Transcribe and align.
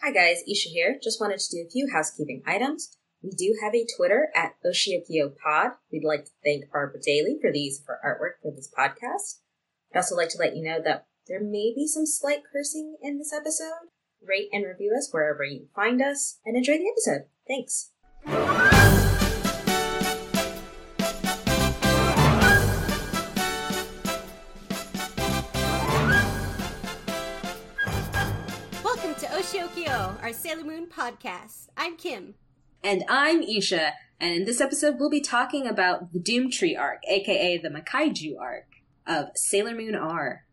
Hi 0.00 0.12
guys, 0.12 0.44
Isha 0.48 0.68
here. 0.68 0.96
Just 1.02 1.20
wanted 1.20 1.40
to 1.40 1.56
do 1.56 1.64
a 1.66 1.70
few 1.70 1.88
housekeeping 1.92 2.42
items. 2.46 2.96
We 3.20 3.30
do 3.30 3.58
have 3.60 3.74
a 3.74 3.84
Twitter 3.96 4.28
at 4.32 4.54
Oshiokio 4.64 5.32
Pod. 5.42 5.72
We'd 5.90 6.04
like 6.04 6.26
to 6.26 6.30
thank 6.44 6.70
Barbara 6.70 7.00
Daly 7.04 7.36
for 7.40 7.50
the 7.50 7.58
use 7.58 7.80
of 7.80 7.86
her 7.88 7.98
artwork 8.06 8.40
for 8.40 8.54
this 8.54 8.70
podcast. 8.70 9.40
I'd 9.92 9.98
also 9.98 10.14
like 10.14 10.28
to 10.30 10.38
let 10.38 10.54
you 10.54 10.62
know 10.62 10.80
that 10.84 11.06
there 11.26 11.42
may 11.42 11.72
be 11.74 11.88
some 11.88 12.06
slight 12.06 12.42
cursing 12.52 12.96
in 13.02 13.18
this 13.18 13.32
episode. 13.32 13.90
Rate 14.24 14.50
and 14.52 14.64
review 14.64 14.94
us 14.96 15.08
wherever 15.10 15.42
you 15.42 15.66
find 15.74 16.00
us, 16.00 16.38
and 16.46 16.56
enjoy 16.56 16.78
the 16.78 16.92
episode. 16.92 17.26
Thanks. 17.48 17.90
Our 29.98 30.32
Sailor 30.32 30.62
Moon 30.62 30.86
podcast. 30.86 31.70
I'm 31.76 31.96
Kim. 31.96 32.34
And 32.84 33.02
I'm 33.08 33.42
Isha, 33.42 33.94
and 34.20 34.32
in 34.32 34.44
this 34.44 34.60
episode 34.60 34.94
we'll 35.00 35.10
be 35.10 35.20
talking 35.20 35.66
about 35.66 36.12
the 36.12 36.20
Doom 36.20 36.52
Tree 36.52 36.76
arc, 36.76 37.00
aka 37.08 37.58
the 37.58 37.68
Makaiju 37.68 38.38
arc 38.40 38.66
of 39.08 39.30
Sailor 39.34 39.74
Moon 39.74 39.96
R. 39.96 40.44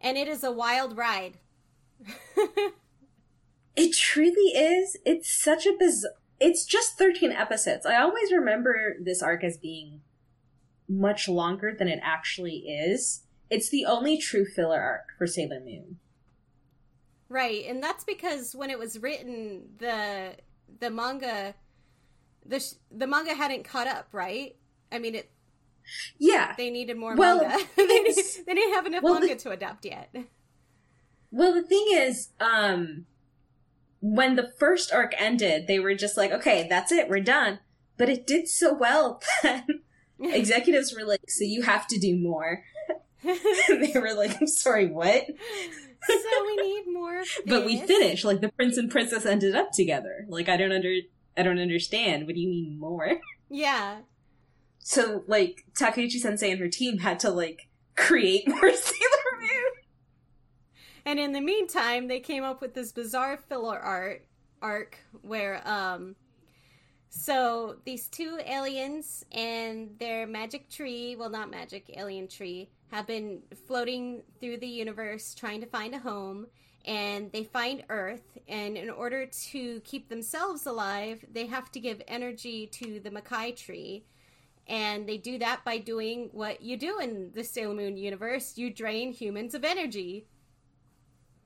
And 0.00 0.16
it 0.16 0.28
is 0.28 0.44
a 0.44 0.52
wild 0.52 0.96
ride. 0.96 1.38
It 3.74 3.96
truly 3.96 4.52
is. 4.52 4.96
It's 5.04 5.32
such 5.32 5.66
a 5.66 5.72
bizarre. 5.76 6.12
It's 6.38 6.64
just 6.64 6.98
13 6.98 7.32
episodes. 7.32 7.84
I 7.84 7.96
always 7.96 8.30
remember 8.30 8.94
this 9.00 9.22
arc 9.22 9.42
as 9.42 9.56
being 9.56 10.02
much 10.88 11.28
longer 11.28 11.74
than 11.76 11.88
it 11.88 11.98
actually 12.02 12.58
is. 12.68 13.24
It's 13.50 13.70
the 13.70 13.86
only 13.86 14.18
true 14.18 14.44
filler 14.44 14.80
arc 14.80 15.06
for 15.18 15.26
Sailor 15.26 15.60
Moon. 15.60 15.98
Right, 17.32 17.64
and 17.66 17.82
that's 17.82 18.04
because 18.04 18.54
when 18.54 18.70
it 18.70 18.78
was 18.78 18.98
written, 18.98 19.62
the 19.78 20.34
the 20.80 20.90
manga 20.90 21.54
the 22.44 22.60
sh- 22.60 22.74
the 22.90 23.06
manga 23.06 23.34
hadn't 23.34 23.64
caught 23.64 23.86
up, 23.86 24.08
right? 24.12 24.56
I 24.90 24.98
mean, 24.98 25.14
it 25.14 25.30
Yeah. 26.18 26.54
they 26.56 26.70
needed 26.70 26.96
more 26.96 27.14
Well, 27.16 27.40
manga. 27.40 27.64
they, 27.76 27.86
didn't, 27.86 28.16
they 28.46 28.54
didn't 28.54 28.74
have 28.74 28.86
enough 28.86 29.02
well, 29.02 29.14
manga 29.20 29.34
the- 29.34 29.40
to 29.42 29.50
adapt 29.50 29.84
yet. 29.84 30.14
Well, 31.30 31.54
the 31.54 31.62
thing 31.62 31.86
is, 31.92 32.28
um, 32.40 33.06
when 34.00 34.36
the 34.36 34.52
first 34.58 34.92
arc 34.92 35.14
ended, 35.18 35.66
they 35.66 35.78
were 35.78 35.94
just 35.94 36.16
like, 36.16 36.30
okay, 36.32 36.66
that's 36.68 36.92
it, 36.92 37.08
we're 37.08 37.20
done. 37.20 37.60
But 37.96 38.08
it 38.10 38.26
did 38.26 38.48
so 38.48 38.74
well 38.74 39.22
that 39.42 39.64
executives 40.20 40.94
were 40.94 41.04
like, 41.06 41.30
so 41.30 41.44
you 41.44 41.62
have 41.62 41.86
to 41.88 41.98
do 41.98 42.16
more. 42.18 42.64
And 43.24 43.84
they 43.94 43.98
were 43.98 44.14
like, 44.14 44.36
I'm 44.40 44.46
sorry, 44.46 44.86
what? 44.86 45.26
so 45.26 46.44
we 46.46 46.56
need 46.56 46.92
more. 46.92 47.22
But 47.46 47.64
we 47.64 47.78
finished. 47.80 48.24
Like 48.24 48.40
the 48.40 48.48
prince 48.50 48.76
and 48.76 48.90
princess 48.90 49.24
ended 49.26 49.54
up 49.54 49.72
together. 49.72 50.26
Like 50.28 50.48
I 50.48 50.56
don't 50.56 50.72
under 50.72 50.94
I 51.36 51.42
don't 51.42 51.58
understand. 51.58 52.26
What 52.26 52.34
do 52.34 52.40
you 52.40 52.48
mean 52.48 52.78
more? 52.78 53.18
Yeah, 53.48 53.98
So 54.78 55.24
like 55.26 55.64
Takeuchi 55.74 56.18
Sensei 56.18 56.50
and 56.50 56.60
her 56.60 56.68
team 56.68 56.98
had 56.98 57.20
to 57.20 57.30
like 57.30 57.68
create 57.96 58.48
more 58.48 58.72
Sailor 58.72 59.40
Moon. 59.40 59.72
And 61.04 61.18
in 61.20 61.32
the 61.32 61.40
meantime, 61.40 62.08
they 62.08 62.20
came 62.20 62.44
up 62.44 62.60
with 62.60 62.74
this 62.74 62.92
bizarre 62.92 63.36
filler 63.48 63.78
art 63.78 64.26
arc 64.60 64.96
where 65.22 65.60
um 65.68 66.14
so 67.10 67.76
these 67.84 68.08
two 68.08 68.38
aliens 68.46 69.24
and 69.32 69.90
their 69.98 70.26
magic 70.26 70.70
tree, 70.70 71.14
well 71.14 71.28
not 71.30 71.50
magic, 71.50 71.92
alien 71.96 72.26
tree, 72.26 72.70
have 72.92 73.06
been 73.08 73.42
floating 73.66 74.22
through 74.40 74.58
the 74.58 74.68
universe 74.68 75.34
trying 75.34 75.60
to 75.62 75.66
find 75.66 75.94
a 75.94 76.00
home 76.00 76.48
and 76.86 77.32
they 77.32 77.44
find 77.44 77.84
Earth 77.90 78.38
and 78.48 78.76
in 78.78 78.90
order 78.90 79.26
to 79.26 79.80
keep 79.82 80.08
themselves 80.10 80.66
alive, 80.66 81.24
they 81.32 81.46
have 81.46 81.72
to 81.72 81.80
give 81.80 82.02
energy 82.08 82.68
to 82.68 83.00
the 83.00 83.10
Makai 83.10 83.56
tree. 83.56 84.04
And 84.68 85.08
they 85.08 85.18
do 85.18 85.38
that 85.40 85.64
by 85.64 85.78
doing 85.78 86.30
what 86.32 86.62
you 86.62 86.76
do 86.76 87.00
in 87.00 87.32
the 87.34 87.44
Sailor 87.44 87.74
Moon 87.74 87.96
universe. 87.98 88.58
You 88.58 88.70
drain 88.72 89.12
humans 89.12 89.54
of 89.54 89.64
energy 89.64 90.26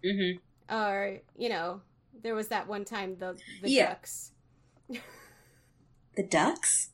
Mm-hmm. 0.04 0.38
or 0.74 1.18
you 1.36 1.48
know 1.48 1.82
there 2.22 2.34
was 2.34 2.48
that 2.48 2.68
one 2.68 2.84
time 2.84 3.16
the 3.18 3.36
the 3.62 3.70
Yeah. 3.70 3.88
ducks 3.90 4.32
The 6.16 6.22
ducks? 6.24 6.90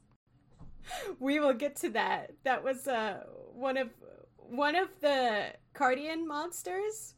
we 1.20 1.40
will 1.40 1.54
get 1.54 1.76
to 1.76 1.90
that 1.90 2.32
that 2.44 2.64
was 2.64 2.86
uh 2.88 3.24
one 3.54 3.76
of 3.76 3.88
one 4.48 4.74
of 4.76 4.88
the 5.00 5.46
cardian 5.74 6.26
monsters 6.26 7.14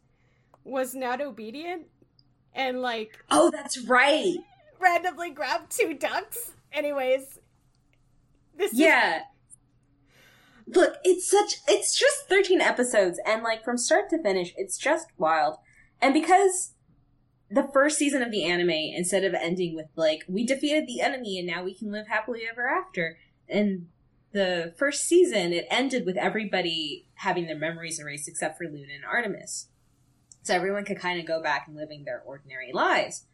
was 0.64 0.94
not 0.94 1.20
obedient 1.20 1.86
and 2.54 2.80
like 2.80 3.24
Oh, 3.30 3.50
that's 3.50 3.78
right. 3.78 4.36
randomly 4.78 5.30
grabbed 5.30 5.70
two 5.76 5.94
ducks 5.94 6.52
anyways 6.72 7.38
this 8.56 8.72
is- 8.72 8.78
Yeah. 8.78 9.22
Look, 10.66 10.96
it's 11.04 11.30
such 11.30 11.56
it's 11.68 11.98
just 11.98 12.26
13 12.28 12.60
episodes 12.60 13.20
and 13.26 13.42
like 13.42 13.62
from 13.64 13.76
start 13.76 14.08
to 14.10 14.22
finish, 14.22 14.54
it's 14.56 14.78
just 14.78 15.08
wild. 15.18 15.56
And 16.00 16.14
because 16.14 16.72
the 17.50 17.68
first 17.72 17.98
season 17.98 18.22
of 18.22 18.30
the 18.30 18.44
anime 18.44 18.70
instead 18.70 19.24
of 19.24 19.34
ending 19.34 19.74
with 19.76 19.86
like 19.94 20.22
we 20.26 20.46
defeated 20.46 20.86
the 20.86 21.00
enemy 21.02 21.38
and 21.38 21.46
now 21.46 21.62
we 21.62 21.74
can 21.74 21.92
live 21.92 22.06
happily 22.08 22.42
ever 22.50 22.66
after, 22.66 23.18
and 23.48 23.88
the 24.34 24.74
first 24.76 25.04
season 25.04 25.52
it 25.52 25.66
ended 25.70 26.04
with 26.04 26.16
everybody 26.16 27.06
having 27.14 27.46
their 27.46 27.56
memories 27.56 28.00
erased 28.00 28.28
except 28.28 28.58
for 28.58 28.64
Luna 28.64 28.92
and 28.94 29.04
Artemis. 29.04 29.68
So 30.42 30.54
everyone 30.54 30.84
could 30.84 30.98
kind 30.98 31.18
of 31.18 31.24
go 31.24 31.40
back 31.40 31.66
and 31.66 31.76
living 31.76 32.04
their 32.04 32.20
ordinary 32.26 32.72
lives. 32.72 33.24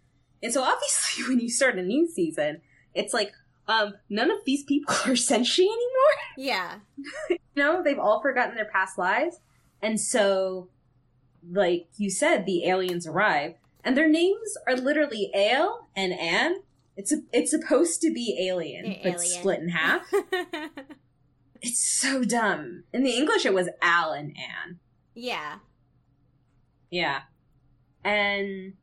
And 0.42 0.52
so 0.52 0.62
obviously 0.62 1.24
when 1.28 1.40
you 1.40 1.48
start 1.48 1.78
a 1.78 1.82
new 1.82 2.06
season, 2.06 2.60
it's 2.94 3.14
like 3.14 3.32
um, 3.66 3.94
none 4.10 4.30
of 4.30 4.38
these 4.44 4.62
people 4.62 4.94
are 5.06 5.16
sentient 5.16 5.70
anymore. 5.70 6.18
yeah 6.36 6.78
You 7.30 7.38
know, 7.56 7.82
they've 7.82 7.98
all 7.98 8.20
forgotten 8.20 8.54
their 8.54 8.70
past 8.70 8.96
lives. 8.98 9.40
And 9.82 9.98
so, 9.98 10.68
like 11.50 11.88
you 11.96 12.10
said, 12.10 12.44
the 12.44 12.66
aliens 12.66 13.06
arrive. 13.06 13.54
And 13.82 13.96
their 13.96 14.08
names 14.08 14.56
are 14.68 14.76
literally 14.76 15.30
Ale 15.34 15.88
and 15.96 16.12
Anne. 16.12 16.56
It's 16.96 17.12
a, 17.12 17.18
it's 17.32 17.50
supposed 17.50 18.00
to 18.02 18.12
be 18.12 18.36
alien, 18.48 18.84
The 18.84 18.98
but 19.02 19.14
alien. 19.14 19.18
split 19.40 19.60
in 19.60 19.68
half. 19.70 20.02
It's 21.62 21.86
so 21.86 22.24
dumb. 22.24 22.84
In 22.92 23.02
the 23.02 23.10
English, 23.16 23.44
it 23.44 23.52
was 23.52 23.68
Al 23.82 24.12
and 24.12 24.34
Anne. 24.36 24.78
yeah 25.14 25.58
Yeah. 26.90 27.20
And 28.02 28.74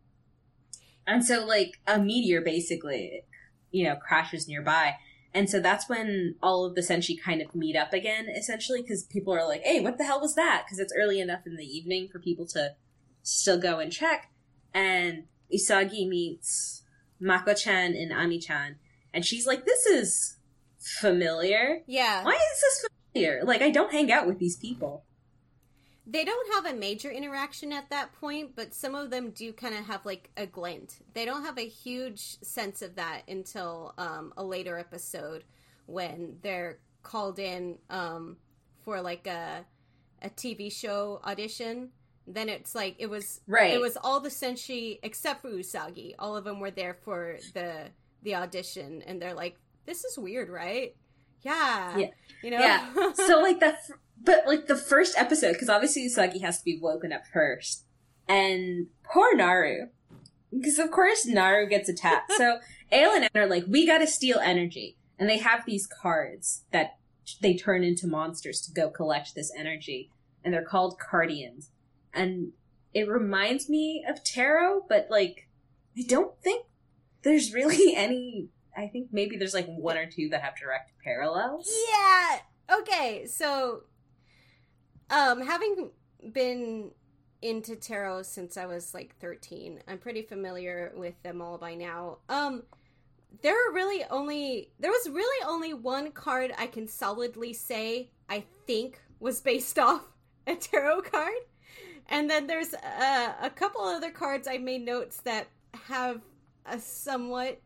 and 1.07 1.25
so 1.25 1.44
like 1.45 1.79
a 1.88 1.97
meteor 2.00 2.41
basically, 2.41 3.23
you 3.72 3.85
know, 3.85 3.95
crashes 3.95 4.47
nearby. 4.47 4.95
And 5.34 5.50
so 5.50 5.59
that's 5.59 5.89
when 5.89 6.35
all 6.41 6.66
of 6.66 6.75
the 6.75 6.81
Senshi 6.81 7.16
kind 7.19 7.41
of 7.41 7.56
meet 7.56 7.75
up 7.75 7.94
again, 7.94 8.28
essentially, 8.29 8.81
because 8.81 9.03
people 9.03 9.34
are 9.34 9.47
like, 9.47 9.62
hey, 9.63 9.79
what 9.79 9.97
the 9.97 10.03
hell 10.03 10.22
was 10.22 10.35
that? 10.35 10.63
Because 10.66 10.79
it's 10.79 10.94
early 10.95 11.19
enough 11.19 11.45
in 11.47 11.56
the 11.56 11.66
evening 11.66 12.09
for 12.12 12.19
people 12.19 12.45
to 12.47 12.75
still 13.24 13.59
go 13.59 13.79
and 13.79 13.91
check. 13.91 14.29
And 14.74 15.24
Usagi 15.53 16.07
meets 16.07 16.84
Mako-chan 17.20 17.96
and 17.96 18.12
Ami-chan. 18.14 18.76
And 19.14 19.26
she's 19.26 19.48
like, 19.48 19.66
this 19.66 19.86
is 19.86 20.38
familiar. 20.78 21.82
yeah 21.88 22.24
Why 22.24 22.34
is 22.34 22.62
this 22.62 22.88
familiar? 23.14 23.44
Like, 23.44 23.62
I 23.62 23.72
don't 23.72 23.92
hang 23.92 24.12
out 24.12 24.28
with 24.28 24.40
these 24.40 24.58
people. 24.58 25.04
They 26.10 26.24
don't 26.24 26.54
have 26.54 26.66
a 26.74 26.78
major 26.78 27.12
interaction 27.12 27.74
at 27.74 27.90
that 27.90 28.14
point, 28.14 28.56
but 28.56 28.74
some 28.74 28.96
of 28.96 29.10
them 29.10 29.32
do 29.32 29.52
kind 29.52 29.76
of 29.76 29.86
have 29.88 30.06
like 30.06 30.30
a 30.38 30.46
glint. 30.46 31.00
They 31.14 31.26
don't 31.26 31.44
have 31.44 31.58
a 31.58 31.68
huge 31.68 32.40
sense 32.42 32.82
of 32.82 32.96
that 32.96 33.24
until 33.28 33.94
um, 33.98 34.34
a 34.38 34.44
later 34.44 34.80
episode 34.80 35.44
when 35.86 36.38
they're 36.42 36.80
called 37.04 37.40
in 37.40 37.78
um, 37.90 38.38
for 38.86 39.02
like 39.02 39.28
a 39.28 39.66
a 40.22 40.30
TV 40.30 40.72
show 40.72 41.22
audition. 41.26 41.90
Then 42.28 42.50
it's 42.50 42.76
like 42.76 42.96
it 43.00 43.10
was 43.10 43.40
Right. 43.48 43.74
It 43.74 43.80
was 43.80 43.98
all 43.98 44.20
the 44.20 44.30
senshi 44.30 45.00
except 45.02 45.42
for 45.42 45.50
Usagi. 45.50 46.13
All 46.19 46.36
of 46.36 46.44
them 46.44 46.60
were 46.60 46.72
there 46.72 46.94
for 46.94 47.38
the 47.54 47.90
the 48.24 48.36
audition, 48.36 49.01
and 49.04 49.22
they're 49.22 49.34
like, 49.34 49.56
"This 49.86 50.04
is 50.04 50.18
weird, 50.18 50.50
right?" 50.50 50.96
Yeah, 51.44 51.98
Yeah. 51.98 52.07
you 52.44 52.51
know, 52.51 52.60
Yeah. 52.60 53.13
so 53.13 53.40
like 53.42 53.60
the 53.60 53.68
f- 53.68 53.92
but 54.22 54.46
like 54.48 54.68
the 54.68 54.75
first 54.75 55.18
episode 55.18 55.54
because 55.54 55.69
obviously 55.69 56.06
Usagi 56.07 56.42
has 56.42 56.57
to 56.60 56.66
be 56.66 56.78
woken 56.81 57.13
up 57.13 57.22
first, 57.31 57.86
and 58.28 58.88
poor 59.04 59.36
Naru, 59.36 59.88
because 60.51 60.80
of 60.80 60.92
course 60.92 61.25
Naru 61.25 61.68
gets 61.68 61.88
attacked. 61.90 62.31
so 62.34 62.60
Ale 62.92 63.12
and 63.12 63.24
Anne 63.25 63.42
are 63.44 63.48
like, 63.48 63.66
we 63.68 63.86
got 63.86 64.00
to 64.00 64.07
steal 64.07 64.40
energy, 64.40 64.98
and 65.19 65.30
they 65.30 65.38
have 65.38 65.66
these 65.66 65.88
cards 65.88 66.63
that 66.72 66.98
they 67.42 67.56
turn 67.56 67.84
into 67.84 68.07
monsters 68.07 68.62
to 68.62 68.72
go 68.72 68.90
collect 68.90 69.36
this 69.36 69.51
energy, 69.57 70.10
and 70.44 70.54
they're 70.54 70.63
called 70.66 70.98
Cardians, 71.00 71.69
and 72.13 72.51
it 72.94 73.07
reminds 73.07 73.69
me 73.69 74.06
of 74.07 74.24
tarot, 74.24 74.86
but 74.89 75.07
like 75.09 75.48
I 75.98 76.04
don't 76.07 76.39
think 76.42 76.65
there's 77.24 77.54
really 77.54 77.95
any. 77.95 78.50
I 78.75 78.88
think 78.88 79.09
maybe 79.12 79.38
there's 79.38 79.54
like 79.54 79.68
one 79.68 79.98
or 79.98 80.06
two 80.06 80.30
that 80.30 80.42
have 80.42 80.56
direct 80.56 80.92
parallels. 81.04 81.68
Yeah. 81.89 82.39
Okay. 82.80 83.25
So, 83.25 83.81
um, 85.09 85.42
having 85.42 85.89
been 86.31 86.92
into 87.42 87.75
tarot 87.75 88.24
since 88.24 88.57
I 88.57 88.65
was 88.65 88.94
like 88.94 89.15
13. 89.19 89.81
I'm 89.88 89.98
pretty 89.98 90.21
familiar 90.21 90.92
with 90.95 91.21
them 91.24 91.42
all 91.42 91.57
by 91.57 91.75
now. 91.75 92.19
Um 92.30 92.63
there 93.42 93.53
are 93.53 93.74
really 93.74 94.03
only 94.10 94.71
there 94.80 94.92
was 94.92 95.10
really 95.10 95.45
only 95.45 95.74
one 95.74 96.12
card 96.12 96.51
I 96.57 96.68
can 96.68 96.88
solidly 96.88 97.53
say 97.53 98.10
I 98.30 98.45
think 98.65 99.00
was 99.19 99.42
based 99.42 99.77
off 99.80 100.01
a 100.48 100.56
tarot 100.56 101.01
card. 101.01 101.33
And 102.09 102.30
then 102.30 102.48
there's 102.48 102.74
a, 102.74 103.36
a 103.42 103.50
couple 103.50 103.81
other 103.81 104.12
cards 104.12 104.48
I 104.48 104.57
made 104.57 104.86
notes 104.86 105.18
that 105.21 105.48
have 105.88 106.21
a 106.65 106.80
somewhat 106.80 107.62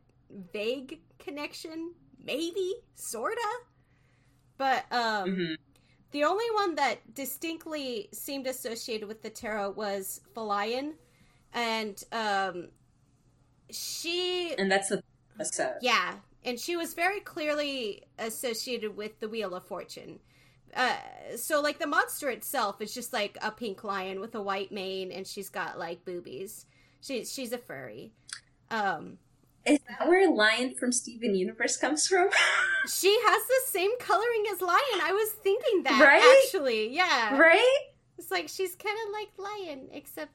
vague 0.53 0.99
connection, 1.19 1.93
maybe, 2.23 2.73
sorta. 2.95 3.41
But 4.57 4.85
um 4.91 5.29
Mhm. 5.29 5.55
the 6.11 6.23
only 6.23 6.49
one 6.53 6.75
that 6.75 7.13
distinctly 7.13 8.09
seemed 8.13 8.47
associated 8.47 9.07
with 9.07 9.21
the 9.21 9.29
tarot 9.29 9.71
was 9.71 10.21
Falayan. 10.35 10.95
And 11.53 12.03
um 12.11 12.69
she 13.69 14.53
And 14.57 14.71
that's 14.71 14.89
the 14.89 15.01
episode. 15.39 15.75
yeah, 15.81 16.15
and 16.43 16.59
she 16.59 16.75
was 16.75 16.93
very 16.93 17.19
clearly 17.21 18.03
associated 18.19 18.95
with 18.97 19.19
the 19.19 19.29
Wheel 19.29 19.55
of 19.55 19.63
Fortune. 19.65 20.19
Uh, 20.75 20.95
so 21.35 21.61
like 21.61 21.79
the 21.79 21.87
monster 21.87 22.29
itself 22.29 22.81
is 22.81 22.93
just 22.93 23.13
like 23.13 23.37
a 23.41 23.51
pink 23.51 23.83
lion 23.83 24.19
with 24.19 24.35
a 24.35 24.41
white 24.41 24.71
mane, 24.71 25.11
and 25.11 25.25
she's 25.27 25.49
got 25.49 25.77
like 25.79 26.05
boobies. 26.05 26.65
She's 27.01 27.31
she's 27.31 27.51
a 27.51 27.57
furry. 27.57 28.13
Um, 28.69 29.17
Is 29.65 29.79
that 29.89 30.07
where 30.07 30.29
Lion 30.31 30.73
from 30.75 30.91
Steven 30.91 31.35
Universe 31.35 31.77
comes 31.77 32.07
from? 32.07 32.29
she 32.87 33.09
has 33.27 33.43
the 33.47 33.61
same 33.67 33.91
coloring 33.99 34.45
as 34.53 34.61
lion. 34.61 35.01
I 35.03 35.11
was 35.11 35.29
thinking 35.43 35.83
that 35.83 36.01
Right? 36.01 36.43
actually, 36.45 36.95
yeah. 36.95 37.37
right? 37.37 37.79
It's 38.17 38.31
like 38.31 38.47
she's 38.47 38.75
kind 38.75 38.97
of 39.07 39.13
like 39.13 39.29
lion, 39.37 39.89
except 39.91 40.31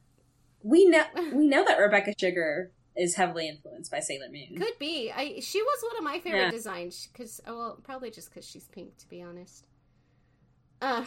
We 0.63 0.87
know 0.87 1.05
we 1.33 1.47
know 1.47 1.65
that 1.65 1.79
Rebecca 1.79 2.13
Sugar 2.19 2.73
is 2.97 3.15
heavily 3.15 3.49
influenced 3.49 3.91
by 3.91 4.01
Sailor 4.01 4.29
Moon. 4.31 4.57
could 4.59 4.79
be. 4.79 5.11
I 5.15 5.41
she 5.41 5.63
was 5.63 5.83
one 5.83 5.97
of 5.99 6.05
my 6.05 6.19
favorite 6.21 6.41
Yeah. 6.45 6.51
designs 6.51 7.09
because 7.13 7.41
well, 7.47 7.79
probably 7.83 8.11
just 8.11 8.29
because 8.31 8.49
she's 8.49 8.69
pink, 8.69 8.97
to 8.99 9.09
be 9.09 9.23
honest. 9.23 9.67
Uh, 10.81 11.05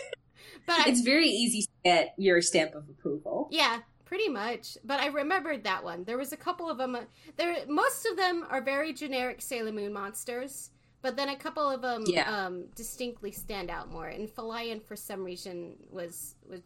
but 0.66 0.86
It's 0.86 1.00
very 1.02 1.28
easy 1.28 1.62
to 1.62 1.68
get 1.84 2.14
your 2.16 2.40
stamp 2.42 2.74
of 2.74 2.88
approval. 2.88 3.48
Yeah, 3.50 3.80
pretty 4.04 4.28
much. 4.28 4.76
But 4.84 5.00
I 5.00 5.06
remembered 5.08 5.64
that 5.64 5.84
one. 5.84 6.04
There 6.04 6.18
was 6.18 6.32
a 6.32 6.36
couple 6.36 6.68
of 6.70 6.78
them. 6.78 6.96
There, 7.36 7.56
most 7.68 8.06
of 8.06 8.16
them 8.16 8.46
are 8.50 8.62
very 8.62 8.92
generic 8.92 9.42
Sailor 9.42 9.72
Moon 9.72 9.92
monsters. 9.92 10.70
But 11.02 11.16
then 11.16 11.28
a 11.28 11.36
couple 11.36 11.68
of 11.68 11.82
them 11.82 12.04
Yeah. 12.06 12.30
um, 12.46 12.66
distinctly 12.76 13.32
stand 13.32 13.70
out 13.70 13.90
more. 13.90 14.06
And 14.06 14.30
Falayan, 14.30 14.80
for 14.80 14.94
some 14.94 15.24
reason, 15.24 15.74
was 15.90 16.36
was 16.48 16.60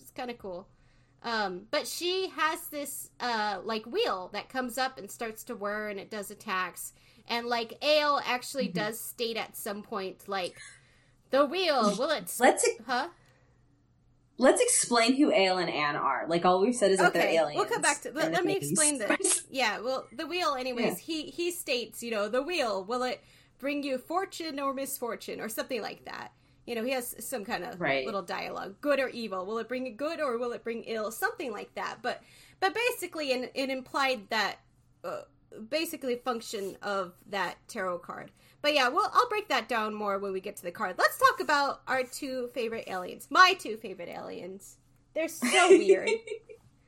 it's 0.00 0.10
kind 0.10 0.30
of 0.30 0.38
cool. 0.38 0.68
Um, 1.22 1.66
but 1.70 1.86
she 1.86 2.28
has 2.30 2.66
this 2.68 3.10
uh, 3.20 3.60
like 3.62 3.84
wheel 3.84 4.30
that 4.32 4.48
comes 4.48 4.78
up 4.78 4.96
and 4.96 5.10
starts 5.10 5.44
to 5.44 5.54
whir, 5.54 5.88
and 5.88 6.00
it 6.00 6.10
does 6.10 6.30
attacks. 6.30 6.94
And 7.28 7.46
like 7.46 7.76
Ale 7.84 8.20
actually 8.24 8.68
Mhm. 8.68 8.74
does 8.74 9.00
state 9.00 9.36
at 9.36 9.54
some 9.54 9.82
point, 9.82 10.28
like 10.28 10.56
the 11.38 11.46
wheel 11.46 11.94
will 11.98 12.10
it? 12.10 12.32
Let's 12.38 12.68
huh? 12.86 13.08
let's 14.38 14.60
explain 14.60 15.14
who 15.16 15.32
Ale 15.32 15.58
and 15.58 15.70
Anne 15.70 15.96
are. 15.96 16.26
Like 16.28 16.44
all 16.44 16.60
we've 16.60 16.74
said 16.74 16.90
is 16.90 16.98
that 16.98 17.12
they're 17.12 17.22
Okay, 17.22 17.36
aliens. 17.38 17.56
we'll 17.56 17.66
come 17.68 17.82
back 17.82 18.00
to- 18.02 18.12
let- 18.12 18.32
let 18.32 18.44
me 18.44 18.56
explain 18.56 18.98
this. 18.98 19.44
Yeah, 19.50 19.78
well, 19.80 20.06
the 20.12 20.26
wheel, 20.26 20.54
anyways. 20.58 20.98
He 20.98 21.30
he 21.30 21.50
states, 21.50 22.02
you 22.02 22.10
know, 22.10 22.28
the 22.28 22.42
wheel 22.42 22.84
will 22.84 23.02
it 23.04 23.22
bring 23.58 23.82
you 23.84 23.98
fortune 23.98 24.58
or 24.58 24.74
misfortune 24.74 25.40
or 25.40 25.48
something 25.48 25.80
like 25.80 26.04
that. 26.06 26.32
You 26.66 26.74
know, 26.74 26.82
he 26.82 26.90
has 26.92 27.14
some 27.24 27.44
kind 27.44 27.62
of 27.62 27.80
Right. 27.80 28.04
little 28.06 28.22
dialogue, 28.22 28.76
good 28.80 28.98
or 28.98 29.08
evil. 29.08 29.44
Will 29.46 29.58
it 29.58 29.68
bring 29.68 29.96
good 29.96 30.18
or 30.20 30.38
will 30.38 30.52
it 30.52 30.64
bring 30.64 30.82
ill? 30.84 31.10
Something 31.12 31.52
like 31.52 31.74
that. 31.74 31.98
But 32.02 32.22
but 32.58 32.74
basically, 32.74 33.30
it, 33.32 33.52
it 33.54 33.70
implied 33.70 34.28
that 34.30 34.56
uh, 35.04 35.22
basically 35.68 36.16
function 36.16 36.76
of 36.82 37.12
that 37.28 37.56
tarot 37.68 37.98
card. 37.98 38.32
But 38.64 38.72
yeah, 38.72 38.88
well, 38.88 39.10
I'll 39.12 39.28
break 39.28 39.48
that 39.50 39.68
down 39.68 39.92
more 39.92 40.18
when 40.18 40.32
we 40.32 40.40
get 40.40 40.56
to 40.56 40.62
the 40.62 40.70
card. 40.70 40.94
Let's 40.96 41.18
talk 41.18 41.38
about 41.38 41.82
our 41.86 42.02
two 42.02 42.48
favorite 42.54 42.84
aliens. 42.86 43.26
My 43.28 43.52
two 43.58 43.76
favorite 43.76 44.08
aliens. 44.08 44.78
They're 45.12 45.28
so 45.28 45.68
weird. 45.68 46.08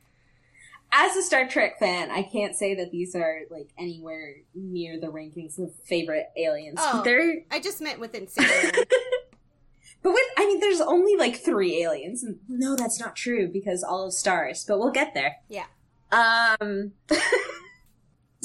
As 0.91 1.15
a 1.15 1.21
Star 1.21 1.47
Trek 1.47 1.77
fan, 1.77 2.09
I 2.09 2.23
can't 2.23 2.55
say 2.55 2.73
that 2.73 2.89
these 2.89 3.13
are 3.13 3.41
like 3.51 3.69
anywhere 3.77 4.37
near 4.55 4.99
the 4.99 5.09
rankings 5.09 5.59
of 5.59 5.71
favorite 5.85 6.25
aliens. 6.35 6.79
Oh. 6.79 7.03
They're 7.03 7.43
I 7.51 7.59
just 7.59 7.79
meant 7.79 7.99
within 7.99 8.27
Sailor 8.27 8.71
but 10.01 10.13
with 10.13 10.27
I 10.35 10.47
mean 10.47 10.59
there's 10.59 10.81
only 10.81 11.15
like 11.15 11.35
3 11.35 11.83
aliens. 11.83 12.25
No, 12.49 12.75
that's 12.75 12.99
not 12.99 13.15
true 13.15 13.47
because 13.53 13.83
all 13.83 14.07
of 14.07 14.13
stars, 14.13 14.65
but 14.67 14.79
we'll 14.79 14.89
get 14.89 15.13
there. 15.13 15.35
Yeah. 15.47 15.65
Um 16.11 16.93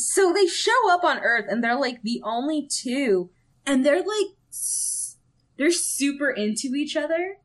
so 0.03 0.33
they 0.33 0.47
show 0.47 0.91
up 0.91 1.05
on 1.05 1.21
Earth 1.21 1.47
and 1.49 1.63
they're 1.63 1.79
like 1.79 2.03
the 2.03 2.21
only 2.25 2.67
two 2.67 3.31
and 3.67 3.85
they're 3.85 4.03
like 4.03 4.37
they're 5.57 5.71
super 5.71 6.31
into 6.31 6.75
each 6.75 6.97
other. 6.97 7.37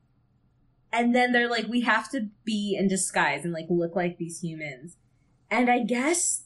And 0.92 1.14
then 1.14 1.32
they're 1.32 1.50
like 1.50 1.68
we 1.68 1.82
have 1.82 2.10
to 2.12 2.30
be 2.44 2.76
in 2.78 2.88
disguise 2.88 3.44
and 3.44 3.54
like 3.54 3.68
look 3.70 3.96
like 3.96 4.18
these 4.18 4.42
humans. 4.42 4.98
And 5.50 5.70
I 5.70 5.80
guess 5.80 6.44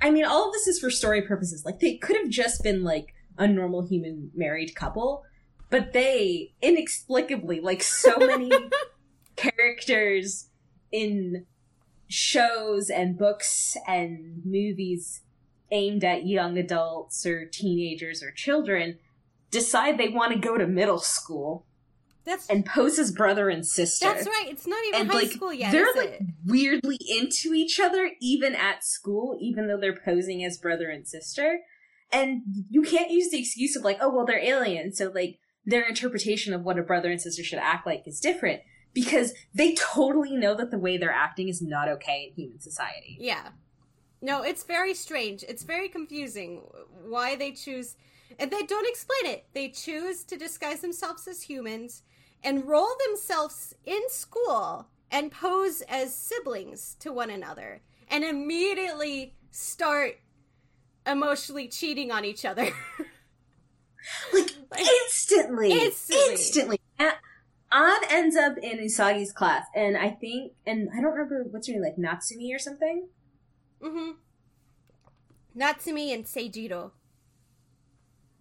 I 0.00 0.10
mean 0.10 0.24
all 0.24 0.48
of 0.48 0.52
this 0.52 0.66
is 0.66 0.78
for 0.78 0.90
story 0.90 1.22
purposes. 1.22 1.64
Like 1.64 1.80
they 1.80 1.96
could 1.96 2.16
have 2.16 2.28
just 2.28 2.62
been 2.62 2.82
like 2.82 3.14
a 3.38 3.46
normal 3.46 3.86
human 3.86 4.30
married 4.34 4.74
couple, 4.74 5.24
but 5.70 5.92
they 5.92 6.54
inexplicably 6.62 7.60
like 7.60 7.82
so 7.82 8.16
many 8.18 8.50
characters 9.36 10.48
in 10.90 11.46
shows 12.08 12.90
and 12.90 13.18
books 13.18 13.76
and 13.86 14.42
movies 14.44 15.22
aimed 15.70 16.04
at 16.04 16.26
young 16.26 16.56
adults 16.58 17.26
or 17.26 17.44
teenagers 17.46 18.22
or 18.22 18.30
children 18.30 18.98
decide 19.50 19.98
they 19.98 20.08
want 20.08 20.32
to 20.32 20.38
go 20.38 20.56
to 20.56 20.66
middle 20.66 20.98
school 21.00 21.66
That's 22.24 22.48
and 22.48 22.64
pose 22.64 22.98
as 22.98 23.10
brother 23.12 23.48
and 23.48 23.66
sister. 23.66 24.06
that's 24.06 24.26
right. 24.26 24.46
It's 24.48 24.66
not 24.66 24.84
even 24.86 25.00
And 25.00 25.10
high 25.10 25.18
like 25.18 25.30
school 25.32 25.52
yet, 25.52 25.72
they're 25.72 25.92
like 25.96 26.20
it? 26.20 26.22
weirdly 26.44 26.98
into 27.08 27.54
each 27.54 27.80
other 27.80 28.10
even 28.20 28.54
at 28.54 28.84
school, 28.84 29.36
even 29.40 29.66
though 29.66 29.78
they're 29.78 29.96
posing 30.04 30.44
as 30.44 30.58
brother 30.58 30.88
and 30.88 31.06
sister. 31.06 31.60
And 32.12 32.42
you 32.70 32.82
can't 32.82 33.10
use 33.10 33.30
the 33.30 33.40
excuse 33.40 33.74
of 33.74 33.82
like, 33.82 33.98
oh 34.00 34.08
well, 34.14 34.24
they're 34.26 34.38
aliens, 34.42 34.98
so 34.98 35.10
like 35.12 35.38
their 35.64 35.82
interpretation 35.88 36.54
of 36.54 36.62
what 36.62 36.78
a 36.78 36.82
brother 36.82 37.10
and 37.10 37.20
sister 37.20 37.42
should 37.42 37.58
act 37.58 37.84
like 37.86 38.04
is 38.06 38.20
different 38.20 38.60
because 38.96 39.34
they 39.54 39.74
totally 39.74 40.34
know 40.34 40.54
that 40.54 40.70
the 40.70 40.78
way 40.78 40.96
they're 40.96 41.12
acting 41.12 41.48
is 41.50 41.60
not 41.60 41.86
okay 41.86 42.28
in 42.28 42.34
human 42.34 42.58
society. 42.58 43.18
Yeah. 43.20 43.50
No, 44.22 44.42
it's 44.42 44.62
very 44.62 44.94
strange. 44.94 45.44
It's 45.46 45.64
very 45.64 45.90
confusing 45.90 46.62
why 47.06 47.36
they 47.36 47.52
choose 47.52 47.94
and 48.38 48.50
they 48.50 48.62
don't 48.62 48.88
explain 48.88 49.26
it. 49.26 49.44
They 49.52 49.68
choose 49.68 50.24
to 50.24 50.38
disguise 50.38 50.80
themselves 50.80 51.28
as 51.28 51.42
humans 51.42 52.04
and 52.42 52.66
roll 52.66 52.88
themselves 53.06 53.74
in 53.84 54.00
school 54.08 54.88
and 55.10 55.30
pose 55.30 55.82
as 55.82 56.14
siblings 56.14 56.96
to 57.00 57.12
one 57.12 57.28
another 57.28 57.82
and 58.08 58.24
immediately 58.24 59.34
start 59.50 60.14
emotionally 61.06 61.68
cheating 61.68 62.10
on 62.10 62.24
each 62.24 62.46
other. 62.46 62.70
Like 64.32 64.80
instantly, 64.80 65.72
Instantly. 65.72 66.30
instantly. 66.32 66.80
A- 67.00 67.12
An 67.72 68.00
ends 68.10 68.36
up 68.36 68.56
in 68.58 68.78
Usagi's 68.78 69.32
class, 69.32 69.66
and 69.74 69.96
I 69.96 70.10
think, 70.10 70.52
and 70.66 70.88
I 70.96 71.00
don't 71.00 71.12
remember 71.12 71.44
what's 71.50 71.66
her 71.66 71.72
name, 71.72 71.82
like 71.82 71.96
Natsumi 71.96 72.54
or 72.54 72.58
something. 72.58 73.08
Mm-hmm. 73.82 74.12
Natsumi 75.60 76.14
and 76.14 76.24
Seijuro. 76.24 76.92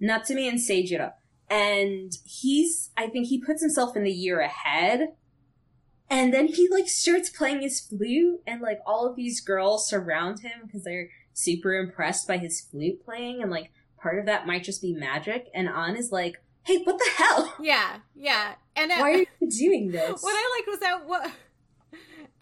Natsumi 0.02 0.48
and 0.48 0.60
Seijuro. 0.60 1.14
And 1.50 2.12
he's, 2.24 2.92
I 2.98 3.08
think 3.08 3.28
he 3.28 3.40
puts 3.40 3.62
himself 3.62 3.96
in 3.96 4.04
the 4.04 4.12
year 4.12 4.40
ahead. 4.42 5.10
And 6.10 6.34
then 6.34 6.48
he 6.48 6.68
like 6.70 6.88
starts 6.88 7.30
playing 7.30 7.62
his 7.62 7.80
flute 7.80 8.42
and 8.46 8.62
like 8.62 8.80
all 8.86 9.08
of 9.08 9.16
these 9.16 9.42
girls 9.42 9.90
surround 9.90 10.42
him 10.42 10.62
because 10.64 10.84
they're 10.84 11.10
super 11.34 11.74
impressed 11.74 12.28
by 12.28 12.38
his 12.38 12.62
flute 12.62 13.04
playing 13.04 13.42
and 13.42 13.50
like 13.50 13.72
part 14.00 14.20
of 14.20 14.26
that 14.26 14.46
might 14.46 14.64
just 14.64 14.82
be 14.82 14.94
magic. 14.94 15.48
And 15.54 15.68
An 15.68 15.96
is 15.96 16.12
like, 16.12 16.44
hey, 16.64 16.78
what 16.84 16.98
the 16.98 17.10
hell? 17.16 17.56
Yeah, 17.60 17.98
yeah. 18.16 18.56
And 18.76 18.92
at, 18.92 19.00
Why 19.00 19.12
are 19.12 19.18
you 19.18 19.50
doing 19.50 19.92
this? 19.92 20.22
What 20.22 20.36
I 20.36 20.58
liked 20.58 20.68
was 20.68 20.80
that 20.80 21.08
what 21.08 21.32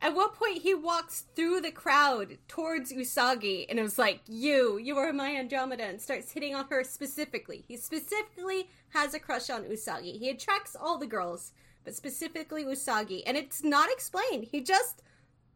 at 0.02 0.14
what 0.14 0.36
point 0.36 0.62
he 0.62 0.74
walks 0.74 1.26
through 1.34 1.62
the 1.62 1.72
crowd 1.72 2.38
towards 2.50 2.92
Usagi 2.92 3.66
and 3.70 3.80
it 3.80 3.84
was 3.84 3.98
like, 3.98 4.20
You, 4.28 4.78
you 4.78 4.98
are 4.98 5.14
my 5.14 5.36
Andromeda 5.36 5.84
and 5.84 6.02
starts 6.02 6.34
hitting 6.34 6.54
on 6.54 6.68
her 6.70 6.84
specifically. 6.84 7.64
He 7.68 7.78
specifically 7.78 8.70
has 8.90 9.14
a 9.14 9.20
crush 9.20 9.50
on 9.50 9.64
Usagi. 9.64 10.20
He 10.20 10.30
attracts 10.30 10.76
all 10.76 10.98
the 10.98 11.08
girls, 11.08 11.54
but 11.86 11.96
specifically 11.96 12.66
Usagi, 12.66 13.24
and 13.26 13.38
it's 13.38 13.64
not 13.64 13.90
explained. 13.90 14.48
He 14.52 14.62
just 14.62 15.02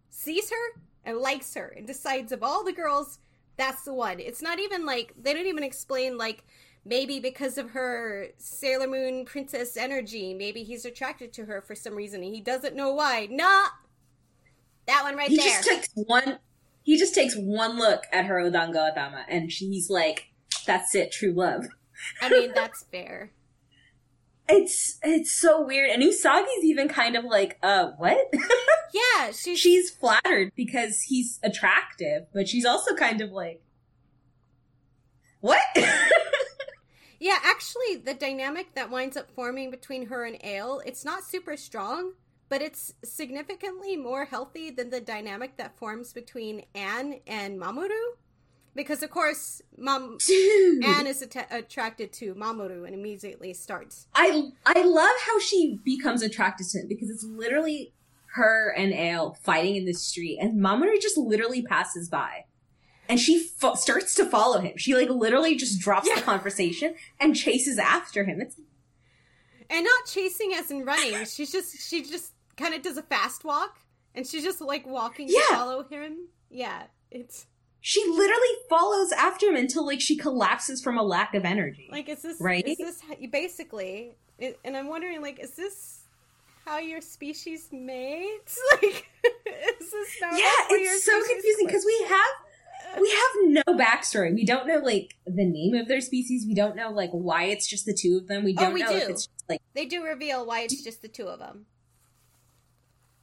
sees 0.10 0.50
her 0.50 0.82
and 1.04 1.18
likes 1.18 1.54
her 1.54 1.74
and 1.76 1.86
decides 1.86 2.32
of 2.32 2.42
all 2.42 2.64
the 2.64 2.74
girls, 2.74 3.20
that's 3.58 3.84
the 3.84 3.94
one. 3.94 4.20
It's 4.20 4.42
not 4.42 4.60
even 4.60 4.86
like 4.86 5.14
they 5.20 5.34
don't 5.34 5.48
even 5.48 5.64
explain 5.64 6.18
like 6.18 6.46
maybe 6.88 7.20
because 7.20 7.58
of 7.58 7.72
her 7.72 8.28
Sailor 8.38 8.88
Moon 8.88 9.26
princess 9.26 9.78
energy, 9.78 10.34
maybe 10.34 10.64
he's 10.64 10.86
attracted 10.86 11.34
to 11.34 11.46
her 11.46 11.62
for 11.62 11.76
some 11.76 11.96
reason 11.96 12.24
and 12.24 12.34
he 12.34 12.42
doesn't 12.42 12.76
know 12.76 12.94
why. 12.94 13.28
Nah! 13.30 13.68
That 14.88 15.04
one 15.04 15.16
right 15.16 15.30
he 15.30 15.38
there. 15.38 15.48
just 15.48 15.68
takes 15.68 15.90
one. 15.94 16.40
He 16.84 16.98
just 16.98 17.14
takes 17.14 17.36
one 17.36 17.78
look 17.78 18.04
at 18.14 18.26
her 18.26 18.36
Odango 18.36 18.96
Atama, 18.96 19.26
and 19.28 19.52
she's 19.52 19.90
like, 19.90 20.28
"That's 20.66 20.96
it, 20.96 21.12
true 21.12 21.34
love." 21.34 21.68
I 22.22 22.30
mean, 22.30 22.52
that's 22.56 22.84
fair. 22.84 23.32
It's 24.50 24.98
it's 25.04 25.34
so 25.38 25.62
weird, 25.62 25.90
and 25.90 26.02
Usagi's 26.02 26.64
even 26.64 26.88
kind 26.88 27.18
of 27.18 27.26
like, 27.26 27.58
"Uh, 27.62 27.92
what?" 27.98 28.34
Yeah, 28.94 29.32
she's 29.32 29.60
she's 29.60 29.90
flattered 29.90 30.54
because 30.56 31.02
he's 31.02 31.38
attractive, 31.44 32.28
but 32.34 32.48
she's 32.48 32.64
also 32.64 32.96
kind 32.96 33.20
of 33.20 33.32
like, 33.32 33.62
"What?" 35.42 35.60
Yeah, 37.20 37.38
actually, 37.44 37.96
the 37.96 38.14
dynamic 38.14 38.76
that 38.76 38.92
winds 38.92 39.18
up 39.18 39.32
forming 39.32 39.72
between 39.72 40.08
her 40.08 40.24
and 40.26 40.38
Ale, 40.44 40.82
it's 40.86 41.04
not 41.04 41.24
super 41.24 41.58
strong, 41.58 42.14
but 42.50 42.62
it's 42.62 42.94
significantly 43.04 43.98
more 43.98 44.26
healthy 44.26 44.70
than 44.70 44.90
the 44.90 45.02
dynamic 45.02 45.58
that 45.58 45.78
forms 45.78 46.14
between 46.14 46.64
Anne 46.76 47.20
and 47.26 47.60
Mamoru. 47.60 48.16
Because, 48.76 49.02
of 49.02 49.10
course, 49.10 49.64
Dude. 49.76 50.84
Anne 50.86 51.08
is 51.08 51.24
att- 51.24 51.48
attracted 51.52 52.14
to 52.14 52.36
Mamoru 52.36 52.86
and 52.86 52.94
immediately 52.94 53.52
starts. 53.54 54.08
I 54.14 54.52
I 54.68 54.84
love 54.84 55.16
how 55.26 55.40
she 55.40 55.80
becomes 55.84 56.22
attracted 56.22 56.68
to 56.70 56.82
him 56.82 56.88
because 56.88 57.10
it's 57.10 57.24
literally 57.24 57.94
her 58.36 58.72
and 58.78 58.94
Ale 58.94 59.36
fighting 59.42 59.78
in 59.78 59.86
the 59.86 59.94
street, 59.94 60.38
and 60.40 60.62
Mamoru 60.62 61.02
just 61.02 61.18
literally 61.18 61.64
passes 61.64 62.08
by, 62.08 62.46
and 63.10 63.20
she 63.20 63.40
fo- 63.40 63.76
starts 63.76 64.16
to 64.16 64.26
follow 64.26 64.60
him. 64.60 64.78
She 64.78 64.94
like 64.96 65.10
literally 65.10 65.56
just 65.56 65.80
drops 65.80 66.08
Yeah. 66.08 66.16
the 66.16 66.22
conversation 66.22 66.96
and 67.20 67.36
chases 67.36 67.78
after 67.78 68.24
him. 68.24 68.42
It's 68.42 68.56
And 69.70 69.84
not 69.86 70.06
chasing 70.06 70.54
as 70.54 70.72
in 70.72 70.86
running. 70.86 71.26
She's 71.26 71.52
just, 71.52 71.78
she 71.90 72.04
just 72.04 72.34
kind 72.56 72.74
of 72.74 72.82
does 72.82 72.98
a 72.98 73.04
fast 73.04 73.44
walk 73.44 73.78
and 74.16 74.26
she's 74.26 74.44
just 74.44 74.62
like 74.62 74.86
walking 74.88 75.28
to 75.28 75.44
follow 75.52 75.84
him. 75.84 76.28
Yeah, 76.50 76.84
it's 77.12 77.46
she 77.82 78.04
literally 78.10 78.56
follows 78.70 79.12
after 79.12 79.48
him 79.50 79.56
until 79.56 79.86
like 79.86 80.02
she 80.02 80.18
collapses 80.18 80.82
from 80.82 80.98
a 80.98 81.04
lack 81.04 81.34
of 81.36 81.46
energy. 81.46 81.88
like, 81.92 82.10
is 82.10 82.22
this, 82.22 82.42
Right? 82.42 82.68
is 82.68 82.78
this 82.78 83.02
basically, 83.32 84.16
it, 84.40 84.60
and 84.66 84.76
I'm 84.76 84.88
wondering, 84.88 85.22
like, 85.22 85.40
is 85.40 85.52
this 85.52 86.02
how 86.66 86.80
your 86.80 87.00
species 87.02 87.70
mates? 87.72 88.60
Like, 88.74 89.08
is 89.80 89.92
this 89.92 90.18
not 90.22 90.34
yeah, 90.38 90.50
how 90.68 90.76
your 90.76 90.94
it's 90.94 91.06
so 91.06 91.22
confusing 91.24 91.68
because 91.68 91.86
we 91.86 92.06
have 92.10 92.36
we 93.00 93.10
have 93.10 93.66
no 93.68 93.74
backstory. 93.78 94.34
We 94.34 94.46
don't 94.46 94.68
know 94.68 94.78
like 94.80 95.16
the 95.26 95.46
name 95.46 95.74
of 95.76 95.88
their 95.88 96.02
species. 96.02 96.46
We 96.48 96.54
don't 96.56 96.76
know 96.76 96.92
like 96.92 97.12
why 97.12 97.46
it's 97.46 97.68
just 97.68 97.86
the 97.86 97.94
two 97.94 98.18
of 98.18 98.28
them. 98.28 98.44
We 98.44 98.54
Oh, 98.58 98.62
don't 98.62 98.74
we 98.74 98.82
know 98.82 98.92
if 98.92 99.06
do. 99.06 99.12
it's 99.12 99.28
just, 99.28 99.44
like 99.50 99.62
They 99.74 99.86
do 99.86 100.04
reveal 100.04 100.46
why 100.46 100.62
it's 100.62 100.82
just 100.84 101.02
the 101.02 101.08
two 101.08 101.28
of 101.28 101.40
them. 101.40 101.66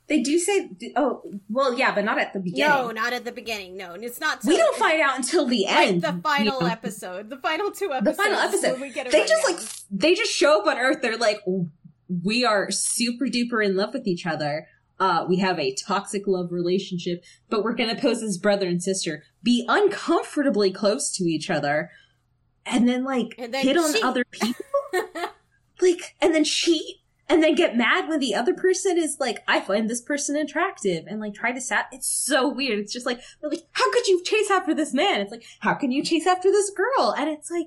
they 0.07 0.21
do 0.23 0.39
say. 0.39 0.71
Oh, 0.97 1.23
well, 1.49 1.79
yeah, 1.79 1.95
but 1.95 2.05
not 2.05 2.19
at 2.19 2.33
the 2.35 2.41
beginning. 2.41 2.69
No, 2.69 2.91
not 2.91 3.13
at 3.15 3.25
the 3.25 3.33
beginning. 3.33 3.77
No, 3.77 3.93
and 3.95 4.05
it's 4.05 4.21
not. 4.21 4.45
we 4.45 4.57
don't 4.57 4.77
find 4.77 5.01
out 5.01 5.17
until 5.17 5.47
the 5.47 5.65
like 5.67 5.89
end. 5.89 6.03
the 6.03 6.13
final 6.23 6.55
you 6.61 6.67
know? 6.67 6.67
episode, 6.67 7.31
the 7.31 7.39
final 7.39 7.71
two 7.71 7.93
episodes. 7.93 8.17
The 8.17 8.23
final 8.23 8.39
episode. 8.39 8.81
we 8.81 8.91
get 8.91 9.11
They 9.11 9.25
just 9.25 9.49
like 9.49 9.59
they 9.91 10.15
just 10.15 10.31
show 10.33 10.61
up 10.61 10.67
on 10.67 10.79
Earth. 10.79 10.99
They're 11.01 11.17
like, 11.17 11.41
we 12.23 12.45
are 12.45 12.71
super 12.71 13.27
duper 13.27 13.65
in 13.65 13.77
love 13.77 13.95
with 13.95 14.07
each 14.07 14.27
other. 14.27 14.69
Uh, 15.01 15.25
we 15.29 15.37
have 15.39 15.59
a 15.59 15.75
toxic 15.75 16.27
love 16.27 16.53
relationship, 16.53 17.25
but 17.51 17.65
we're 17.65 17.75
gonna 17.75 17.97
pose 17.97 18.23
as 18.23 18.39
brother 18.39 18.69
and 18.69 18.83
sister, 18.83 19.25
be 19.43 19.65
uncomfortably 19.69 20.71
close 20.71 21.11
to 21.11 21.25
each 21.25 21.51
other, 21.51 21.91
and 22.65 22.89
then 22.89 23.05
like 23.05 23.35
And 23.39 23.53
then 23.53 23.65
hit 23.65 23.77
on 23.77 23.95
other 24.03 24.25
people, 24.31 24.65
like, 25.81 26.15
and 26.21 26.35
then 26.35 26.45
cheat, 26.45 26.99
and 27.29 27.43
then 27.43 27.55
get 27.55 27.77
mad 27.77 28.09
when 28.09 28.21
the 28.21 28.35
other 28.35 28.55
person 28.55 28.97
is 28.97 29.17
like, 29.19 29.43
I 29.49 29.61
find 29.61 29.89
this 29.89 30.01
person 30.01 30.37
attractive, 30.37 31.07
and 31.07 31.21
like 31.21 31.35
try 31.35 31.53
to 31.53 31.61
sat. 31.61 31.87
It's 31.91 32.09
so 32.09 32.49
weird. 32.49 32.79
It's 32.79 32.93
just 32.93 33.07
like, 33.07 33.21
like, 33.43 33.63
how 33.73 33.91
could 33.93 34.07
you 34.07 34.23
chase 34.23 34.51
after 34.51 34.75
this 34.75 34.95
man? 34.95 35.21
It's 35.21 35.33
like, 35.33 35.45
how 35.61 35.75
can 35.75 35.91
you 35.91 36.05
chase 36.05 36.27
after 36.27 36.51
this 36.51 36.71
girl? 36.71 37.15
And 37.19 37.29
it's 37.29 37.51
like, 37.51 37.67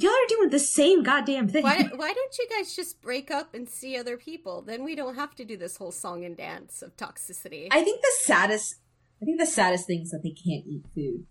y'all 0.00 0.10
are 0.12 0.28
doing 0.28 0.50
the 0.50 0.58
same 0.58 1.02
goddamn 1.02 1.48
thing. 1.48 1.62
why, 1.62 1.82
why 1.96 2.12
don't 2.12 2.38
you 2.38 2.46
guys 2.48 2.74
just 2.76 3.00
break 3.02 3.30
up 3.30 3.54
and 3.54 3.68
see 3.68 3.96
other 3.96 4.16
people? 4.16 4.62
Then 4.62 4.84
we 4.84 4.94
don't 4.94 5.14
have 5.16 5.34
to 5.36 5.44
do 5.44 5.56
this 5.56 5.76
whole 5.76 5.92
song 5.92 6.24
and 6.24 6.36
dance 6.36 6.82
of 6.82 6.96
toxicity. 6.96 7.68
I 7.70 7.82
think 7.82 8.00
the 8.00 8.12
saddest, 8.22 8.76
I 9.20 9.24
think 9.24 9.38
the 9.40 9.46
saddest 9.46 9.86
thing 9.86 10.02
is 10.02 10.10
that 10.10 10.22
they 10.22 10.30
can't 10.30 10.64
eat 10.66 10.84
food. 10.94 11.26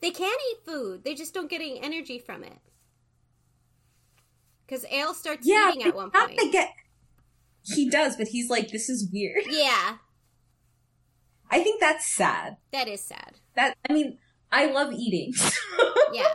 they 0.00 0.10
can't 0.10 0.40
eat 0.52 0.58
food. 0.64 1.04
They 1.04 1.14
just 1.14 1.34
don't 1.34 1.50
get 1.50 1.60
any 1.60 1.80
energy 1.82 2.18
from 2.18 2.44
it. 2.44 2.58
Because 4.66 4.84
Ale 4.90 5.14
starts 5.14 5.46
Yeah, 5.46 5.70
eating 5.70 5.88
at 5.88 5.94
one 5.96 6.10
point. 6.12 6.38
get. 6.52 6.70
He 7.62 7.90
does, 7.90 8.16
but 8.16 8.28
he's 8.28 8.48
like, 8.48 8.70
this 8.70 8.88
is 8.88 9.08
weird. 9.12 9.44
Yeah, 9.50 9.96
I 11.50 11.62
think 11.64 11.80
that's 11.80 12.06
sad. 12.06 12.56
that 12.72 12.86
is 12.86 13.00
sad. 13.02 13.34
That 13.56 13.76
I 13.88 13.92
mean, 13.92 14.18
I 14.52 14.66
love 14.66 14.92
eating. 14.92 15.32
Yeah. 16.12 16.34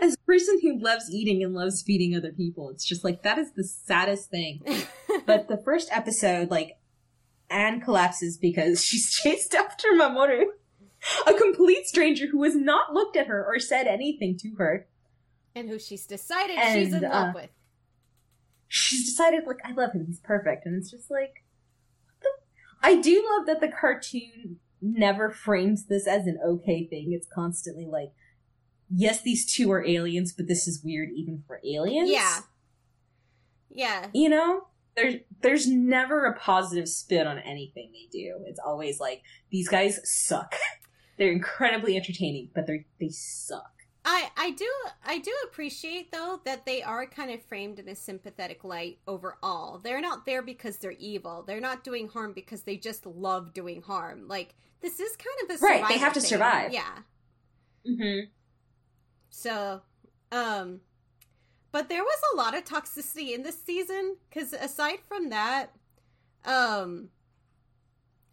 As 0.00 0.14
a 0.14 0.26
person 0.26 0.58
who 0.62 0.78
loves 0.78 1.10
eating 1.12 1.42
and 1.42 1.54
loves 1.54 1.82
feeding 1.82 2.14
other 2.16 2.32
people, 2.32 2.70
it's 2.70 2.84
just 2.84 3.04
like 3.04 3.22
that 3.22 3.38
is 3.38 3.52
the 3.52 3.64
saddest 3.64 4.30
thing. 4.30 4.62
but 5.26 5.48
the 5.48 5.56
first 5.64 5.88
episode, 5.92 6.50
like, 6.50 6.78
Anne 7.50 7.80
collapses 7.80 8.38
because 8.38 8.84
she's 8.84 9.10
chased 9.12 9.54
after 9.54 9.88
Mamoru, 9.88 10.44
a 11.26 11.34
complete 11.34 11.86
stranger 11.86 12.26
who 12.28 12.42
has 12.44 12.54
not 12.54 12.92
looked 12.92 13.16
at 13.16 13.26
her 13.26 13.44
or 13.44 13.58
said 13.58 13.86
anything 13.86 14.36
to 14.38 14.54
her. 14.58 14.86
and 15.54 15.68
who 15.68 15.78
she's 15.78 16.06
decided 16.06 16.58
she's 16.72 16.88
in 16.88 17.04
And, 17.04 17.12
love 17.12 17.28
uh, 17.28 17.32
with. 17.34 17.50
She's 18.68 19.04
decided, 19.04 19.44
like, 19.46 19.58
I 19.64 19.72
love 19.72 19.92
him, 19.92 20.06
he's 20.06 20.20
perfect. 20.20 20.64
And 20.64 20.76
it's 20.76 20.90
just 20.90 21.10
like. 21.10 21.44
I 22.84 23.00
do 23.00 23.24
love 23.36 23.46
that 23.46 23.60
the 23.60 23.68
cartoon 23.68 24.58
never 24.80 25.30
frames 25.30 25.86
this 25.86 26.08
as 26.08 26.26
an 26.26 26.38
okay 26.44 26.84
thing. 26.86 27.12
It's 27.12 27.28
constantly 27.32 27.86
like, 27.86 28.12
yes, 28.94 29.22
these 29.22 29.44
two 29.46 29.70
are 29.72 29.84
aliens, 29.86 30.32
but 30.32 30.48
this 30.48 30.66
is 30.68 30.82
weird 30.84 31.10
even 31.14 31.42
for 31.46 31.60
aliens. 31.64 32.10
Yeah. 32.10 32.40
Yeah. 33.74 34.08
you 34.12 34.28
know 34.28 34.66
there's 34.96 35.14
there's 35.40 35.66
never 35.66 36.26
a 36.26 36.38
positive 36.38 36.86
spin 36.88 37.26
on 37.26 37.38
anything 37.38 37.90
they 37.92 38.06
do 38.12 38.44
it's 38.46 38.60
always 38.62 39.00
like 39.00 39.22
these 39.50 39.66
guys 39.66 39.98
suck 40.04 40.54
they're 41.16 41.32
incredibly 41.32 41.96
entertaining 41.96 42.50
but 42.54 42.66
they 42.66 42.84
they 43.00 43.08
suck 43.08 43.70
I 44.04 44.28
I 44.36 44.50
do 44.50 44.68
I 45.06 45.18
do 45.20 45.32
appreciate 45.44 46.12
though 46.12 46.40
that 46.44 46.66
they 46.66 46.82
are 46.82 47.06
kind 47.06 47.30
of 47.30 47.42
framed 47.44 47.78
in 47.78 47.88
a 47.88 47.94
sympathetic 47.94 48.64
light 48.64 48.98
overall. 49.06 49.78
They're 49.78 50.00
not 50.00 50.26
there 50.26 50.42
because 50.42 50.78
they're 50.78 50.90
evil. 50.98 51.44
They're 51.46 51.60
not 51.60 51.84
doing 51.84 52.08
harm 52.08 52.32
because 52.32 52.62
they 52.62 52.76
just 52.76 53.06
love 53.06 53.54
doing 53.54 53.80
harm. 53.80 54.26
Like 54.26 54.56
this 54.80 54.98
is 54.98 55.16
kind 55.16 55.50
of 55.50 55.56
a 55.56 55.64
Right, 55.64 55.86
they 55.88 55.98
have 55.98 56.14
to 56.14 56.20
thing. 56.20 56.28
survive. 56.30 56.72
Yeah. 56.72 56.98
mm-hmm. 57.88 58.26
So, 59.32 59.82
um 60.32 60.82
but 61.72 61.88
there 61.88 62.04
was 62.04 62.20
a 62.32 62.36
lot 62.36 62.56
of 62.56 62.64
toxicity 62.64 63.34
in 63.34 63.42
this 63.44 63.62
season 63.62 64.16
cuz 64.32 64.52
aside 64.54 65.00
from 65.08 65.30
that 65.30 65.74
um 66.44 67.10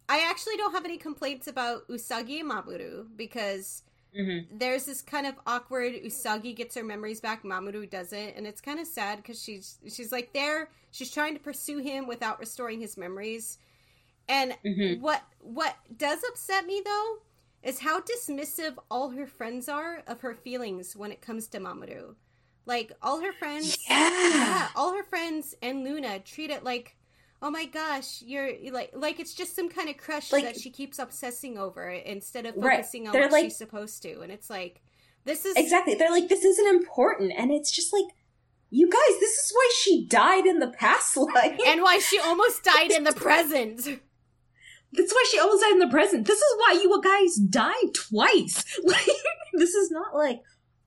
I 0.08 0.20
actually 0.28 0.56
don't 0.56 0.72
have 0.72 0.84
any 0.84 0.98
complaints 0.98 1.46
about 1.46 1.88
Usagi 1.88 2.40
and 2.40 2.50
Mamoru 2.50 3.06
because 3.16 3.82
Mm-hmm. 4.16 4.46
there's 4.50 4.86
this 4.86 5.02
kind 5.02 5.26
of 5.26 5.34
awkward 5.46 5.94
Usagi 5.94 6.56
gets 6.56 6.74
her 6.76 6.84
memories 6.84 7.20
back, 7.20 7.44
Mamoru 7.44 7.88
doesn't, 7.90 8.36
and 8.36 8.46
it's 8.46 8.60
kind 8.60 8.80
of 8.80 8.86
sad 8.88 9.18
because 9.18 9.42
she's 9.42 9.78
she's 9.88 10.12
like 10.12 10.32
there, 10.34 10.70
she's 10.92 11.10
trying 11.12 11.34
to 11.34 11.40
pursue 11.40 11.78
him 11.78 12.06
without 12.06 12.40
restoring 12.40 12.80
his 12.80 12.96
memories. 12.98 13.58
And 14.28 14.56
Mm-hmm. 14.64 15.00
what 15.00 15.22
what 15.40 15.76
does 15.96 16.20
upset 16.28 16.66
me 16.66 16.82
though 16.84 17.18
is 17.62 17.80
how 17.80 18.00
dismissive 18.00 18.76
all 18.90 19.10
her 19.10 19.26
friends 19.26 19.68
are 19.68 20.02
of 20.06 20.20
her 20.22 20.34
feelings 20.34 20.96
when 20.96 21.12
it 21.12 21.20
comes 21.20 21.46
to 21.48 21.58
Mamoru. 21.60 22.14
Like 22.66 22.92
all 23.02 23.20
her 23.20 23.32
friends, 23.32 23.76
yeah 23.88 24.68
all 24.76 24.94
her 24.94 25.02
friends 25.04 25.54
and 25.62 25.82
Luna 25.84 26.20
treat 26.20 26.50
it 26.50 26.62
like, 26.64 26.96
oh 27.42 27.50
my 27.50 27.64
gosh, 27.66 28.22
you're 28.22 28.50
like 28.70 28.90
like 28.94 29.18
it's 29.18 29.34
just 29.34 29.56
some 29.56 29.68
kind 29.68 29.88
of 29.88 29.96
crush 29.96 30.30
Like- 30.32 30.44
that 30.44 30.60
she 30.60 30.70
keeps 30.70 30.98
obsessing 30.98 31.58
over 31.58 31.90
instead 31.90 32.46
of 32.46 32.54
Right. 32.56 32.76
focusing 32.78 33.06
on 33.08 33.12
They're 33.12 33.22
what 33.22 33.32
like- 33.32 33.44
she's 33.44 33.56
supposed 33.58 34.02
to. 34.02 34.20
And 34.20 34.30
it's 34.30 34.48
like 34.50 34.80
this 35.24 35.44
is 35.44 35.56
exactly 35.56 35.94
they're 35.94 36.10
like 36.10 36.28
this 36.28 36.44
isn't 36.44 36.68
important 36.68 37.32
and 37.36 37.50
it's 37.50 37.70
just 37.70 37.92
like 37.92 38.06
you 38.70 38.88
guys 38.88 39.20
this 39.20 39.32
is 39.36 39.50
why 39.52 39.70
she 39.80 40.06
died 40.06 40.46
in 40.46 40.60
the 40.60 40.68
past 40.68 41.16
life 41.34 41.58
and 41.66 41.82
why 41.82 41.98
she 41.98 42.18
almost 42.20 42.62
died 42.62 42.90
in 42.90 43.04
the 43.04 43.12
present. 43.12 44.00
That's 44.92 45.12
why 45.12 45.24
she 45.30 45.38
almost 45.38 45.62
died 45.62 45.72
in 45.72 45.78
the 45.78 45.88
present 45.88 46.26
this 46.26 46.38
is 46.38 46.54
why 46.58 46.72
you 46.72 47.00
guys 47.02 47.36
died 47.36 47.94
twice 47.94 48.64
like 48.84 49.06
this 49.52 49.74
is 49.74 49.90
not 49.90 50.14
like 50.14 50.40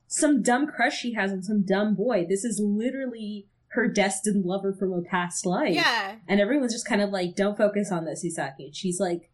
some 0.07 0.41
dumb 0.41 0.67
crush 0.67 0.99
she 0.99 1.13
has 1.13 1.31
on 1.31 1.41
some 1.41 1.63
dumb 1.63 1.95
boy 1.95 2.25
this 2.27 2.43
is 2.43 2.59
literally 2.63 3.47
her 3.73 3.87
destined 3.87 4.45
lover 4.45 4.73
from 4.73 4.93
a 4.93 5.01
past 5.01 5.45
life 5.45 5.73
Yeah. 5.73 6.15
And 6.27 6.39
everyone's 6.39 6.73
just 6.73 6.87
kind 6.87 7.01
of 7.01 7.09
like, 7.09 7.35
don't 7.35 7.57
focus 7.57 7.91
on 7.91 8.05
this, 8.05 8.23
Usagi. 8.23 8.65
And 8.65 8.75
she's 8.75 8.99
like, 8.99 9.31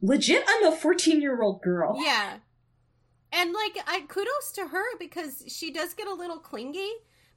legit, 0.00 0.44
I'm 0.48 0.72
a 0.72 0.76
14 0.76 1.20
year 1.20 1.42
old 1.42 1.62
girl. 1.62 1.98
Yeah. 2.02 2.38
And 3.30 3.52
like, 3.52 3.78
I 3.86 4.00
kudos 4.08 4.52
to 4.54 4.68
her 4.68 4.98
because 4.98 5.44
she 5.46 5.70
does 5.70 5.94
get 5.94 6.06
a 6.06 6.14
little 6.14 6.38
clingy, 6.38 6.90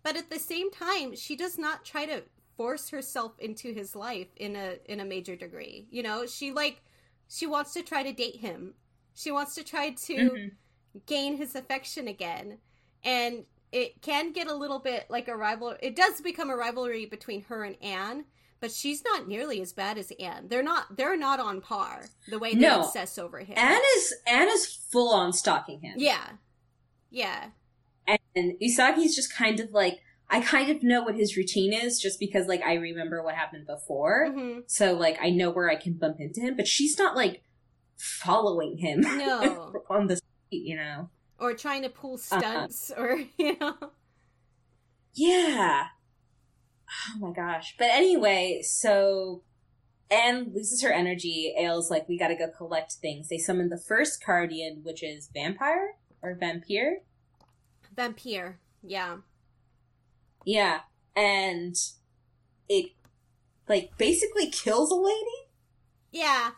but 0.03 0.15
at 0.15 0.29
the 0.29 0.39
same 0.39 0.71
time, 0.71 1.15
she 1.15 1.35
does 1.35 1.57
not 1.57 1.85
try 1.85 2.05
to 2.05 2.23
force 2.57 2.89
herself 2.89 3.33
into 3.39 3.73
his 3.73 3.95
life 3.95 4.27
in 4.37 4.55
a 4.55 4.77
in 4.85 4.99
a 4.99 5.05
major 5.05 5.35
degree. 5.35 5.87
You 5.91 6.03
know, 6.03 6.25
she 6.25 6.51
like 6.51 6.81
she 7.27 7.45
wants 7.47 7.73
to 7.73 7.81
try 7.83 8.03
to 8.03 8.13
date 8.13 8.37
him. 8.37 8.75
She 9.13 9.31
wants 9.31 9.55
to 9.55 9.63
try 9.63 9.91
to 9.91 10.13
Mhm. 10.13 10.51
gain 11.05 11.37
his 11.37 11.55
affection 11.55 12.07
again. 12.07 12.59
And 13.03 13.45
it 13.71 14.01
can 14.01 14.31
get 14.31 14.47
a 14.47 14.53
little 14.55 14.79
bit 14.79 15.05
like 15.09 15.27
a 15.27 15.35
rival 15.35 15.75
it 15.81 15.95
does 15.95 16.21
become 16.21 16.49
a 16.49 16.55
rivalry 16.55 17.05
between 17.05 17.43
her 17.43 17.63
and 17.63 17.75
Anne, 17.81 18.25
but 18.61 18.71
she's 18.71 19.03
not 19.03 19.27
nearly 19.27 19.59
as 19.61 19.73
bad 19.73 19.97
as 19.97 20.11
Anne. 20.19 20.47
They're 20.47 20.63
not 20.63 20.95
they're 20.95 21.17
not 21.17 21.39
on 21.39 21.61
par 21.61 22.05
the 22.27 22.39
way 22.39 22.53
they 22.53 22.61
No. 22.61 22.81
obsess 22.81 23.17
over 23.17 23.39
him. 23.39 23.57
Anne 23.57 23.81
is 23.97 24.13
Anne 24.27 24.49
is 24.49 24.65
full 24.67 25.13
on 25.13 25.33
stalking 25.33 25.81
him. 25.81 25.95
Yeah. 25.97 26.37
Yeah. 27.09 27.49
And 28.07 28.59
Usagi's 28.61 29.15
just 29.15 29.33
kind 29.33 29.59
of 29.59 29.71
like 29.71 29.99
I 30.29 30.41
kind 30.41 30.69
of 30.71 30.81
know 30.83 31.03
what 31.03 31.15
his 31.15 31.37
routine 31.37 31.71
is 31.71 31.99
just 31.99 32.19
because 32.19 32.47
like 32.47 32.61
I 32.63 32.73
remember 32.75 33.21
what 33.23 33.35
happened 33.35 33.67
before. 33.67 34.31
hmm 34.31 34.59
So 34.67 34.93
like 34.93 35.17
I 35.21 35.29
know 35.29 35.49
where 35.51 35.69
I 35.69 35.75
can 35.75 35.93
bump 35.93 36.19
into 36.19 36.41
him, 36.41 36.55
but 36.55 36.67
she's 36.67 36.97
not 36.97 37.15
like 37.15 37.43
following 37.97 38.77
him 38.77 39.01
No. 39.01 39.73
on 39.89 40.07
the 40.07 40.17
street, 40.17 40.65
you 40.65 40.75
know. 40.75 41.09
Or 41.39 41.53
trying 41.53 41.83
to 41.83 41.89
pull 41.89 42.15
Uh-huh. 42.15 42.39
stunts 42.39 42.91
or 42.95 43.19
you 43.37 43.55
know. 43.59 43.75
Yeah. 45.13 45.87
Oh 47.15 47.19
my 47.19 47.31
gosh. 47.31 47.75
But 47.77 47.89
anyway, 47.91 48.61
so 48.63 49.43
Anne 50.09 50.51
loses 50.53 50.81
her 50.83 50.91
energy. 50.91 51.53
Aile's 51.57 51.89
like, 51.89 52.07
we 52.09 52.17
gotta 52.17 52.35
go 52.35 52.49
collect 52.49 52.93
things. 52.93 53.27
They 53.29 53.37
summon 53.37 53.69
the 53.69 53.77
first 53.79 54.23
Cardian, 54.23 54.83
which 54.83 55.03
is 55.03 55.29
Vampire 55.33 55.95
or 56.21 56.35
Vampire. 56.35 56.97
Vampire. 57.95 58.59
Yeah. 58.83 59.17
Yeah. 60.45 60.79
And 61.15 61.75
it 62.69 62.91
like 63.67 63.91
basically 63.97 64.49
kills 64.49 64.91
a 64.91 64.95
lady 64.95 65.49
Yeah. 66.11 66.51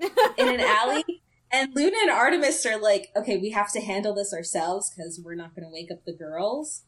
in 0.00 0.48
an 0.48 0.60
alley. 0.60 1.04
And 1.52 1.74
Luna 1.74 1.96
and 2.02 2.10
Artemis 2.10 2.64
are 2.64 2.78
like, 2.80 3.08
okay, 3.16 3.36
we 3.36 3.50
have 3.50 3.72
to 3.72 3.80
handle 3.80 4.14
this 4.14 4.32
ourselves 4.32 4.90
because 4.90 5.20
we're 5.22 5.34
not 5.34 5.54
going 5.54 5.66
to 5.66 5.72
wake 5.72 5.90
up 5.90 6.04
the 6.04 6.12
girls. 6.12 6.82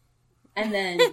And 0.54 0.72
then 0.72 1.00
I 1.00 1.12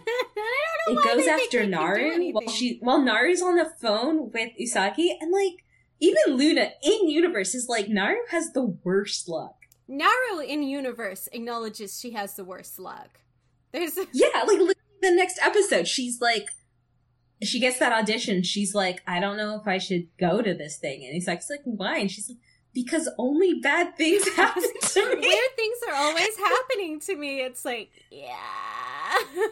don't 0.87 0.95
know 0.95 1.01
it 1.01 1.05
goes 1.17 1.27
after 1.27 1.65
Naru 1.65 2.31
while 2.31 2.47
she 2.49 2.77
while 2.81 3.01
Naru's 3.01 3.41
on 3.41 3.55
the 3.55 3.71
phone 3.81 4.31
with 4.31 4.51
Usagi, 4.61 5.11
and 5.19 5.31
like 5.31 5.63
even 6.01 6.37
Luna 6.37 6.71
in 6.83 7.09
universe 7.09 7.55
is 7.55 7.67
like 7.69 7.87
Naru 7.89 8.17
has 8.31 8.51
the 8.51 8.65
worst 8.83 9.27
luck. 9.29 9.55
Naru 9.87 10.39
in 10.45 10.61
universe 10.63 11.27
acknowledges 11.31 11.99
she 11.99 12.11
has 12.11 12.35
the 12.35 12.43
worst 12.43 12.79
luck. 12.79 13.21
There's 13.71 13.97
Yeah, 14.11 14.43
like 14.45 14.59
the 15.01 15.11
next 15.11 15.39
episode, 15.41 15.87
she's 15.87 16.21
like, 16.21 16.49
she 17.41 17.59
gets 17.59 17.79
that 17.79 17.93
audition. 17.93 18.43
She's 18.43 18.75
like, 18.75 19.01
I 19.07 19.19
don't 19.19 19.37
know 19.37 19.59
if 19.59 19.67
I 19.67 19.77
should 19.77 20.07
go 20.17 20.41
to 20.41 20.53
this 20.53 20.77
thing, 20.77 21.03
and 21.03 21.13
he's 21.13 21.27
like, 21.27 21.39
it's 21.39 21.49
like 21.49 21.61
why? 21.63 21.99
And 21.99 22.11
she's 22.11 22.29
like, 22.29 22.39
because 22.73 23.09
only 23.17 23.55
bad 23.55 23.97
things 23.97 24.27
happen 24.35 24.63
to 24.63 25.15
me. 25.15 25.21
weird 25.21 25.55
things 25.55 25.77
are 25.87 25.95
always 25.95 26.37
happening 26.37 26.99
to 27.01 27.15
me. 27.15 27.41
It's 27.41 27.65
like, 27.65 27.89
yeah. 28.11 28.35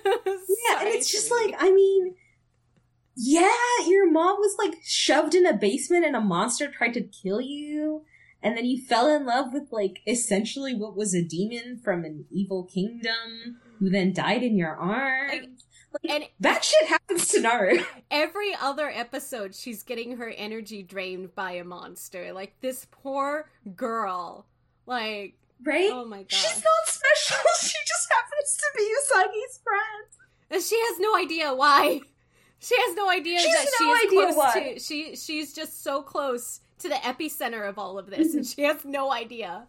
Yeah, 0.69 0.79
and 0.81 0.89
it's 0.89 1.11
just 1.11 1.31
like, 1.31 1.55
I 1.57 1.71
mean, 1.71 2.15
yeah, 3.15 3.49
your 3.87 4.09
mom 4.11 4.37
was 4.37 4.55
like 4.59 4.75
shoved 4.83 5.33
in 5.33 5.45
a 5.45 5.53
basement 5.53 6.05
and 6.05 6.15
a 6.15 6.21
monster 6.21 6.69
tried 6.69 6.93
to 6.93 7.01
kill 7.01 7.41
you. 7.41 8.03
And 8.43 8.55
then 8.55 8.65
you 8.65 8.81
fell 8.81 9.07
in 9.07 9.25
love 9.25 9.53
with 9.53 9.71
like 9.71 9.99
essentially 10.05 10.75
what 10.75 10.95
was 10.95 11.15
a 11.15 11.23
demon 11.23 11.79
from 11.83 12.05
an 12.05 12.25
evil 12.29 12.63
kingdom 12.63 13.59
who 13.79 13.89
then 13.89 14.13
died 14.13 14.43
in 14.43 14.57
your 14.57 14.75
arms. 14.75 15.31
Like, 15.31 15.49
Like, 16.03 16.11
and 16.11 16.23
that 16.41 16.63
shit 16.63 16.87
happens 16.87 17.27
to 17.29 17.41
Naru. 17.41 17.79
every 18.11 18.53
other 18.61 18.89
episode, 18.89 19.55
she's 19.55 19.83
getting 19.83 20.17
her 20.17 20.29
energy 20.29 20.83
drained 20.83 21.33
by 21.35 21.53
a 21.53 21.63
monster. 21.63 22.33
Like 22.33 22.53
this 22.61 22.85
poor 22.91 23.49
girl. 23.75 24.45
Like, 24.85 25.35
Right? 25.63 25.89
oh 25.91 26.05
my 26.05 26.19
god. 26.19 26.31
She's 26.31 26.63
not 26.63 26.85
special. 26.87 27.43
She 27.61 27.77
just 27.87 28.07
happens 28.11 28.57
to 28.57 28.65
be 28.75 28.83
Usagi's 28.83 29.59
friend. 29.63 30.07
And 30.51 30.61
she 30.63 30.77
has 30.79 30.99
no 30.99 31.15
idea 31.17 31.53
why. 31.53 32.01
She 32.59 32.75
has 32.75 32.95
no 32.95 33.09
idea 33.09 33.39
She 33.39 33.51
that 33.51 33.67
she 33.77 33.85
no 33.85 33.93
is 33.95 34.09
close 34.11 34.35
why. 34.35 34.73
to 34.73 34.79
she 34.79 35.15
she's 35.15 35.53
just 35.53 35.83
so 35.83 36.01
close 36.01 36.61
to 36.79 36.89
the 36.89 36.95
epicenter 36.95 37.67
of 37.67 37.77
all 37.79 37.97
of 37.99 38.09
this 38.09 38.33
and 38.35 38.45
she 38.47 38.61
has 38.63 38.85
no 38.85 39.11
idea. 39.11 39.67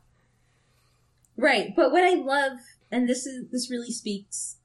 Right, 1.37 1.75
but 1.77 1.93
what 1.93 2.03
I 2.05 2.15
love, 2.15 2.59
and 2.91 3.09
this 3.09 3.27
is 3.27 3.47
this 3.51 3.71
really 3.71 3.91
speaks 3.93 4.59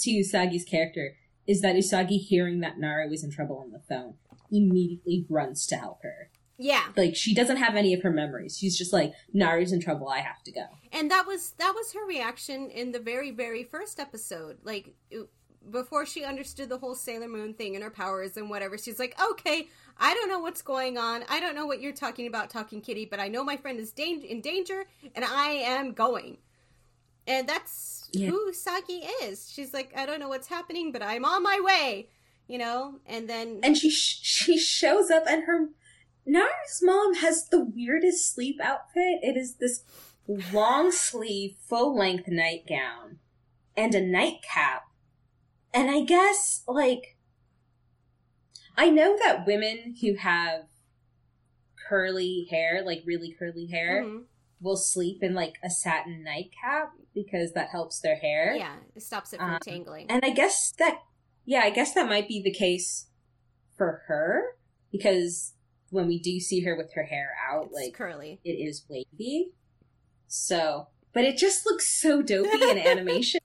to 0.00 0.10
Usagi's 0.10 0.64
character, 0.64 1.16
is 1.46 1.60
that 1.60 1.76
Usagi 1.76 2.18
hearing 2.18 2.60
that 2.60 2.78
Naru 2.78 3.10
is 3.12 3.22
in 3.24 3.30
trouble 3.30 3.58
on 3.58 3.70
the 3.70 3.80
phone 3.88 4.14
immediately 4.50 5.26
runs 5.28 5.66
to 5.66 5.76
help 5.76 6.02
her. 6.02 6.30
Yeah. 6.58 6.84
Like 6.96 7.16
she 7.16 7.34
doesn't 7.34 7.56
have 7.56 7.74
any 7.74 7.94
of 7.94 8.02
her 8.02 8.10
memories. 8.10 8.56
She's 8.58 8.76
just 8.76 8.92
like, 8.92 9.12
Naru's 9.34 9.72
in 9.72 9.80
trouble, 9.80 10.08
I 10.08 10.18
have 10.18 10.42
to 10.44 10.52
go. 10.52 10.66
And 10.92 11.10
that 11.10 11.26
was 11.26 11.52
that 11.58 11.72
was 11.74 11.92
her 11.94 12.06
reaction 12.06 12.70
in 12.70 12.92
the 12.92 13.00
very 13.00 13.30
very 13.30 13.64
first 13.64 13.98
episode. 13.98 14.58
Like 14.62 14.94
it- 15.10 15.28
before 15.70 16.06
she 16.06 16.24
understood 16.24 16.70
the 16.70 16.78
whole 16.78 16.94
Sailor 16.94 17.28
Moon 17.28 17.52
thing 17.52 17.74
and 17.74 17.84
her 17.84 17.90
powers 17.90 18.38
and 18.38 18.48
whatever, 18.48 18.78
she's 18.78 18.98
like, 18.98 19.14
"Okay, 19.32 19.68
I 19.98 20.14
don't 20.14 20.30
know 20.30 20.38
what's 20.38 20.62
going 20.62 20.96
on. 20.96 21.22
I 21.28 21.38
don't 21.38 21.54
know 21.54 21.66
what 21.66 21.82
you're 21.82 21.92
talking 21.92 22.26
about, 22.26 22.48
Talking 22.48 22.80
Kitty, 22.80 23.04
but 23.04 23.20
I 23.20 23.28
know 23.28 23.44
my 23.44 23.58
friend 23.58 23.78
is 23.78 23.92
dan- 23.92 24.22
in 24.22 24.40
danger, 24.40 24.86
and 25.14 25.22
I 25.22 25.50
am 25.50 25.92
going." 25.92 26.38
And 27.30 27.48
that's 27.48 28.08
Yeah. 28.12 28.30
who 28.30 28.52
Saki 28.52 29.04
is. 29.22 29.48
She's 29.52 29.72
like, 29.72 29.96
"I 29.96 30.04
don't 30.04 30.18
know 30.18 30.28
what's 30.28 30.48
happening, 30.48 30.90
but 30.90 31.02
I'm 31.02 31.24
on 31.24 31.42
my 31.42 31.60
way." 31.60 32.10
You 32.48 32.58
know, 32.58 33.00
and 33.06 33.28
then 33.30 33.60
And 33.62 33.78
she 33.78 33.88
sh- 33.90 34.20
she 34.22 34.58
shows 34.58 35.10
up, 35.10 35.24
and 35.28 35.44
her 35.44 35.68
Naru's 36.26 36.82
mom 36.82 37.14
has 37.14 37.48
the 37.48 37.64
weirdest 37.64 38.34
sleep 38.34 38.60
outfit. 38.60 39.20
It 39.22 39.36
is 39.36 39.54
this 39.56 39.84
long 40.52 40.90
sleeve, 40.90 41.56
full 41.68 41.96
length 41.96 42.26
nightgown 42.28 43.20
and 43.76 43.94
a 43.94 44.00
nightcap. 44.00 44.82
And 45.72 45.90
I 45.90 46.02
guess, 46.02 46.62
like, 46.66 47.16
I 48.76 48.90
know 48.90 49.16
that 49.18 49.46
women 49.46 49.96
who 50.00 50.14
have 50.14 50.66
curly 51.88 52.46
hair, 52.50 52.82
like 52.84 53.02
really 53.04 53.32
curly 53.32 53.66
hair, 53.66 54.02
Mhm. 54.04 54.24
Will 54.60 54.76
sleep 54.76 55.22
in 55.22 55.34
like 55.34 55.54
a 55.64 55.70
satin 55.70 56.22
nightcap 56.22 56.92
because 57.14 57.52
that 57.54 57.68
helps 57.70 58.00
their 58.00 58.16
hair. 58.16 58.54
yeah, 58.56 58.76
it 58.94 59.02
stops 59.02 59.32
it 59.32 59.38
from 59.38 59.54
Um, 59.54 59.58
tangling. 59.62 60.06
And 60.10 60.20
I 60.24 60.30
guess 60.30 60.72
that, 60.78 60.98
yeah, 61.44 61.60
I 61.60 61.70
guess 61.70 61.94
that 61.94 62.08
might 62.08 62.28
be 62.28 62.42
the 62.42 62.52
case 62.52 63.06
for 63.76 64.02
her 64.08 64.56
because 64.92 65.54
when 65.90 66.06
we 66.06 66.18
do 66.20 66.38
see 66.40 66.60
her 66.60 66.76
with 66.76 66.92
her 66.94 67.04
hair 67.04 67.30
out, 67.50 67.66
it's 67.66 67.74
like 67.74 67.94
curly. 67.94 68.40
it 68.44 68.50
is 68.52 68.84
wavy. 68.88 69.52
So, 70.28 70.88
but 71.12 71.24
it 71.24 71.36
just 71.38 71.64
looks 71.66 71.88
so 71.88 72.22
dopey 72.22 72.62
in 72.62 72.78
animation. 72.86 73.40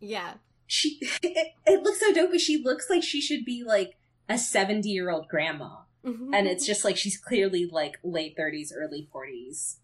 Yeah. 0.00 0.34
She, 0.66 0.98
it, 1.22 1.52
it 1.66 1.82
looks 1.82 2.00
so 2.00 2.12
dopey. 2.12 2.38
She 2.38 2.62
looks 2.62 2.90
like 2.90 3.02
she 3.02 3.20
should 3.20 3.44
be 3.44 3.62
like 3.66 3.96
a 4.28 4.36
seventy-year-old 4.38 5.28
grandma, 5.28 5.78
and 6.04 6.46
it's 6.46 6.66
just 6.66 6.84
like 6.84 6.96
she's 6.96 7.16
clearly 7.16 7.66
like 7.70 7.98
late 8.02 8.34
thirties, 8.36 8.72
early 8.76 9.08
forties 9.12 9.78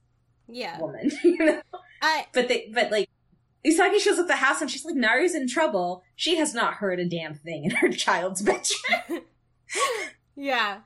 yeah. 0.48 0.78
woman. 0.80 1.10
You 1.22 1.44
know? 1.44 1.62
I 2.02 2.26
But 2.32 2.48
they, 2.48 2.70
but 2.72 2.90
like. 2.90 3.08
Usagi 3.66 3.98
shows 3.98 4.18
up 4.18 4.22
at 4.22 4.28
the 4.28 4.36
house 4.36 4.60
and 4.60 4.70
she's 4.70 4.84
like, 4.84 4.94
Naru's 4.94 5.34
in 5.34 5.48
trouble. 5.48 6.04
She 6.14 6.36
has 6.36 6.54
not 6.54 6.74
heard 6.74 7.00
a 7.00 7.04
damn 7.04 7.34
thing 7.34 7.64
in 7.64 7.72
her 7.72 7.90
child's 7.90 8.40
bedroom. 8.40 9.24
yeah. 10.36 10.78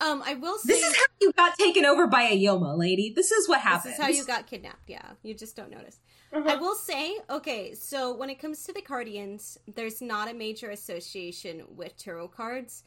Um, 0.00 0.22
I 0.24 0.34
will 0.34 0.56
say 0.58 0.74
This 0.74 0.82
is 0.82 0.96
how 0.96 1.04
you 1.20 1.32
got 1.32 1.58
taken 1.58 1.84
over 1.84 2.06
by 2.06 2.22
a 2.22 2.40
Yoma, 2.40 2.78
lady. 2.78 3.12
This 3.14 3.32
is 3.32 3.48
what 3.48 3.60
happened. 3.60 3.94
This 3.94 3.98
is 3.98 4.04
how 4.04 4.10
you 4.10 4.24
got 4.24 4.46
kidnapped. 4.46 4.88
Yeah, 4.88 5.02
you 5.24 5.34
just 5.34 5.56
don't 5.56 5.70
notice. 5.70 5.98
Uh-huh. 6.32 6.48
I 6.48 6.54
will 6.54 6.76
say, 6.76 7.18
okay, 7.28 7.74
so 7.74 8.14
when 8.14 8.30
it 8.30 8.40
comes 8.40 8.62
to 8.64 8.72
the 8.72 8.80
Cardians, 8.80 9.58
there's 9.74 10.00
not 10.00 10.30
a 10.30 10.34
major 10.34 10.70
association 10.70 11.64
with 11.68 11.96
tarot 11.96 12.28
cards, 12.28 12.84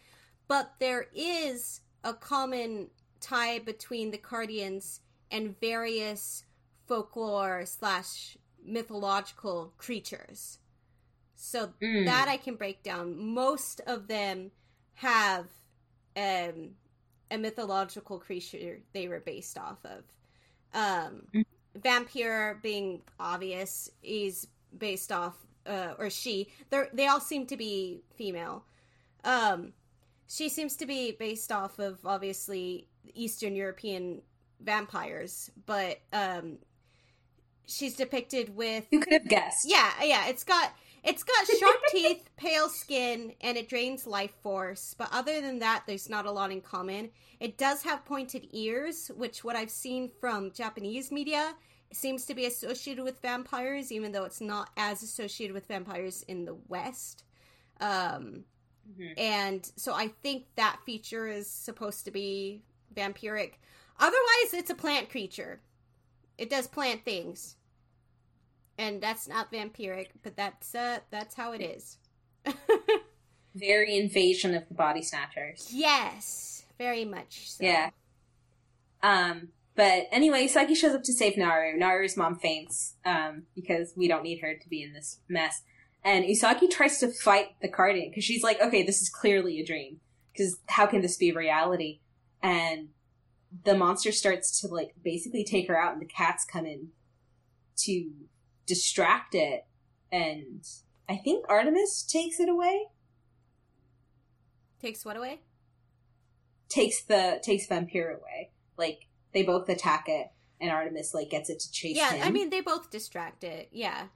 but 0.47 0.73
there 0.79 1.07
is 1.13 1.81
a 2.03 2.13
common 2.13 2.89
tie 3.19 3.60
between 3.60 4.12
the 4.12 4.17
Cardians 4.17 5.01
and 5.31 5.60
various 5.60 6.43
folklore 6.88 7.65
slash 7.65 8.38
mythological 8.63 9.73
creatures. 9.77 10.60
So 11.36 11.73
Mm. 11.81 12.05
that 12.05 12.27
I 12.27 12.38
can 12.38 12.55
break 12.55 12.81
down. 12.83 13.17
Most 13.17 13.81
of 13.81 14.07
them 14.07 14.51
have 14.95 15.45
um, 16.15 16.71
a 17.29 17.38
mythological 17.38 18.19
creature 18.19 18.79
they 18.93 19.07
were 19.07 19.19
based 19.19 19.57
off 19.57 19.86
of. 19.86 20.03
Um, 20.73 21.27
Mm. 21.33 21.45
Vampire 21.75 22.60
being 22.63 23.03
obvious 23.19 23.91
is 24.01 24.47
based 24.75 25.12
off, 25.12 25.36
uh, 25.67 25.93
or 25.99 26.10
she. 26.10 26.51
They 26.71 26.88
they 26.93 27.07
all 27.07 27.19
seem 27.19 27.45
to 27.47 27.57
be 27.57 28.01
female. 28.15 28.65
Um, 29.23 29.73
she 30.27 30.49
seems 30.49 30.75
to 30.77 30.85
be 30.85 31.11
based 31.11 31.51
off 31.51 31.79
of 31.79 31.99
obviously 32.05 32.87
Eastern 33.13 33.55
European 33.55 34.21
vampires, 34.59 35.49
but 35.65 35.99
um, 36.11 36.57
she's 37.65 37.95
depicted 37.95 38.55
with 38.55 38.85
You 38.91 38.99
could 38.99 39.13
have 39.13 39.27
guessed. 39.27 39.69
yeah, 39.69 39.91
yeah. 40.03 40.27
It's 40.27 40.43
got 40.43 40.73
it's 41.03 41.23
got 41.23 41.47
sharp 41.59 41.77
teeth, 41.91 42.29
pale 42.35 42.67
skin, 42.69 43.33
and 43.41 43.57
it 43.57 43.69
drains 43.69 44.05
life 44.05 44.33
force. 44.41 44.93
But 44.97 45.09
other 45.11 45.39
than 45.41 45.59
that, 45.59 45.83
there's 45.87 46.09
not 46.09 46.25
a 46.25 46.31
lot 46.31 46.51
in 46.51 46.61
common. 46.61 47.11
It 47.39 47.57
does 47.57 47.83
have 47.83 48.03
pointed 48.05 48.47
ears, 48.51 49.09
which 49.15 49.43
what 49.43 49.55
I've 49.55 49.71
seen 49.71 50.09
from 50.19 50.51
Japanese 50.51 51.11
media 51.11 51.53
seems 51.93 52.25
to 52.25 52.33
be 52.33 52.45
associated 52.45 53.03
with 53.03 53.21
vampires, 53.21 53.91
even 53.91 54.11
though 54.11 54.25
it's 54.25 54.41
not 54.41 54.69
as 54.75 55.03
associated 55.03 55.53
with 55.53 55.67
vampires 55.67 56.23
in 56.23 56.43
the 56.43 56.57
West. 56.67 57.23
Um, 57.79 58.43
Mhm. 58.89 59.13
and 59.17 59.71
so 59.76 59.93
I 59.93 60.10
think 60.23 60.45
that 60.56 60.80
feature 60.86 61.28
is 61.28 61.50
supposed 61.50 62.06
to 62.06 62.12
be 62.12 62.62
vampiric. 62.95 63.54
Otherwise, 64.00 64.54
it's 64.54 64.69
a 64.69 64.76
plant 64.76 65.10
creature. 65.10 65.60
It 66.38 66.50
does 66.50 66.67
plant 66.67 67.04
things, 67.04 67.56
and 68.78 69.02
that's 69.02 69.28
not 69.28 69.52
vampiric, 69.52 70.10
but 70.23 70.36
that's 70.36 70.76
uh, 70.76 71.00
that's 71.10 71.36
how 71.36 71.52
it 71.54 71.62
is. 71.62 71.97
Very 73.56 73.97
invasion 73.97 74.54
of 74.54 74.67
the 74.67 74.76
body 74.76 75.02
snatchers. 75.02 75.69
yes, 75.73 76.65
very 76.78 77.06
much. 77.06 77.50
So. 77.52 77.63
Yeah. 77.63 77.89
Um, 79.02 79.50
but 79.76 80.08
anyway, 80.12 80.47
Saki 80.47 80.76
shows 80.76 80.93
up 80.93 81.04
to 81.04 81.13
save 81.13 81.38
Naru. 81.38 81.76
Naru's 81.78 82.15
mom 82.17 82.36
faints, 82.38 82.95
um, 83.06 83.43
because 83.56 83.93
we 83.95 84.08
don't 84.08 84.23
need 84.23 84.39
her 84.41 84.54
to 84.56 84.69
be 84.69 84.84
in 84.84 84.93
this 84.93 85.19
mess. 85.28 85.63
And 86.07 86.23
Usagi 86.23 86.69
tries 86.69 86.99
to 86.99 87.11
fight 87.11 87.47
the 87.61 87.67
Cardian, 87.67 88.09
because 88.09 88.23
she's 88.23 88.43
like, 88.43 88.61
okay, 88.61 88.83
this 88.83 89.01
is 89.01 89.09
clearly 89.09 89.59
a 89.59 89.65
dream. 89.65 89.99
Because 90.31 90.57
how 90.67 90.85
can 90.85 91.01
this 91.01 91.17
be 91.17 91.31
reality? 91.31 91.99
And 92.41 92.89
the 93.65 93.75
monster 93.75 94.11
starts 94.11 94.61
to, 94.61 94.67
like, 94.67 94.95
basically 95.03 95.43
take 95.43 95.67
her 95.67 95.77
out, 95.77 95.93
and 95.93 96.01
the 96.01 96.05
cats 96.05 96.45
come 96.45 96.65
in 96.65 96.89
to 97.79 98.09
distract 98.65 99.35
it. 99.35 99.65
And 100.11 100.63
I 101.09 101.17
think 101.17 101.45
Artemis 101.49 102.03
takes 102.03 102.39
it 102.39 102.47
away? 102.47 102.85
Takes 104.79 105.03
what 105.03 105.17
away? 105.17 105.41
takes 106.69 107.03
the 107.03 107.39
takes 107.43 107.67
Vampire 107.67 108.19
away. 108.19 108.51
Like 108.77 109.07
they 109.33 109.43
both 109.43 109.69
attack 109.69 110.05
it, 110.07 110.27
and 110.59 110.71
Artemis 110.71 111.13
like 111.13 111.29
gets 111.29 111.49
it 111.49 111.59
to 111.59 111.71
chase 111.71 111.95
yeah, 111.95 112.13
him. 112.13 112.27
I 112.27 112.31
mean 112.31 112.49
they 112.49 112.61
both 112.61 112.89
distract 112.89 113.43
it. 113.43 113.69
Yeah, 113.71 114.07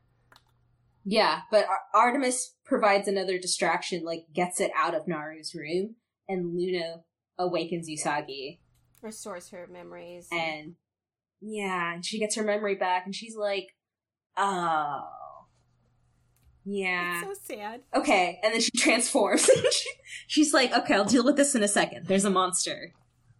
yeah, 1.03 1.41
but 1.51 1.65
Ar- 1.67 1.79
Artemis 2.03 2.55
provides 2.65 3.07
another 3.07 3.37
distraction, 3.37 4.03
like 4.03 4.25
gets 4.33 4.59
it 4.61 4.71
out 4.77 4.95
of 4.95 5.05
Naru's 5.05 5.53
room, 5.55 5.95
and 6.29 6.55
Luna 6.55 6.97
awakens 7.37 7.89
Usagi, 7.89 8.59
restores 9.01 9.49
her 9.49 9.67
memories. 9.71 10.27
and 10.31 10.75
yeah, 11.41 11.93
and 11.95 12.05
she 12.05 12.19
gets 12.19 12.35
her 12.35 12.43
memory 12.43 12.75
back, 12.75 13.05
and 13.05 13.15
she's 13.15 13.35
like, 13.35 13.67
oh. 14.37 15.01
Yeah. 16.63 17.23
It's 17.25 17.39
so 17.47 17.55
sad. 17.55 17.81
okay, 17.95 18.39
and 18.43 18.53
then 18.53 18.61
she 18.61 18.69
transforms. 18.77 19.45
She- 19.45 19.89
She's 20.27 20.53
like, 20.53 20.71
okay, 20.73 20.93
I'll 20.93 21.05
deal 21.05 21.23
with 21.25 21.35
this 21.35 21.55
in 21.55 21.63
a 21.63 21.67
second. 21.67 22.05
There's 22.07 22.25
a 22.25 22.29
monster 22.29 22.93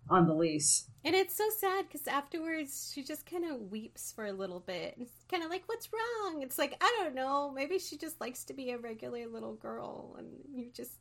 on 0.10 0.28
the 0.28 0.34
lease. 0.34 0.86
And 1.04 1.16
it's 1.16 1.36
so 1.36 1.46
sad 1.60 1.86
because 1.88 2.06
afterwards 2.08 2.92
she 2.94 3.02
just 3.04 3.26
kind 3.26 3.46
of 3.46 3.72
weeps 3.72 4.12
for 4.12 4.26
a 4.26 4.34
little 4.34 4.60
bit. 4.60 4.96
It's 5.00 5.14
kind 5.30 5.44
of 5.44 5.50
like, 5.50 5.64
what's 5.68 5.90
wrong? 5.92 6.42
It's 6.44 6.60
like, 6.60 6.76
I 6.82 6.98
don't 7.00 7.16
know. 7.16 7.52
Maybe 7.52 7.80
she 7.80 7.98
just 7.98 8.20
likes 8.22 8.44
to 8.46 8.54
be 8.54 8.72
a 8.72 8.78
regular 8.78 9.26
little 9.28 9.56
girl 9.56 10.16
and 10.20 10.28
you 10.54 10.70
just, 10.76 10.92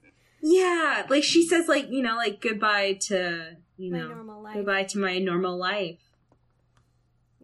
Yeah, 0.42 1.04
like 1.10 1.22
she 1.24 1.46
says, 1.46 1.68
like 1.68 1.90
you 1.90 2.02
know, 2.02 2.16
like 2.16 2.40
goodbye 2.40 2.94
to 3.08 3.56
you 3.76 3.92
my 3.92 3.98
know, 3.98 4.08
normal 4.08 4.42
life. 4.42 4.54
goodbye 4.54 4.84
to 4.84 4.98
my 4.98 5.18
normal 5.18 5.58
life 5.58 5.98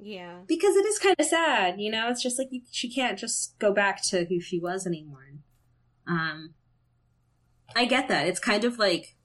Yeah. 0.00 0.40
because 0.46 0.76
it 0.76 0.86
is 0.86 0.98
kind 0.98 1.16
of 1.18 1.26
sad. 1.26 1.80
You 1.80 1.90
know, 1.90 2.08
it's 2.08 2.22
just 2.22 2.38
like 2.38 2.48
you, 2.50 2.62
she 2.70 2.88
can't 2.92 3.18
just 3.18 3.58
go 3.58 3.72
back 3.72 4.02
to 4.04 4.24
who 4.26 4.40
she 4.40 4.58
was 4.58 4.86
anymore. 4.86 5.24
Um, 6.06 6.54
I 7.74 7.84
get 7.84 8.08
that. 8.08 8.26
It's 8.28 8.40
kind 8.40 8.64
of 8.64 8.78
like 8.78 9.16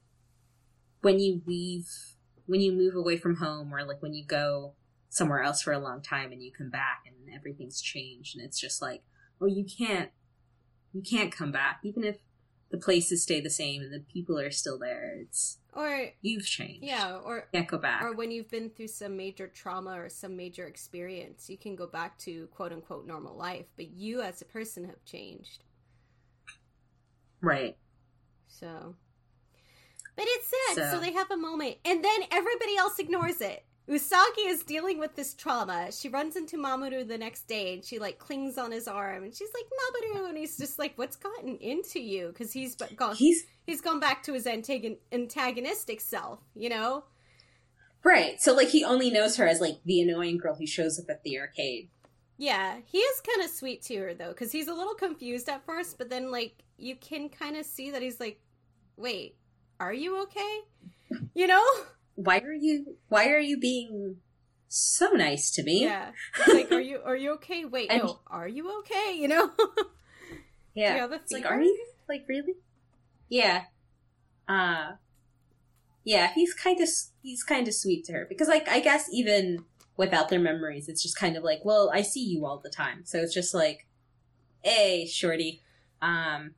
when 1.02 1.20
you 1.20 1.42
leave, 1.46 1.88
when 2.52 2.60
you 2.60 2.74
move 2.74 2.96
away 2.96 3.16
from 3.16 3.38
home, 3.38 3.74
or 3.74 3.86
like 3.86 4.02
when 4.02 4.14
you 4.14 4.26
go 4.26 4.74
somewhere 5.08 5.42
else 5.42 5.62
for 5.62 5.72
a 5.72 5.80
long 5.80 6.02
time 6.02 6.34
and 6.34 6.44
you 6.44 6.52
come 6.52 6.70
back 6.70 7.04
and 7.08 7.34
everything's 7.34 7.80
changed, 7.82 8.36
and 8.36 8.44
it's 8.46 8.60
just 8.60 8.82
like, 8.82 9.04
oh, 9.40 9.46
you 9.46 9.64
can't, 9.64 10.10
you 10.92 11.02
can't 11.02 11.32
come 11.32 11.54
back, 11.54 11.80
even 11.84 12.04
if 12.04 12.18
the 12.70 12.78
places 12.78 13.24
stay 13.24 13.40
the 13.40 13.50
same 13.50 13.82
and 13.82 13.94
the 13.94 14.02
people 14.14 14.38
are 14.38 14.52
still 14.52 14.78
there. 14.78 15.14
It's 15.22 15.60
Or, 15.74 16.10
you've 16.22 16.46
changed. 16.46 16.84
yeah, 16.84 17.16
or, 17.24 17.48
can't 17.54 17.70
go 17.70 17.78
back. 17.78 18.04
or 18.04 18.14
when 18.14 18.32
you've 18.32 18.50
been 18.52 18.70
through 18.70 18.90
some 18.90 19.16
major 19.16 19.48
trauma 19.48 20.02
or 20.02 20.10
some 20.10 20.36
major 20.36 20.68
experience, 20.68 21.50
you 21.50 21.58
can 21.58 21.78
go 21.78 21.88
back 21.88 22.18
to 22.20 22.48
quote 22.48 22.74
unquote 22.74 23.08
normal 23.08 23.36
life, 23.38 23.68
but 23.78 23.92
you 23.92 24.22
as 24.22 24.42
a 24.42 24.46
person 24.46 24.84
have 24.86 25.04
changed. 25.06 25.64
right. 27.42 27.78
So, 28.48 28.96
but 30.16 30.26
it's 30.28 30.48
sad. 30.48 30.76
So. 30.76 30.92
So- 30.98 31.00
they 31.00 31.12
have 31.14 31.32
a 31.32 31.38
moment, 31.38 31.78
and 31.86 32.04
then 32.04 32.22
everybody 32.32 32.76
else 32.78 33.00
ignores 33.00 33.42
it. 33.42 33.64
Usagi 33.90 34.46
is 34.46 34.64
dealing 34.64 35.00
with 35.00 35.16
this 35.16 35.34
trauma. 35.34 35.92
She 35.92 36.08
runs 36.08 36.36
into 36.38 36.56
Mamoru 36.56 37.06
the 37.06 37.18
next 37.18 37.48
day, 37.48 37.74
and 37.74 37.84
she 37.84 38.00
like 38.00 38.20
clings 38.20 38.58
on 38.58 38.72
his 38.72 38.88
arm, 38.88 39.24
and 39.24 39.36
she's 39.36 39.50
like 39.54 39.66
Mamoru, 39.66 40.30
and 40.30 40.38
he's 40.38 40.56
just 40.58 40.80
like, 40.80 40.94
"What's 40.98 41.16
gotten 41.18 41.58
into 41.58 42.00
you?" 42.00 42.28
Because 42.28 42.54
he's 42.54 42.76
gone, 42.76 43.16
He's 43.16 43.44
he's 43.66 43.82
gone 43.82 44.00
back 44.00 44.24
to 44.24 44.34
his 44.34 44.46
antagon- 44.46 45.00
antagonistic 45.12 46.00
self, 46.00 46.40
you 46.56 46.70
know. 46.70 47.04
right. 48.04 48.40
So 48.42 48.54
like 48.54 48.70
he 48.70 48.84
only 48.86 49.10
knows 49.12 49.36
her 49.38 49.48
as 49.48 49.60
like 49.60 49.80
the 49.84 50.02
annoying 50.02 50.38
girl 50.38 50.56
who 50.56 50.68
shows 50.68 51.00
up 51.00 51.10
at 51.10 51.24
the 51.24 51.40
arcade. 51.40 51.90
Yeah, 52.38 52.78
he 52.86 53.00
is 53.00 53.22
kind 53.22 53.44
of 53.44 53.50
sweet 53.52 53.82
to 53.84 53.98
her 53.98 54.14
though, 54.14 54.30
because 54.30 54.52
he's 54.52 54.68
a 54.68 54.74
little 54.74 54.96
confused 54.96 55.50
at 55.50 55.66
first, 55.66 55.98
but 55.98 56.10
then 56.10 56.32
like 56.32 56.64
you 56.78 56.96
can 56.96 57.30
kind 57.30 57.58
of 57.58 57.66
see 57.66 57.92
that 57.92 58.02
he's 58.02 58.20
like, 58.20 58.40
"Wait, 58.96 59.36
are 59.82 59.94
you 59.94 60.22
okay?" 60.24 60.62
You 61.34 61.48
know? 61.48 61.66
Why 62.16 62.40
are 62.40 62.54
you? 62.54 62.98
Why 63.10 63.30
are 63.30 63.40
you 63.40 63.60
being 63.60 64.18
so 64.68 65.12
nice 65.12 65.52
to 65.52 65.64
me? 65.64 65.82
Yeah. 65.84 66.12
It's 66.40 66.54
like, 66.54 66.72
are 66.72 66.80
you 66.80 67.00
are 67.04 67.16
you 67.16 67.32
okay? 67.34 67.66
Wait, 67.66 67.90
And- 67.92 68.04
no, 68.04 68.20
are 68.28 68.48
you 68.48 68.80
okay? 68.80 69.16
You 69.18 69.28
know? 69.28 69.52
Yeah. 70.74 71.06
You 71.06 71.14
it's 71.14 71.34
like, 71.34 71.46
are 71.46 71.62
you 71.62 71.86
like 72.08 72.24
really? 72.30 72.54
Yeah. 73.28 73.64
Uh 74.48 74.94
yeah, 76.04 76.32
he's 76.34 76.54
kind 76.54 76.80
of 76.80 76.88
he's 77.22 77.44
kind 77.44 77.68
of 77.68 77.74
sweet 77.74 78.06
to 78.06 78.14
her 78.14 78.26
because 78.28 78.48
like 78.48 78.70
I 78.70 78.80
guess 78.80 79.10
even 79.12 79.66
without 79.98 80.30
their 80.30 80.40
memories, 80.40 80.88
it's 80.88 81.04
just 81.04 81.18
kind 81.18 81.36
of 81.36 81.44
like, 81.44 81.60
well, 81.64 81.92
I 81.94 82.02
see 82.02 82.24
you 82.24 82.46
all 82.46 82.60
the 82.64 82.70
time, 82.70 83.02
so 83.04 83.20
it's 83.20 83.34
just 83.34 83.54
like, 83.54 83.86
hey, 84.64 85.06
shorty. 85.06 85.62
Um, 86.02 86.56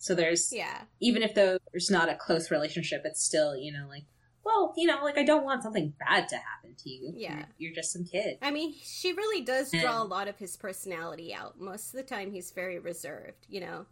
so 0.00 0.14
there's 0.14 0.52
yeah. 0.52 0.82
even 0.98 1.22
if 1.22 1.34
there's 1.34 1.90
not 1.90 2.08
a 2.08 2.16
close 2.16 2.50
relationship, 2.50 3.02
it's 3.04 3.22
still 3.22 3.54
you 3.56 3.70
know 3.72 3.86
like, 3.88 4.04
well, 4.44 4.72
you 4.76 4.86
know, 4.86 5.04
like 5.04 5.18
I 5.18 5.22
don't 5.24 5.44
want 5.44 5.62
something 5.62 5.92
bad 6.00 6.28
to 6.30 6.36
happen 6.36 6.74
to 6.78 6.90
you. 6.90 7.12
Yeah. 7.14 7.36
you're, 7.36 7.46
you're 7.58 7.74
just 7.74 7.92
some 7.92 8.04
kid. 8.04 8.38
I 8.40 8.50
mean, 8.50 8.74
she 8.82 9.12
really 9.12 9.44
does 9.44 9.70
draw 9.70 10.02
a 10.02 10.04
lot 10.04 10.26
of 10.26 10.38
his 10.38 10.56
personality 10.56 11.34
out. 11.34 11.60
Most 11.60 11.88
of 11.88 11.92
the 11.92 12.02
time, 12.02 12.32
he's 12.32 12.50
very 12.50 12.78
reserved, 12.78 13.46
you 13.48 13.60
know? 13.60 13.86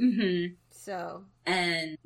Mm-hmm. 0.00 0.54
So, 0.70 1.24
and 1.46 1.98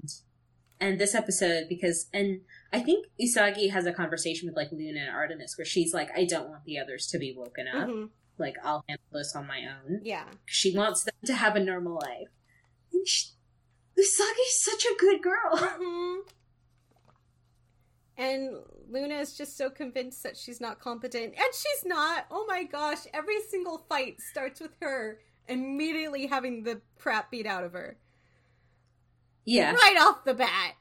and 0.80 0.98
this 0.98 1.14
episode 1.14 1.64
because 1.68 2.06
and 2.12 2.40
I 2.72 2.80
think 2.80 3.06
Usagi 3.20 3.70
has 3.70 3.86
a 3.86 3.92
conversation 3.92 4.48
with 4.48 4.56
like 4.56 4.72
Luna 4.72 5.00
and 5.00 5.10
Artemis 5.10 5.56
where 5.56 5.64
she's 5.64 5.94
like, 5.94 6.08
I 6.16 6.24
don't 6.24 6.48
want 6.48 6.64
the 6.64 6.78
others 6.78 7.06
to 7.08 7.18
be 7.18 7.34
woken 7.36 7.66
up. 7.68 7.88
mhm, 7.88 8.08
Like 8.38 8.56
I'll 8.64 8.84
handle 8.88 9.04
this 9.12 9.34
on 9.36 9.46
my 9.46 9.60
own. 9.60 10.00
yeah. 10.02 10.24
She 10.46 10.76
wants 10.76 11.04
them 11.04 11.14
to 11.26 11.34
have 11.34 11.56
a 11.56 11.60
normal 11.60 11.94
life. 11.94 12.28
She, 13.06 13.26
Usagi's 13.98 14.60
such 14.62 14.84
a 14.84 14.94
good 14.98 15.22
girl. 15.22 15.56
Mhm. 15.56 16.18
And 18.18 18.56
Luna 18.88 19.16
is 19.16 19.36
just 19.36 19.56
so 19.58 19.68
convinced 19.68 20.22
that 20.22 20.36
she's 20.36 20.60
not 20.60 20.80
competent. 20.80 21.34
And 21.34 21.54
she's 21.54 21.84
not. 21.84 22.26
Oh 22.30 22.46
my 22.48 22.64
gosh. 22.64 23.00
Every 23.12 23.40
single 23.50 23.84
fight 23.88 24.20
starts 24.30 24.60
with 24.60 24.72
her 24.80 25.18
immediately 25.48 26.26
having 26.26 26.62
the 26.64 26.80
crap 26.98 27.30
beat 27.30 27.46
out 27.46 27.62
of 27.64 27.72
her. 27.72 27.98
yeah, 29.44 29.72
Right 29.72 29.96
off 30.00 30.24
the 30.24 30.34
bat. 30.34 30.74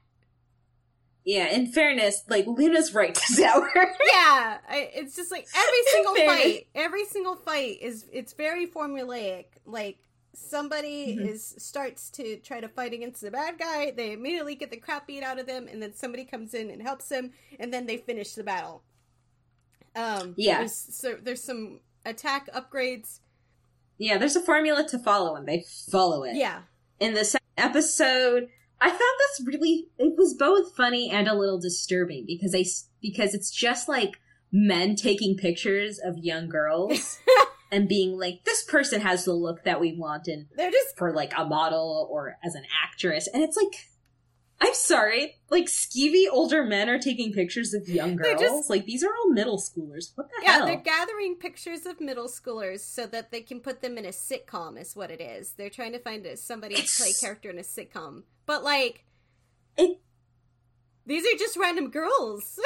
yeah. 1.25 1.47
In 1.53 1.67
fairness, 1.67 2.23
like 2.29 2.47
Luna's 2.47 2.93
right 2.93 3.13
to 3.13 3.43
her. 3.73 3.95
yeah 4.13 4.57
I, 4.69 4.89
it's 4.95 5.15
just 5.15 5.29
like 5.31 5.47
every 5.55 5.83
single 5.91 6.15
fight 6.15 6.67
every 6.73 7.05
single 7.05 7.35
fight 7.35 7.77
is 7.81 8.05
it's 8.11 8.33
very 8.33 8.65
formulaic 8.65 9.45
like 9.65 9.97
somebody 10.35 11.15
Mhm. 11.17 11.29
is 11.29 11.55
starts 11.57 12.09
to 12.11 12.37
try 12.37 12.59
to 12.59 12.67
fight 12.67 12.93
against 12.93 13.21
the 13.21 13.31
bad 13.31 13.57
guy 13.57 13.91
they 13.91 14.11
immediately 14.13 14.55
get 14.55 14.69
the 14.71 14.77
crap 14.77 15.07
beat 15.07 15.23
out 15.23 15.39
of 15.39 15.45
them 15.47 15.67
and 15.67 15.81
then 15.81 15.93
somebody 15.93 16.25
comes 16.25 16.53
in 16.53 16.69
and 16.69 16.81
helps 16.81 17.07
them 17.09 17.31
and 17.59 17.73
then 17.73 17.85
they 17.85 17.97
finish 17.97 18.33
the 18.33 18.43
battle 18.43 18.83
um 19.95 20.33
Yeah. 20.37 20.59
there's, 20.59 20.75
so 20.75 21.17
there's 21.21 21.43
some 21.43 21.79
attack 22.05 22.49
upgrades 22.53 23.19
yeah, 23.97 24.17
there's 24.17 24.35
a 24.35 24.41
formula 24.41 24.85
to 24.89 24.99
follow, 24.99 25.35
and 25.37 25.47
they 25.47 25.63
follow 25.89 26.23
it. 26.23 26.35
yeah 26.35 26.63
in 26.99 27.13
the 27.13 27.23
second 27.25 27.45
episode 27.57 28.49
i 28.81 28.89
found 28.89 28.99
this 28.99 29.45
really 29.47 29.87
it 29.97 30.13
was 30.17 30.33
both 30.33 30.75
funny 30.75 31.09
and 31.09 31.27
a 31.27 31.33
little 31.33 31.59
disturbing 31.59 32.25
because 32.27 32.51
they 32.51 32.65
because 33.01 33.33
it's 33.33 33.51
just 33.51 33.87
like 33.87 34.19
men 34.51 34.95
taking 34.95 35.35
pictures 35.37 35.97
of 35.99 36.17
young 36.17 36.47
girls 36.49 37.19
and 37.75 37.87
being 37.89 38.17
like, 38.17 38.43
this 38.45 38.63
person 38.63 39.01
has 39.01 39.25
the 39.25 39.33
look 39.33 39.63
that 39.65 39.79
we 39.81 39.93
want 39.93 40.27
and 40.27 40.47
They're 40.55 40.71
just 40.71 40.97
for 40.97 41.11
like 41.13 41.33
a 41.37 41.45
model 41.45 42.07
or 42.09 42.37
as 42.43 42.55
an 42.55 42.63
actress. 42.83 43.27
And 43.33 43.43
it's 43.43 43.57
like, 43.57 43.75
I'm 44.61 44.73
sorry, 44.73 45.35
like 45.49 45.65
skeevy 45.65 46.25
older 46.31 46.63
men 46.63 46.89
are 46.89 46.97
taking 46.97 47.33
pictures 47.33 47.73
of 47.73 47.89
young 47.89 48.15
girls. 48.15 48.39
just- 48.39 48.69
like 48.69 48.85
these 48.85 49.03
are 49.03 49.09
all 49.13 49.29
middle 49.31 49.57
schoolers. 49.57 50.11
What 50.15 50.29
the 50.29 50.35
yeah, 50.43 50.51
hell? 50.53 50.65
they're 50.65 50.77
gathering 50.77 51.35
pictures 51.35 51.85
of 51.85 51.99
middle 51.99 52.27
schoolers 52.29 52.79
so 52.79 53.05
that 53.07 53.31
they 53.31 53.41
can 53.41 53.59
put 53.59 53.81
them 53.81 53.97
in 53.97 54.05
a 54.05 54.09
sitcom. 54.09 54.79
Is 54.79 54.95
what 54.95 55.11
it 55.11 55.19
is. 55.19 55.51
They're 55.57 55.69
trying 55.69 55.91
to 55.91 55.99
find 55.99 56.25
a, 56.25 56.37
somebody 56.37 56.75
to 56.75 56.81
play 56.81 57.07
It's- 57.09 57.19
character 57.19 57.49
in 57.49 57.59
a 57.59 57.63
sitcom, 57.63 58.23
but 58.45 58.63
like. 58.63 59.03
It- 59.77 59.99
These 61.05 61.25
are 61.25 61.37
just 61.37 61.57
random 61.57 61.89
girls. 61.91 62.57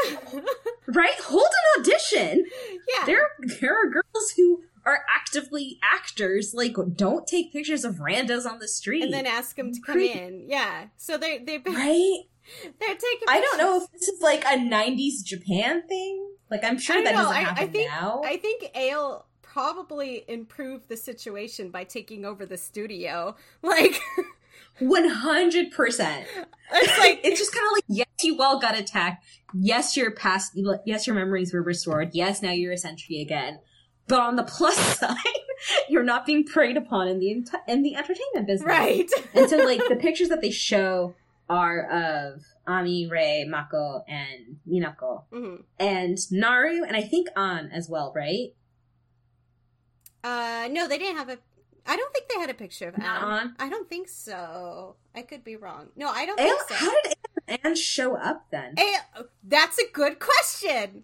right? 0.87 1.19
Hold 1.23 1.47
an 1.75 1.81
audition. 1.81 2.45
yeah. 2.95 3.05
There, 3.05 3.29
there 3.59 3.75
are 3.75 3.89
girls 3.89 4.31
who 4.37 4.61
are 4.85 5.03
actively 5.13 5.79
actors. 5.83 6.53
Like, 6.53 6.75
don't 6.95 7.27
take 7.27 7.51
pictures 7.53 7.83
of 7.83 7.95
randos 7.95 8.45
on 8.49 8.59
the 8.59 8.67
street. 8.67 9.03
and 9.03 9.13
then 9.13 9.25
ask 9.25 9.55
them 9.55 9.71
to 9.73 9.79
come 9.81 9.93
Creep. 9.95 10.15
in. 10.15 10.45
Yeah. 10.49 10.85
So 10.97 11.17
they 11.17 11.39
they've 11.39 11.63
been 11.63 11.73
right? 11.75 12.21
they're 12.79 12.95
taking. 12.95 13.27
I 13.27 13.41
don't 13.41 13.57
know 13.57 13.81
if 13.83 13.91
this 13.91 14.07
is 14.07 14.21
like 14.21 14.43
a 14.45 14.57
'90s 14.57 15.23
Japan 15.23 15.87
thing. 15.87 16.25
Like, 16.49 16.63
I'm 16.63 16.77
sure 16.79 16.97
I 16.97 17.03
that 17.03 17.13
know. 17.13 17.21
doesn't 17.23 17.35
I- 17.35 17.39
I 17.39 17.43
happen 17.43 17.71
think- 17.71 17.89
now. 17.89 18.21
I 18.25 18.37
think 18.37 18.71
Ale 18.75 19.25
probably 19.41 20.23
improved 20.27 20.87
the 20.89 20.97
situation 20.97 21.69
by 21.71 21.83
taking 21.83 22.23
over 22.25 22.45
the 22.45 22.57
studio. 22.57 23.35
Like 23.63 23.99
One 24.79 25.09
hundred 25.09 25.71
percent. 25.71 26.25
it's 26.73 26.97
like 26.99 27.19
it's 27.23 27.37
just 27.39 27.53
kind 27.53 27.65
of 27.65 27.71
like 27.73 27.83
yes, 27.89 28.07
you 28.23 28.41
all 28.41 28.59
got 28.59 28.77
attacked. 28.77 29.25
Yes, 29.53 29.97
your 29.97 30.11
past. 30.11 30.53
Yes, 30.85 31.05
your 31.05 31.15
memories 31.17 31.53
were 31.53 31.61
restored. 31.61 32.11
Yes, 32.13 32.41
now 32.41 32.51
you're 32.51 32.71
a 32.71 32.75
Senshi 32.77 33.21
again. 33.21 33.59
But 34.09 34.19
on 34.19 34.35
the 34.35 34.43
plus 34.43 34.75
side, 34.99 35.15
you're 35.87 36.03
not 36.03 36.25
being 36.25 36.43
preyed 36.43 36.75
upon 36.75 37.07
in 37.07 37.19
the 37.19 37.31
in 37.67 37.83
the 37.83 37.95
entertainment 37.95 38.45
business. 38.47 38.67
right. 38.67 39.09
And 39.33 39.49
so, 39.49 39.57
like 39.57 39.81
the 39.87 39.95
pictures 39.95 40.27
that 40.29 40.41
they 40.41 40.51
show 40.51 41.15
are 41.49 41.87
of 41.89 42.43
Ami, 42.67 43.07
Rei, 43.07 43.45
Mako, 43.47 44.03
and 44.07 44.57
Minako, 44.67 45.23
Mhm. 45.31 45.63
and 45.79 46.17
Naru, 46.31 46.83
and 46.83 46.95
I 46.97 47.01
think 47.01 47.29
An 47.35 47.71
as 47.71 47.87
well, 47.89 48.11
right? 48.15 48.49
Uh 50.23 50.67
no, 50.71 50.87
they 50.87 50.97
didn't 50.97 51.17
have 51.17 51.29
a 51.29 51.37
I 51.87 51.95
don't 51.95 52.13
think 52.13 52.27
they 52.29 52.39
had 52.39 52.49
a 52.49 52.53
picture 52.53 52.89
of 52.89 52.95
Anne. 52.95 53.05
on. 53.05 53.55
I 53.57 53.69
don't 53.69 53.89
think 53.89 54.09
so. 54.09 54.95
I 55.15 55.21
could 55.23 55.43
be 55.43 55.55
wrong. 55.55 55.87
No, 55.95 56.09
I 56.09 56.25
don't 56.25 56.39
Ale, 56.39 56.47
think 56.57 56.61
so. 56.69 56.75
how 56.75 56.91
did 57.03 57.59
An 57.63 57.75
show 57.75 58.15
up 58.15 58.45
then? 58.51 58.75
Ale, 58.77 59.25
that's 59.43 59.79
a 59.79 59.89
good 59.91 60.19
question. 60.19 61.03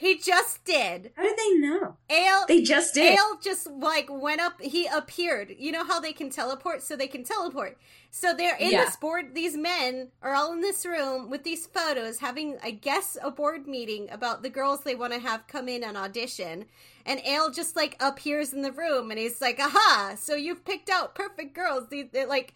He 0.00 0.16
just 0.16 0.64
did. 0.64 1.10
How 1.16 1.24
did 1.24 1.36
they 1.36 1.54
know? 1.54 1.96
Ale 2.08 2.44
They 2.46 2.62
just 2.62 2.94
did. 2.94 3.18
Ale 3.18 3.36
just 3.42 3.66
like 3.66 4.06
went 4.08 4.40
up. 4.40 4.60
He 4.60 4.86
appeared. 4.86 5.56
You 5.58 5.72
know 5.72 5.82
how 5.84 5.98
they 5.98 6.12
can 6.12 6.30
teleport, 6.30 6.84
so 6.84 6.94
they 6.94 7.08
can 7.08 7.24
teleport. 7.24 7.76
So 8.12 8.32
they're 8.32 8.54
in 8.56 8.70
Yeah. 8.70 8.84
this 8.84 8.94
board. 8.94 9.34
These 9.34 9.56
men 9.56 10.12
are 10.22 10.34
all 10.34 10.52
in 10.52 10.60
this 10.60 10.86
room 10.86 11.28
with 11.28 11.42
these 11.42 11.66
photos, 11.66 12.20
having, 12.20 12.58
I 12.62 12.70
guess, 12.70 13.18
a 13.20 13.32
board 13.32 13.66
meeting 13.66 14.08
about 14.10 14.44
the 14.44 14.50
girls 14.50 14.80
they 14.82 14.94
want 14.94 15.14
to 15.14 15.18
have 15.18 15.48
come 15.48 15.68
in 15.68 15.82
and 15.82 15.96
audition. 15.96 16.66
And 17.04 17.20
Ale 17.24 17.50
just 17.50 17.74
like 17.74 17.96
appears 17.98 18.52
in 18.52 18.62
the 18.62 18.70
room, 18.70 19.10
and 19.10 19.18
he's 19.18 19.40
like, 19.40 19.58
"Aha! 19.58 20.14
So 20.16 20.36
you've 20.36 20.64
picked 20.64 20.90
out 20.90 21.16
perfect 21.16 21.54
girls. 21.54 21.88
They're 21.90 22.26
like." 22.26 22.54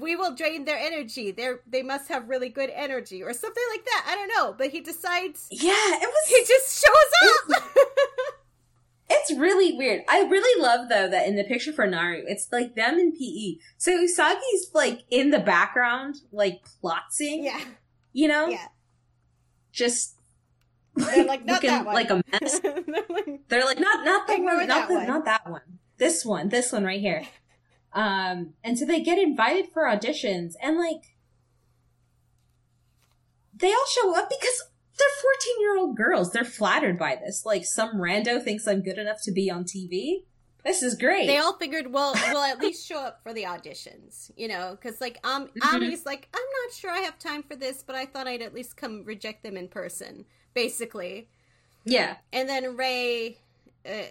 We 0.00 0.16
will 0.16 0.34
drain 0.34 0.64
their 0.64 0.78
energy. 0.78 1.30
They're 1.30 1.60
they 1.66 1.82
must 1.82 2.08
have 2.08 2.28
really 2.28 2.48
good 2.50 2.70
energy 2.74 3.22
or 3.22 3.32
something 3.32 3.62
like 3.72 3.84
that. 3.84 4.04
I 4.08 4.14
don't 4.14 4.28
know, 4.36 4.54
but 4.56 4.68
he 4.68 4.80
decides 4.80 5.48
yeah, 5.50 5.72
it 5.72 6.02
was. 6.08 6.28
he 6.28 6.44
just 6.46 6.84
shows 6.84 7.56
up. 7.56 7.62
It's 9.10 9.32
really 9.32 9.72
weird. 9.72 10.02
I 10.06 10.20
really 10.24 10.62
love 10.62 10.90
though 10.90 11.08
that 11.08 11.26
in 11.26 11.36
the 11.36 11.44
picture 11.44 11.72
for 11.72 11.86
Naru, 11.86 12.24
it's 12.26 12.48
like 12.52 12.74
them 12.74 12.98
in 12.98 13.12
PE. 13.12 13.56
So 13.78 13.90
Usagi's 13.92 14.70
like 14.74 15.04
in 15.10 15.30
the 15.30 15.38
background, 15.38 16.16
like 16.30 16.60
plotzing. 16.82 17.42
yeah, 17.42 17.58
You 18.12 18.28
know? 18.28 18.48
yeah. 18.48 18.66
Just 19.72 20.16
They're 20.94 21.24
like, 21.24 21.46
"Not 21.46 21.54
looking 21.54 21.70
that 21.70 21.86
one." 21.86 21.94
like 21.94 22.10
a 22.10 22.22
mess. 22.32 22.60
They're 23.48 23.64
like, 23.64 23.78
not 23.80 24.04
not 24.04 24.26
that 24.26 24.36
Ignore 24.36 24.56
one, 24.56 24.66
that 24.66 24.68
not 24.68 24.88
the, 24.88 24.94
one. 24.94 25.06
not 25.06 25.24
that 25.24 25.48
one. 25.50 25.62
This 25.96 26.24
one, 26.26 26.48
this 26.50 26.70
one 26.70 26.84
right 26.84 27.00
here. 27.00 27.24
Um, 27.98 28.54
and 28.62 28.78
so 28.78 28.84
they 28.84 29.00
get 29.02 29.18
invited 29.18 29.66
for 29.72 29.82
auditions, 29.84 30.52
and 30.62 30.76
like, 30.78 31.16
they 33.54 33.72
all 33.72 33.86
show 33.90 34.16
up 34.16 34.28
because 34.28 34.62
they're 34.98 35.08
fourteen-year-old 35.22 35.96
girls. 35.96 36.32
They're 36.32 36.44
flattered 36.44 36.98
by 36.98 37.16
this. 37.16 37.44
Like, 37.44 37.64
some 37.64 37.96
rando 37.96 38.42
thinks 38.42 38.66
I'm 38.68 38.82
good 38.82 38.98
enough 38.98 39.18
to 39.24 39.32
be 39.32 39.50
on 39.50 39.64
TV. 39.64 40.24
This 40.64 40.82
is 40.82 40.96
great. 40.96 41.26
they 41.26 41.38
all 41.38 41.56
figured, 41.56 41.92
well, 41.92 42.14
we'll 42.28 42.42
at 42.42 42.58
least 42.60 42.86
show 42.86 42.98
up 43.00 43.20
for 43.22 43.32
the 43.32 43.44
auditions, 43.44 44.30
you 44.36 44.48
know, 44.48 44.76
because 44.80 45.00
like 45.00 45.18
um, 45.24 45.48
Mhm. 45.48 45.74
Ami's 45.74 46.04
like, 46.04 46.28
I'm 46.34 46.40
not 46.64 46.74
sure 46.74 46.90
I 46.90 46.98
have 46.98 47.18
time 47.18 47.42
for 47.42 47.56
this, 47.56 47.82
but 47.86 47.94
I 47.96 48.06
thought 48.06 48.26
I'd 48.26 48.42
at 48.42 48.52
least 48.54 48.76
come 48.76 49.02
reject 49.04 49.42
them 49.44 49.56
in 49.56 49.68
person, 49.68 50.24
basically. 50.54 51.28
yeah. 51.84 52.16
And 52.32 52.48
then 52.48 52.76
Ray, 52.76 53.38
uh, 53.88 54.08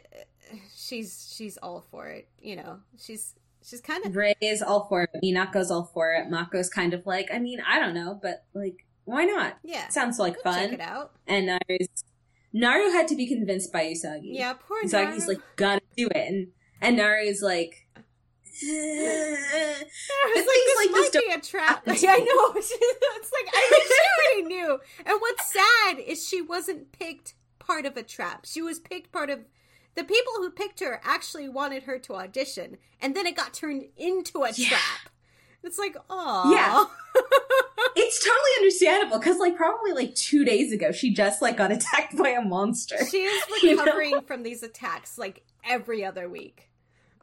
she's 0.76 1.32
she's 1.36 1.58
all 1.58 1.86
for 1.92 2.08
it, 2.08 2.28
you 2.42 2.56
know. 2.56 2.80
She's 2.98 3.36
she's 3.68 3.82
kind 3.82 4.06
of 4.06 4.16
Ray 4.16 4.36
is 4.42 4.62
all 4.62 4.88
for 4.88 5.04
it. 5.04 5.10
Minako's 5.24 5.70
all 5.72 5.90
for 5.94 6.14
it. 6.14 6.30
Mako's 6.30 6.70
kind 6.70 6.94
of 6.94 7.06
like, 7.06 7.30
I 7.34 7.40
mean, 7.40 7.62
I 7.68 7.80
don't 7.80 7.94
know, 7.94 8.18
but 8.22 8.46
like, 8.54 8.86
why 9.06 9.26
not? 9.26 9.58
yeah. 9.64 9.88
Sounds 9.90 10.20
like 10.20 10.36
Go 10.44 10.52
Check 10.52 10.66
fun. 10.66 10.74
it 10.74 10.82
out. 10.82 11.12
And 11.28 11.48
Naru's 11.48 12.04
Naru 12.54 12.92
had 12.92 13.08
to 13.10 13.16
be 13.16 13.28
convinced 13.28 13.72
by 13.72 13.86
Usagi. 13.86 14.34
Yeah, 14.34 14.54
poor 14.54 14.82
Usagi's 14.84 15.28
Naru. 15.28 15.36
like, 15.36 15.42
gotta 15.58 15.82
do 15.96 16.08
it, 16.08 16.28
and 16.28 16.48
and 16.82 16.98
Naru's 16.98 17.42
like, 17.42 17.88
was 18.64 20.36
like, 20.36 20.46
this 20.46 20.76
like 20.78 20.92
might 20.92 21.10
this 21.14 21.24
be 21.24 21.32
a 21.32 21.40
trap. 21.40 21.84
Yeah, 22.02 22.14
I 22.14 22.20
know. 22.20 22.54
it's 22.56 23.32
like 23.32 23.54
I 23.54 23.82
she 23.88 24.42
already 24.42 24.56
knew. 24.56 24.80
And 25.06 25.18
what's 25.20 25.54
sad 25.54 26.00
is 26.00 26.28
she 26.28 26.42
wasn't 26.42 26.92
picked 26.92 27.36
part 27.60 27.86
of 27.86 27.98
a 27.98 28.04
trap. 28.04 28.46
She 28.46 28.62
was 28.62 28.80
picked 28.80 29.12
part 29.12 29.30
of 29.30 29.40
the 29.98 30.04
people 30.06 30.32
who 30.38 30.50
picked 30.52 30.80
her 30.80 31.02
actually 31.04 31.50
wanted 31.50 31.84
her 31.84 32.00
to 32.00 32.16
audition, 32.16 32.78
and 33.02 33.14
then 33.16 33.28
it 33.28 33.36
got 33.36 33.54
turned 33.54 33.86
into 33.98 34.44
a 34.44 34.52
Yeah. 34.52 34.70
trap. 34.70 35.10
It's 35.64 35.78
like, 35.78 35.98
oh, 36.10 36.50
Yeah. 36.54 36.86
it's 37.96 38.24
totally 38.24 38.52
understandable 38.60 39.18
because 39.18 39.38
like 39.40 39.58
probably 39.58 39.92
like 39.92 40.16
two 40.16 40.46
days 40.46 40.72
ago 40.72 40.92
she 40.92 41.12
just 41.14 41.42
like 41.42 41.58
got 41.58 41.72
attacked 41.72 42.16
by 42.16 42.30
a 42.30 42.42
monster. 42.42 42.96
She 43.10 43.24
is 43.24 43.44
You 43.64 43.76
know? 43.76 43.84
recovering 43.84 44.22
from 44.22 44.44
these 44.44 44.64
attacks 44.64 45.18
like 45.18 45.44
every 45.68 46.06
other 46.06 46.30
week. 46.30 46.70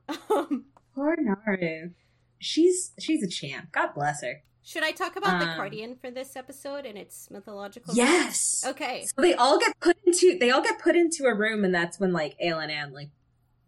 Um, 0.29 0.67
Poor 0.95 1.17
Naru. 1.19 1.91
She's 2.39 2.93
she's 2.99 3.23
a 3.23 3.29
champ. 3.29 3.73
God 3.73 3.95
bless 3.95 4.23
her. 4.23 4.43
Should 4.67 4.83
I 4.83 4.93
talk 4.93 5.17
about 5.17 5.39
the 5.41 5.47
Um, 5.51 5.59
Cardian 5.59 5.97
for 6.01 6.11
this 6.11 6.37
episode 6.37 6.87
and 6.87 6.97
its 6.97 7.31
mythological? 7.31 7.95
Yes. 7.95 8.65
Okay. 8.67 9.05
So 9.05 9.21
they 9.21 9.35
all 9.35 9.59
get 9.59 9.79
put 9.79 9.97
into 10.07 10.39
they 10.39 10.51
all 10.51 10.63
get 10.63 10.79
put 10.81 10.97
into 10.97 11.25
a 11.27 11.35
room, 11.35 11.65
and 11.65 11.75
that's 11.75 12.01
when 12.01 12.13
like 12.13 12.35
Ale 12.41 12.59
and 12.59 12.73
Anne 12.73 12.93
like 12.93 13.11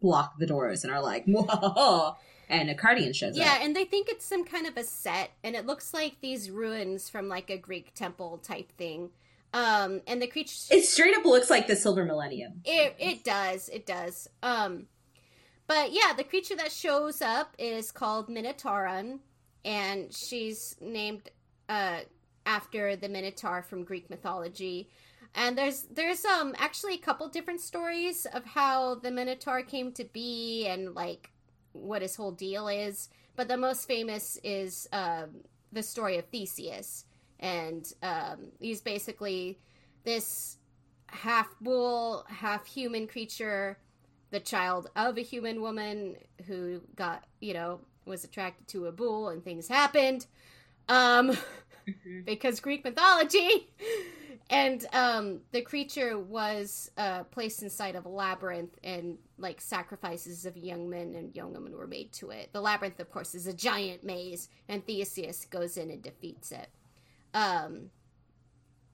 block 0.01 0.39
the 0.39 0.47
doors 0.47 0.85
and 0.85 0.93
are 0.93 1.03
like, 1.03 1.25
Whoa, 1.27 2.17
and 2.49 2.71
a 2.71 2.75
Cardian 2.75 3.13
shows 3.15 3.37
Yeah, 3.37 3.45
up. 3.45 3.59
Yeah, 3.59 3.65
and 3.67 3.77
they 3.77 3.85
think 3.85 4.09
it's 4.09 4.25
some 4.25 4.45
kind 4.45 4.67
of 4.67 4.77
a 4.79 4.85
set, 4.85 5.33
and 5.45 5.55
it 5.55 5.67
looks 5.67 5.93
like 5.93 6.21
these 6.23 6.51
ruins 6.51 7.11
from 7.11 7.29
like 7.29 7.51
a 7.51 7.59
Greek 7.59 7.93
temple 7.95 8.39
type 8.39 8.73
thing. 8.79 9.11
Um, 9.53 10.01
and 10.07 10.21
the 10.21 10.27
creature 10.27 10.55
It 10.75 10.85
straight 10.85 11.17
up 11.17 11.25
looks 11.25 11.51
like 11.51 11.67
the 11.67 11.77
Silver 11.77 12.05
Millennium. 12.05 12.63
it 12.65 12.97
it 12.99 13.23
does 13.23 13.69
it 13.69 13.85
does. 13.87 14.29
Um, 14.43 14.87
but 15.67 15.93
yeah, 15.93 16.13
the 16.17 16.25
creature 16.25 16.57
that 16.57 16.73
shows 16.73 17.21
up 17.21 17.55
is 17.59 17.91
called 17.91 18.29
Minotauron, 18.29 19.19
and 19.67 20.15
she's 20.15 20.77
named 20.81 21.29
uh 21.69 21.99
after 22.47 22.95
the 22.97 23.09
Minotaur 23.09 23.61
from 23.63 23.85
Greek 23.85 24.09
mythology. 24.09 24.89
And 25.35 25.59
there's 25.59 25.83
there's 25.91 26.25
um 26.25 26.55
actually 26.57 26.95
a 26.95 26.99
couple 26.99 27.29
different 27.29 27.61
stories 27.61 28.27
of 28.33 28.45
how 28.45 28.95
the 28.95 29.11
Minotaur 29.11 29.63
came 29.63 29.93
to 29.93 30.05
be 30.05 30.67
and 30.67 30.95
like 30.95 31.31
what 31.73 32.01
his 32.01 32.17
whole 32.17 32.33
deal 32.33 32.69
is. 32.69 33.11
But 33.35 33.49
the 33.49 33.59
most 33.59 33.87
famous 33.87 34.39
is 34.43 34.89
um, 34.93 35.43
the 35.71 35.83
story 35.83 36.17
of 36.17 36.25
Theseus, 36.27 37.05
and 37.39 37.85
um, 38.03 38.53
he's 38.61 38.81
basically 38.81 39.59
this 40.05 40.57
half 41.09 41.49
bull, 41.61 42.25
half 42.29 42.67
human 42.67 43.07
creature, 43.07 43.79
the 44.31 44.41
child 44.41 44.91
of 44.97 45.19
a 45.19 45.23
human 45.23 45.61
woman 45.61 46.17
who 46.47 46.81
got 46.95 47.25
you 47.41 47.53
know 47.53 47.81
was 48.07 48.25
attracted 48.25 48.69
to 48.69 48.87
a 48.87 48.93
bull, 48.93 49.29
and 49.29 49.45
things 49.45 49.69
happened. 49.69 50.27
Um, 50.89 51.37
because 52.25 52.61
Greek 52.61 52.85
mythology. 52.85 53.69
And 54.49 54.87
um, 54.93 55.41
the 55.51 55.61
creature 55.61 56.19
was 56.19 56.91
uh, 56.97 57.25
placed 57.25 57.63
inside 57.63 57.97
of 57.97 58.05
a 58.05 58.09
labyrinth, 58.09 58.79
and 58.85 59.19
like 59.39 59.61
sacrifices 59.61 60.47
of 60.47 60.57
young 60.57 60.89
men 60.89 61.15
and 61.17 61.35
young 61.35 61.53
women 61.53 61.77
were 61.77 61.89
made 61.89 62.13
to 62.13 62.31
it. 62.31 62.51
The 62.53 62.61
labyrinth, 62.61 63.01
of 63.01 63.11
course, 63.11 63.35
is 63.35 63.49
a 63.49 63.53
giant 63.53 64.05
maze, 64.05 64.49
and 64.69 64.87
Theseus 64.87 65.45
goes 65.47 65.77
in 65.77 65.91
and 65.91 66.01
defeats 66.01 66.53
it. 66.53 66.69
Um, 67.35 67.91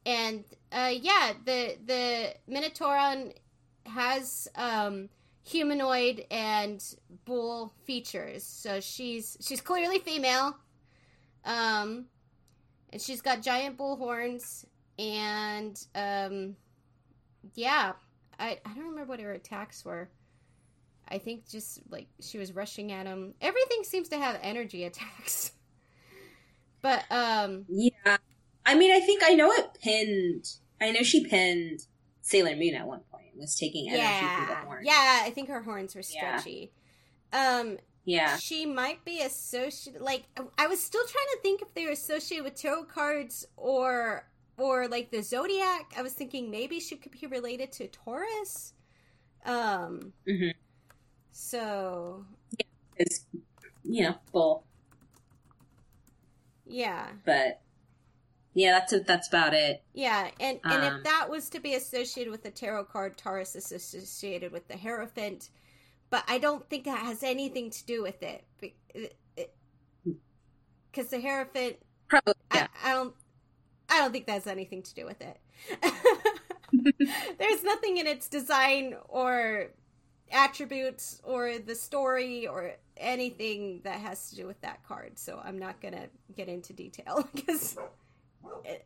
and 0.07 0.45
uh, 0.73 0.93
yeah, 0.95 1.33
the 1.45 1.77
the 1.85 2.35
Minotauron 2.51 3.35
has 3.85 4.49
um, 4.57 5.11
humanoid 5.45 6.25
and 6.31 6.83
bull 7.25 7.75
features. 7.85 8.45
So 8.45 8.81
she's 8.81 9.37
she's 9.41 9.61
clearly 9.61 9.99
female. 9.99 10.57
Um, 11.45 12.07
and 12.91 13.01
she's 13.01 13.21
got 13.21 13.43
giant 13.43 13.77
bull 13.77 13.97
horns 13.97 14.67
and 14.99 15.81
um, 15.95 16.57
yeah, 17.55 17.93
I 18.39 18.59
I 18.65 18.75
don't 18.75 18.89
remember 18.91 19.05
what 19.11 19.21
her 19.21 19.33
attacks 19.33 19.85
were. 19.85 20.11
I 21.09 21.19
think 21.19 21.49
just 21.49 21.81
like 21.91 22.09
she 22.21 22.39
was 22.39 22.53
rushing 22.55 22.93
at 22.93 23.07
him. 23.07 23.35
Everything 23.41 23.85
seems 23.85 24.09
to 24.11 24.19
have 24.19 24.39
energy 24.43 24.85
attacks. 24.85 25.53
But 26.83 27.05
um 27.11 27.67
Yeah. 27.69 28.17
I 28.65 28.75
mean, 28.75 28.93
I 28.93 29.01
think 29.01 29.23
I 29.25 29.35
know 29.35 29.51
it 29.53 29.75
pinned. 29.83 30.57
I 30.81 30.91
know 30.91 31.03
she 31.03 31.27
pinned 31.27 31.87
Sailor 32.21 32.57
Moon 32.57 32.75
at 32.75 32.87
one 32.87 33.01
point. 33.01 33.12
Was 33.37 33.57
taking 33.57 33.91
energy 33.91 34.31
through 34.35 34.47
the 34.47 34.55
yeah. 34.55 34.65
horn. 34.65 34.85
Yeah, 34.85 35.23
I 35.25 35.31
think 35.31 35.49
her 35.49 35.63
horns 35.63 35.95
were 35.95 36.03
Yeah. 36.09 36.43
stretchy. 36.43 36.73
Um 37.33 37.79
Yeah. 38.05 38.39
she 38.39 38.67
might 38.67 39.05
be 39.05 39.23
associated 39.23 40.03
like 40.03 40.25
I 40.59 40.67
was 40.67 40.83
still 40.83 41.05
trying 41.07 41.27
to 41.35 41.39
think 41.43 41.63
if 41.63 41.75
they 41.75 41.87
were 41.87 41.93
associated 41.93 42.45
with 42.45 42.57
tarot 42.57 42.85
cards 42.85 43.47
or 43.57 44.29
or 44.59 44.89
like 44.89 45.11
the 45.11 45.23
zodiac. 45.23 45.93
I 45.97 46.03
was 46.03 46.15
thinking 46.15 46.51
maybe 46.51 46.81
she 46.81 46.97
could 46.97 47.13
be 47.13 47.27
related 47.27 47.73
to 47.73 47.89
Taurus. 47.89 48.75
Um 49.45 50.15
Mhm. 50.27 50.53
so 51.33 52.25
It's 52.97 53.27
you 53.85 54.03
know 54.05 54.15
bull, 54.33 54.65
yeah. 56.67 57.13
but 57.25 57.62
yeah, 58.55 58.79
that's 58.79 58.95
that's 59.07 59.29
about 59.29 59.55
it. 59.55 59.83
Yeah, 59.95 60.31
and 60.41 60.61
and 60.69 60.85
Um, 60.85 60.97
if 60.97 61.05
that 61.05 61.31
was 61.31 61.49
to 61.51 61.61
be 61.61 61.75
associated 61.75 62.31
with 62.31 62.43
the 62.43 62.51
tarot 62.51 62.85
card, 62.85 63.17
Taurus 63.17 63.57
is 63.57 63.73
associated 63.73 64.53
with 64.53 64.69
the 64.69 64.77
Hierophant, 64.77 65.49
but 66.11 66.25
I 66.29 66.39
don't 66.39 66.69
think 66.69 66.85
that 66.85 66.99
has 66.99 67.23
anything 67.23 67.71
to 67.71 67.85
do 67.87 68.03
with 68.03 68.23
it. 68.23 68.45
Because 70.91 71.09
the 71.09 71.21
Hierophant, 71.21 71.77
Probably. 72.09 72.35
Yeah. 72.55 72.67
I, 72.83 72.91
I 72.91 72.95
don't, 72.95 73.15
I 73.89 73.99
don't 73.99 74.13
think 74.13 74.27
that 74.27 74.33
has 74.35 74.47
anything 74.47 74.83
to 74.83 74.95
do 74.95 75.07
with 75.07 75.23
it. 75.23 75.41
There's 77.39 77.63
nothing 77.65 77.97
in 77.99 78.07
its 78.07 78.29
design 78.29 78.97
or 79.09 79.69
attributes 80.31 81.21
or 81.25 81.59
the 81.59 81.75
story 81.75 82.47
or 82.47 82.73
anything 82.97 83.81
that 83.85 84.01
has 84.01 84.31
to 84.31 84.37
do 84.37 84.47
with 84.47 84.61
that 84.63 84.83
card. 84.87 85.19
So 85.19 85.41
I'm 85.43 85.59
not 85.59 85.81
gonna 85.81 86.07
get 86.37 86.49
into 86.49 86.73
detail 86.73 87.29
because 87.35 87.77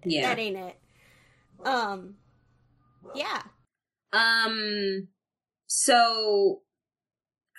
Yeah. 0.04 0.28
that 0.28 0.38
ain't 0.38 0.56
it. 0.56 0.78
Um, 1.64 2.14
yeah, 3.14 3.42
Um. 4.12 5.08
So, 5.66 6.60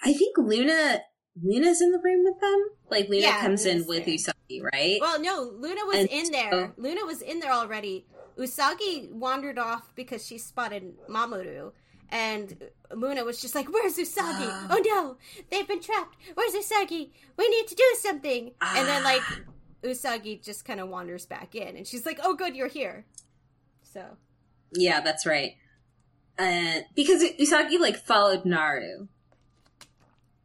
I 0.04 0.14
think 0.14 0.38
Luna 0.38 1.02
Luna's 1.44 1.82
in 1.82 1.92
the 1.92 2.00
room 2.00 2.24
with 2.24 2.40
them. 2.40 2.70
Like 2.90 3.10
Luna 3.10 3.22
Yeah, 3.22 3.42
comes 3.42 3.66
in 3.66 3.84
Luna's 3.84 3.88
with 3.88 4.06
there. 4.06 4.16
Usagi, 4.16 4.64
right? 4.74 4.98
Well, 5.02 5.20
no, 5.22 5.52
Luna 5.60 5.82
was 5.86 5.98
And 5.98 6.10
in 6.10 6.32
there. 6.32 6.74
Luna 6.78 7.06
was 7.06 7.22
in 7.22 7.40
there 7.40 7.52
already. 7.52 8.06
Usagi 8.38 9.12
wandered 9.12 9.58
off 9.60 9.94
because 9.96 10.26
she 10.26 10.38
spotted 10.38 10.94
Mamoru. 11.10 11.74
And 12.10 12.70
Luna 12.96 13.26
was 13.26 13.42
just 13.42 13.54
like, 13.56 13.68
Where's 13.72 13.98
Usagi? 13.98 14.48
Ah. 14.48 14.68
oh 14.72 14.82
no, 14.86 15.18
they've 15.52 15.68
been 15.68 15.82
trapped. 15.82 16.16
Where's 16.36 16.54
Usagi? 16.54 17.12
We 17.38 17.50
need 17.50 17.68
to 17.68 17.76
do 17.76 17.96
something. 18.00 18.52
And 18.62 18.88
then, 18.88 19.04
like, 19.04 19.22
Ah. 19.22 19.40
Usagi 19.84 20.44
just 20.44 20.66
kind 20.66 20.80
of 20.80 20.90
wanders 20.90 21.26
back 21.26 21.56
in. 21.56 21.76
And 21.78 21.88
she's 21.88 22.06
like, 22.06 22.20
Oh, 22.24 22.36
good, 22.36 22.56
you're 22.56 22.68
here. 22.68 23.06
So, 23.82 24.18
yeah, 24.74 25.02
that's 25.02 25.26
right. 25.26 25.56
Uh, 26.38 26.82
because 26.96 27.24
Usagi 27.24 27.80
like 27.80 27.98
followed 27.98 28.46
Naru. 28.46 29.08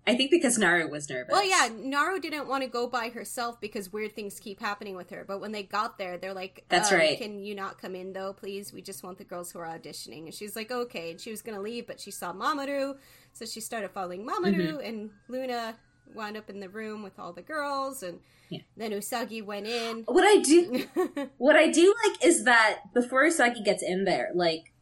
I 0.05 0.17
think 0.17 0.33
because 0.33 0.59
Naru 0.59 0.91
was 0.91 1.09
nervous. 1.09 1.31
well, 1.31 1.47
yeah, 1.47 1.69
Naru 1.73 2.19
didn't 2.19 2.49
want 2.49 2.65
to 2.65 2.69
go 2.69 2.89
by 2.89 3.11
herself 3.11 3.61
because 3.61 3.93
weird 3.93 4.17
things 4.17 4.41
keep 4.41 4.59
happening 4.59 4.97
with 4.97 5.11
her. 5.11 5.25
But 5.27 5.41
when 5.41 5.53
they 5.53 5.63
got 5.63 5.97
there, 5.97 6.19
they're 6.19 6.35
like, 6.35 6.65
That's 6.69 6.91
um, 6.91 6.99
right. 6.99 7.17
Can 7.17 7.45
you 7.45 7.55
not 7.55 7.81
come 7.81 7.95
in 7.95 8.13
though, 8.13 8.33
please? 8.33 8.73
We 8.73 8.83
just 8.83 9.05
want 9.05 9.19
the 9.19 9.25
girls 9.25 9.53
who 9.53 9.61
are 9.61 9.67
auditioning." 9.67 10.25
And 10.25 10.35
she's 10.35 10.57
like, 10.57 10.73
"Okay." 10.73 11.13
And 11.13 11.21
she 11.21 11.31
was 11.31 11.41
gonna 11.41 11.61
leave, 11.61 11.87
but 11.87 12.01
she 12.01 12.11
saw 12.11 12.33
Mamoru, 12.33 12.97
so 13.33 13.45
she 13.45 13.61
started 13.61 13.93
following 13.93 14.27
Mamoru. 14.27 14.73
Mm-hmm. 14.73 14.87
And 14.87 15.11
Luna 15.29 15.77
wound 16.15 16.37
up 16.37 16.49
in 16.51 16.61
the 16.61 16.69
room 16.69 17.03
with 17.03 17.19
all 17.19 17.33
the 17.33 17.43
girls, 17.43 18.03
and 18.03 18.21
Yeah. 18.49 18.61
then 18.77 18.91
Usagi 18.93 19.45
went 19.45 19.67
in. 19.67 20.03
What 20.07 20.25
I 20.25 20.39
do, 20.39 20.85
what 21.39 21.57
I 21.57 21.69
do 21.71 21.95
like 22.07 22.25
is 22.25 22.45
that 22.45 22.93
before 22.95 23.25
Usagi 23.25 23.65
gets 23.65 23.83
in 23.83 24.05
there, 24.05 24.31
like 24.35 24.73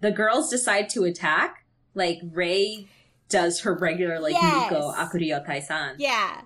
the 0.00 0.10
girls 0.10 0.50
decide 0.50 0.88
to 0.90 1.04
attack. 1.04 1.64
Like 1.94 2.20
Ray 2.32 2.88
does 3.28 3.60
her 3.60 3.74
regular 3.74 4.18
like 4.20 4.32
Yes. 4.34 4.70
Miko 4.70 4.92
Akuryo 4.92 5.46
Taisan. 5.46 5.94
yeah, 5.98 6.42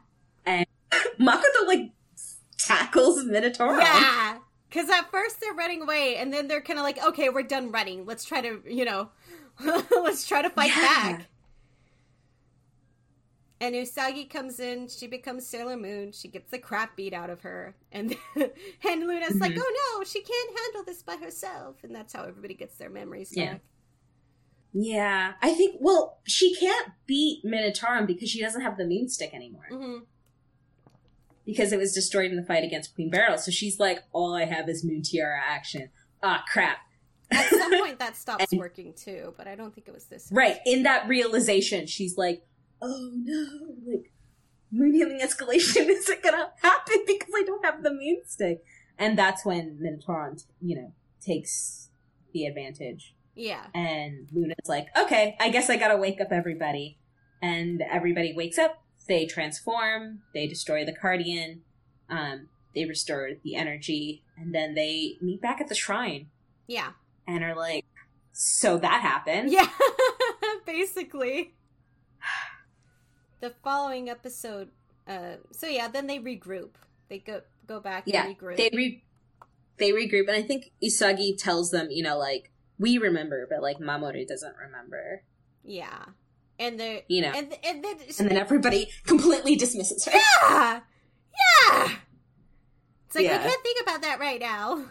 And 0.46 0.66
Makoto 1.20 1.66
like 1.66 1.90
tackles 2.58 3.24
Minotaur. 3.24 3.78
yeah. 3.78 4.38
Because 4.68 4.90
at 4.90 5.10
first 5.10 5.40
they're 5.40 5.54
running 5.54 5.80
away, 5.82 6.16
and 6.16 6.30
then 6.32 6.46
they're 6.46 6.60
kind 6.60 6.78
of 6.78 6.82
like, 6.84 7.02
"Okay, 7.02 7.30
we're 7.30 7.42
done 7.42 7.72
running. 7.72 8.04
Let's 8.04 8.24
try 8.26 8.42
to, 8.42 8.60
you 8.68 8.84
know, 8.84 9.08
let's 10.02 10.26
try 10.28 10.42
to 10.42 10.50
fight 10.50 10.68
Yeah. 10.76 10.82
back." 11.12 11.26
And 13.60 13.74
Usagi 13.74 14.30
comes 14.30 14.60
in, 14.60 14.86
she 14.88 15.08
becomes 15.08 15.44
Sailor 15.46 15.76
Moon, 15.76 16.12
she 16.12 16.28
gets 16.28 16.50
the 16.50 16.58
crap 16.60 16.94
beat 16.96 17.12
out 17.12 17.28
of 17.28 17.40
her, 17.40 17.74
and 17.90 18.14
and 18.36 19.00
Luna's 19.06 19.40
like, 19.40 19.52
Mhm. 19.52 19.60
"Oh 19.60 19.98
no, 19.98 20.04
she 20.04 20.20
can't 20.22 20.58
handle 20.58 20.84
this 20.84 21.02
by 21.02 21.16
herself," 21.16 21.76
and 21.82 21.92
that's 21.94 22.12
how 22.12 22.22
everybody 22.24 22.54
gets 22.54 22.76
their 22.78 22.88
memories 22.90 23.32
Yeah. 23.36 23.54
back. 23.54 23.60
Yeah, 24.72 25.32
I 25.42 25.54
think. 25.54 25.78
Well, 25.80 26.18
she 26.24 26.54
can't 26.54 26.90
beat 27.06 27.42
Minotauron 27.44 28.06
because 28.06 28.28
she 28.30 28.40
doesn't 28.40 28.60
have 28.60 28.76
the 28.76 28.84
Moon 28.86 29.08
Stick 29.08 29.34
anymore 29.34 29.64
hmm 29.70 29.98
because 31.44 31.72
it 31.72 31.78
was 31.78 31.94
destroyed 31.94 32.30
in 32.30 32.36
the 32.36 32.42
fight 32.42 32.62
against 32.62 32.94
Queen 32.94 33.08
Beryl. 33.08 33.38
So 33.38 33.50
she's 33.50 33.80
like, 33.80 34.02
all 34.12 34.34
I 34.34 34.44
have 34.44 34.68
is 34.68 34.84
Moon 34.84 35.00
Tiara 35.00 35.40
action. 35.42 35.88
Ah, 36.22 36.44
crap. 36.52 36.76
At 37.30 37.48
some 37.48 37.70
point, 37.80 37.98
that 38.00 38.16
stops 38.18 38.52
And- 38.52 38.60
working 38.60 38.92
too, 38.92 39.32
but 39.38 39.48
I 39.48 39.54
don't 39.54 39.74
think 39.74 39.88
it 39.88 39.94
was 39.94 40.04
this. 40.04 40.28
Right 40.30 40.58
in 40.66 40.82
that 40.82 41.08
realization, 41.08 41.86
she's 41.86 42.18
like, 42.18 42.42
oh 42.80 43.10
no, 43.14 43.46
like 43.86 44.12
Moon 44.70 44.94
healing 44.94 45.20
escalation 45.20 45.88
isn't 45.88 46.22
gonna 46.22 46.50
happen 46.62 47.04
because 47.06 47.30
I 47.34 47.42
don't 47.44 47.64
have 47.64 47.82
the 47.82 47.92
Moon 47.92 48.22
Stick. 48.26 48.64
And 48.98 49.16
that's 49.16 49.44
when 49.44 49.78
Minotauron, 49.78 50.44
you 50.60 50.76
know, 50.76 50.92
takes 51.20 51.90
the 52.32 52.46
advantage. 52.46 53.14
Yeah, 53.34 53.66
And 53.72 54.28
Luna's 54.32 54.66
like, 54.66 54.88
okay, 55.00 55.36
I 55.38 55.50
guess 55.50 55.70
I 55.70 55.76
gotta 55.76 55.96
wake 55.96 56.20
up 56.20 56.32
everybody. 56.32 56.98
And 57.40 57.80
everybody 57.82 58.34
wakes 58.34 58.58
up, 58.58 58.82
they 59.06 59.26
transform, 59.26 60.22
they 60.34 60.48
destroy 60.48 60.84
the 60.84 60.92
Cardian, 60.92 61.60
um, 62.10 62.48
they 62.74 62.84
restore 62.84 63.30
the 63.44 63.54
energy, 63.54 64.24
and 64.36 64.52
then 64.52 64.74
they 64.74 65.18
meet 65.20 65.40
back 65.40 65.60
at 65.60 65.68
the 65.68 65.76
shrine 65.76 66.26
yeah, 66.68 66.90
and 67.26 67.42
are 67.42 67.56
like, 67.56 67.84
so 68.32 68.78
that 68.78 69.00
happened. 69.02 69.50
yeah. 69.50 69.68
Basically, 70.66 71.54
the 73.40 73.50
following 73.62 74.08
episode. 74.08 74.68
Uh, 75.06 75.36
so 75.52 75.66
yeah, 75.66 75.88
then 75.88 76.06
they 76.06 76.18
regroup. 76.18 76.70
They 77.08 77.18
go 77.18 77.42
go 77.66 77.80
back 77.80 78.04
Yeah, 78.06 78.26
and 78.26 78.38
regroup. 78.38 78.56
They 78.56 78.70
re- 78.74 79.04
they 79.78 79.92
regroup, 79.92 80.26
and 80.28 80.36
I 80.36 80.42
think 80.42 80.72
Usagi 80.82 81.36
tells 81.38 81.70
them, 81.70 81.88
you 81.90 82.02
know, 82.02 82.18
like, 82.18 82.50
we 82.78 82.98
remember, 82.98 83.46
but 83.48 83.62
like 83.62 83.78
Mamoru 83.78 84.26
doesn't 84.26 84.54
remember, 84.56 85.22
yeah, 85.64 86.04
and 86.58 86.78
they're 86.78 87.02
you 87.08 87.22
know. 87.22 87.32
and 87.34 87.54
and 87.64 87.82
then 87.84 87.96
And 88.18 88.30
then 88.30 88.36
everybody 88.38 88.88
completely 89.06 89.56
dismisses 89.56 90.04
her. 90.04 90.12
yeah, 90.12 90.80
yeah. 91.70 91.92
It's 93.06 93.16
like 93.16 93.26
I 93.26 93.30
Yeah. 93.30 93.42
can't 93.42 93.62
think 93.62 93.80
about 93.82 94.02
that 94.02 94.20
right 94.20 94.40
now. 94.40 94.84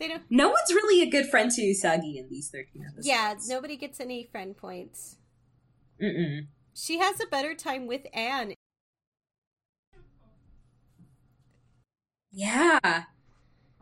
They 0.00 0.08
don't. 0.08 0.22
No 0.30 0.48
one's 0.48 0.70
really 0.72 1.02
a 1.06 1.10
good 1.10 1.26
friend 1.28 1.50
to 1.50 1.60
Usagi 1.62 2.16
in 2.16 2.26
these 2.30 2.48
13 2.50 2.82
episodes. 2.86 3.06
Yeah, 3.06 3.34
nobody 3.48 3.76
gets 3.76 4.00
any 4.00 4.24
friend 4.24 4.56
points. 4.56 5.16
Mm-mm. 6.02 6.46
She 6.80 6.98
has 6.98 7.20
a 7.20 7.26
better 7.26 7.54
time 7.54 7.86
with 7.86 8.06
Anne. 8.14 8.54
Yeah. 12.32 13.04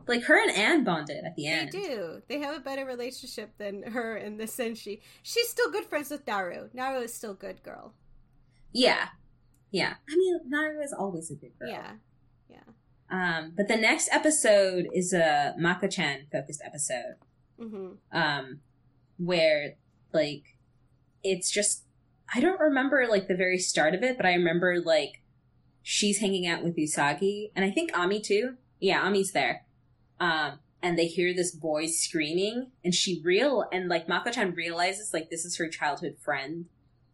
Like 0.05 0.23
her 0.23 0.41
and 0.41 0.51
Anne 0.51 0.83
bonded 0.83 1.23
at 1.23 1.35
the 1.37 1.47
end. 1.47 1.71
They 1.71 1.79
do. 1.79 2.21
They 2.27 2.39
have 2.39 2.57
a 2.57 2.59
better 2.59 2.83
relationship 2.83 3.51
than 3.57 3.83
her 3.83 4.17
and 4.17 4.37
the 4.37 4.45
Senshi 4.45 4.83
she 4.83 5.01
she's 5.23 5.49
still 5.49 5.71
good 5.71 5.85
friends 5.85 6.09
with 6.09 6.27
Naru. 6.27 6.69
Naru 6.73 7.01
is 7.03 7.13
still 7.13 7.35
good 7.35 7.63
girl. 7.63 7.93
Yeah. 8.73 9.09
Yeah. 9.71 9.93
I 10.09 10.15
mean, 10.17 10.39
Naru 10.47 10.81
is 10.81 10.91
always 10.91 11.31
a 11.31 11.35
good 11.35 11.57
girl. 11.57 11.69
Yeah. 11.69 11.91
Yeah. 12.49 12.57
Um, 13.09 13.53
but 13.55 13.67
the 13.69 13.77
next 13.77 14.09
episode 14.11 14.87
is 14.93 15.13
a 15.13 15.53
Mako-chan 15.57 16.27
focused 16.31 16.61
episode. 16.65 17.15
hmm 17.57 17.91
Um, 18.11 18.59
where, 19.17 19.75
like, 20.11 20.57
it's 21.23 21.49
just, 21.49 21.83
I 22.33 22.39
don't 22.41 22.59
remember, 22.59 23.05
like, 23.09 23.27
the 23.27 23.35
very 23.35 23.57
start 23.57 23.93
of 23.95 24.03
it, 24.03 24.17
but 24.17 24.25
I 24.25 24.33
remember, 24.33 24.79
like, 24.79 25.21
she's 25.81 26.19
hanging 26.19 26.45
out 26.47 26.63
with 26.63 26.75
Usagi, 26.77 27.51
and 27.55 27.65
I 27.65 27.71
think 27.71 27.97
Ami 27.97 28.19
too. 28.21 28.55
Yeah, 28.79 29.01
Ami's 29.05 29.31
there. 29.31 29.65
Um, 30.19 30.59
and 30.81 30.97
they 30.97 31.07
hear 31.07 31.33
this 31.33 31.51
boy 31.51 31.87
screaming 31.87 32.71
and 32.85 32.93
she 32.95 33.21
real 33.23 33.65
and 33.71 33.89
like 33.89 34.07
Mako-chan 34.07 34.53
realizes 34.53 35.13
like 35.13 35.29
this 35.29 35.43
is 35.43 35.57
her 35.57 35.67
childhood 35.67 36.15
friend 36.23 36.65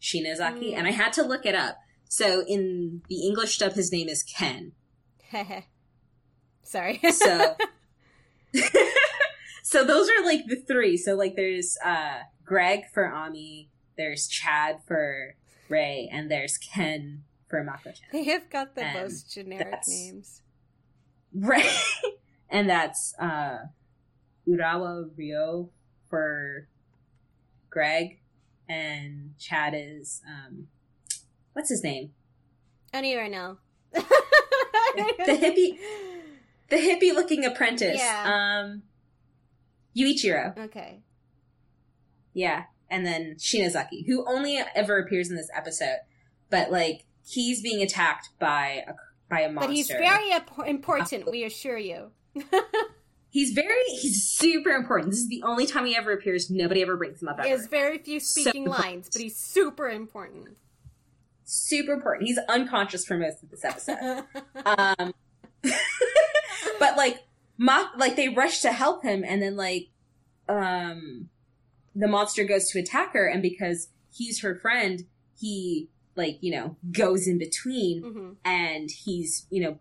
Shinozaki, 0.01 0.71
Mm. 0.73 0.77
and 0.77 0.87
I 0.87 0.91
had 0.91 1.13
to 1.13 1.23
look 1.23 1.45
it 1.47 1.55
up. 1.55 1.77
So 2.07 2.43
in 2.47 3.01
the 3.09 3.25
English 3.25 3.57
dub 3.57 3.73
his 3.73 3.91
name 3.91 4.07
is 4.07 4.21
Ken. 4.23 4.73
Sorry. 6.63 6.99
So 7.11 7.55
So 9.63 9.83
those 9.83 10.09
are 10.09 10.23
like 10.23 10.45
the 10.47 10.57
three. 10.57 10.95
So 10.97 11.15
like 11.15 11.35
there's 11.35 11.77
uh 11.83 12.19
Greg 12.43 12.81
for 12.93 13.11
Ami, 13.11 13.69
there's 13.97 14.27
Chad 14.27 14.79
for 14.85 15.35
Ray, 15.69 16.09
and 16.11 16.29
there's 16.29 16.57
Ken 16.57 17.23
for 17.47 17.63
Mako-chan. 17.63 18.07
they 18.11 18.23
have 18.23 18.49
got 18.49 18.75
the 18.75 18.83
And 18.83 19.03
most 19.03 19.33
generic 19.33 19.81
names. 19.87 20.41
Right. 21.33 21.69
and 22.49 22.69
that's 22.69 23.13
uh 23.19 23.57
Urawa 24.47 25.09
Ryo 25.17 25.69
for 26.09 26.67
Greg 27.69 28.19
and 28.69 29.33
Chad 29.37 29.73
is 29.75 30.21
um 30.27 30.67
what's 31.53 31.69
his 31.69 31.83
name? 31.83 32.11
I 32.93 33.01
don't 33.01 33.05
even 33.05 33.31
know. 33.31 33.57
The 33.93 34.01
hippie 35.27 35.77
The 36.69 36.77
hippie 36.77 37.13
looking 37.13 37.45
apprentice. 37.45 37.97
Yeah. 37.99 38.61
Um 38.63 38.83
Yuichiro. 39.95 40.57
Okay. 40.57 41.01
Yeah. 42.33 42.63
And 42.95 43.05
then 43.05 43.35
Shinozaki, 43.35 44.07
who 44.07 44.25
only 44.25 44.57
ever 44.73 44.97
appears 44.97 45.29
in 45.29 45.35
this 45.35 45.49
episode, 45.53 45.97
but 46.49 46.71
like 46.71 47.03
he's 47.27 47.61
being 47.61 47.81
attacked 47.81 48.29
by 48.39 48.85
a 48.87 48.93
by 49.29 49.41
a 49.41 49.51
monster. 49.51 49.67
But 49.67 49.75
he's 49.75 49.87
very 49.87 50.31
imp- 50.31 50.65
important, 50.65 51.29
we 51.29 51.43
assure 51.43 51.77
you. 51.77 52.11
He's 53.35 53.51
very 53.51 53.83
he's 53.99 54.23
super 54.23 54.69
important. 54.69 55.11
This 55.11 55.19
is 55.19 55.27
the 55.27 55.43
only 55.43 55.65
time 55.65 55.85
he 55.85 55.93
ever 55.93 56.13
appears. 56.13 56.49
Nobody 56.49 56.81
ever 56.81 56.95
brings 56.95 57.21
him 57.21 57.27
up 57.27 57.43
He 57.43 57.49
has 57.49 57.67
very 57.67 57.97
few 57.97 58.21
speaking 58.21 58.63
lines, 58.63 59.09
but 59.11 59.21
he's 59.21 59.35
super 59.35 59.89
important. 59.89 60.55
super 61.43 61.91
important. 61.91 62.29
He's 62.29 62.39
unconscious 62.47 63.03
for 63.03 63.17
most 63.17 63.43
of 63.43 63.49
this 63.49 63.65
episode. 63.65 63.97
um, 64.65 65.13
but 66.79 66.95
like, 66.95 67.23
mock 67.57 67.91
like 67.97 68.15
they 68.15 68.29
rush 68.29 68.61
to 68.61 68.71
help 68.71 69.03
him, 69.03 69.25
and 69.27 69.41
then 69.41 69.57
like, 69.57 69.89
um, 70.47 71.27
the 71.95 72.07
monster 72.07 72.43
goes 72.43 72.69
to 72.69 72.79
attack 72.79 73.13
her, 73.13 73.27
and 73.27 73.41
because 73.41 73.89
he's 74.11 74.41
her 74.41 74.55
friend, 74.55 75.03
he 75.39 75.89
like 76.15 76.37
you 76.41 76.51
know 76.51 76.75
goes 76.91 77.27
in 77.27 77.37
between, 77.37 78.01
hmm 78.03 78.31
and 78.43 78.89
he's 78.91 79.47
you 79.49 79.61
know 79.61 79.79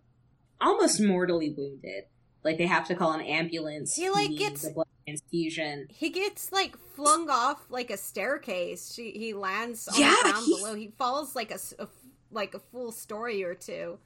almost 0.60 1.00
mortally 1.00 1.50
wounded. 1.56 2.04
Like 2.42 2.58
they 2.58 2.66
have 2.66 2.86
to 2.88 2.94
call 2.94 3.12
an 3.12 3.22
ambulance. 3.22 3.94
He, 3.96 4.10
like, 4.10 4.28
need 4.30 4.38
gets- 4.38 4.66
transfusion. 5.06 5.86
He 5.90 6.10
gets 6.10 6.52
like 6.52 6.76
flung 6.94 7.28
off 7.30 7.64
like 7.70 7.90
a 7.90 7.96
staircase. 7.96 8.92
She, 8.94 9.12
he 9.12 9.32
lands 9.34 9.88
on 9.88 9.98
Yeah, 9.98 10.14
the 10.22 10.28
ground 10.30 10.44
he's- 10.46 10.58
below. 10.60 10.74
He 10.74 10.92
falls 10.98 11.34
like 11.34 11.50
a, 11.50 11.58
a 11.78 11.88
like 12.30 12.54
a 12.54 12.58
full 12.58 12.92
story 12.92 13.42
or 13.44 13.54
two 13.54 13.98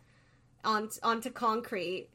on 0.65 0.89
onto 1.03 1.31
concrete. 1.31 2.11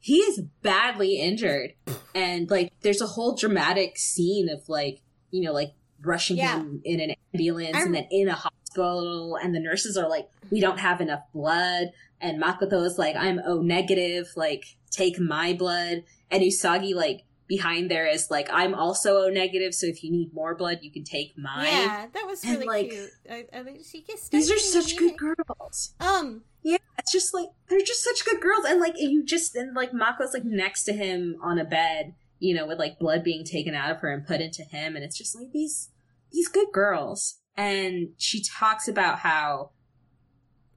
he 0.00 0.18
is 0.18 0.42
badly 0.62 1.18
injured 1.18 1.72
and 2.14 2.50
like 2.50 2.70
there's 2.82 3.00
a 3.00 3.06
whole 3.06 3.34
dramatic 3.34 3.96
scene 3.98 4.48
of 4.50 4.68
like 4.68 5.00
you 5.34 5.40
know 5.44 5.52
like 5.60 5.72
rushing 6.12 6.36
Yeah. 6.36 6.58
him 6.58 6.80
in 6.84 7.00
an 7.00 7.10
ambulance 7.32 7.76
I'm- 7.76 7.86
and 7.88 7.94
then 7.96 8.06
in 8.10 8.28
a 8.28 8.34
hospital 8.44 9.36
and 9.42 9.54
the 9.54 9.60
nurses 9.68 9.96
are 9.96 10.08
like 10.16 10.26
we 10.50 10.60
don't 10.60 10.78
have 10.88 11.00
enough 11.00 11.24
blood 11.32 11.86
and 12.20 12.42
makoto 12.42 12.78
is 12.84 12.96
like 13.04 13.16
i'm 13.16 13.38
o 13.44 13.54
negative 13.62 14.26
like 14.36 14.64
take 14.90 15.16
my 15.18 15.48
blood 15.62 15.96
and 16.30 16.42
usagi 16.42 16.92
like 17.04 17.20
behind 17.54 17.90
there 17.90 18.06
is 18.16 18.30
like 18.36 18.48
i'm 18.60 18.74
also 18.74 19.10
o 19.24 19.28
negative 19.42 19.72
so 19.74 19.86
if 19.86 20.02
you 20.04 20.10
need 20.10 20.28
more 20.40 20.54
blood 20.54 20.78
you 20.82 20.90
can 20.96 21.04
take 21.04 21.30
mine 21.36 21.66
Yeah, 21.66 22.06
that 22.14 22.26
was 22.26 22.42
And, 22.44 22.52
really 22.54 22.66
like, 22.66 22.90
cute. 22.90 23.10
I, 23.30 23.38
I 23.58 23.62
think 23.64 23.78
she 23.90 24.00
gets 24.08 24.28
these 24.28 24.50
are 24.50 24.58
such 24.58 24.90
good 25.02 25.16
girls. 25.24 25.94
Um, 26.00 26.42
yeah, 26.62 26.78
it's 26.98 27.12
just 27.12 27.30
like 27.38 27.48
they're 27.68 27.88
just 27.92 28.02
such 28.10 28.20
good 28.28 28.40
girls, 28.46 28.64
and 28.70 28.80
like 28.80 28.94
you 28.96 29.22
just 29.34 29.54
and 29.60 29.74
like 29.80 29.92
Mako's 29.92 30.32
like 30.36 30.44
next 30.64 30.84
to 30.88 30.92
him 30.94 31.36
on 31.42 31.58
a 31.58 31.64
bed, 31.78 32.14
you 32.44 32.54
know, 32.54 32.66
with 32.66 32.78
like 32.78 32.98
blood 32.98 33.24
being 33.24 33.42
taken 33.42 33.74
out 33.74 33.90
of 33.90 34.00
her 34.00 34.12
and 34.12 34.26
put 34.26 34.42
into 34.42 34.62
him, 34.62 34.96
and 34.96 35.04
it's 35.04 35.16
just 35.16 35.34
like 35.34 35.50
these 35.52 35.90
these 36.30 36.48
good 36.48 36.68
girls. 36.72 37.40
And 37.56 38.08
she 38.18 38.42
talks 38.42 38.86
about 38.86 39.20
how 39.20 39.70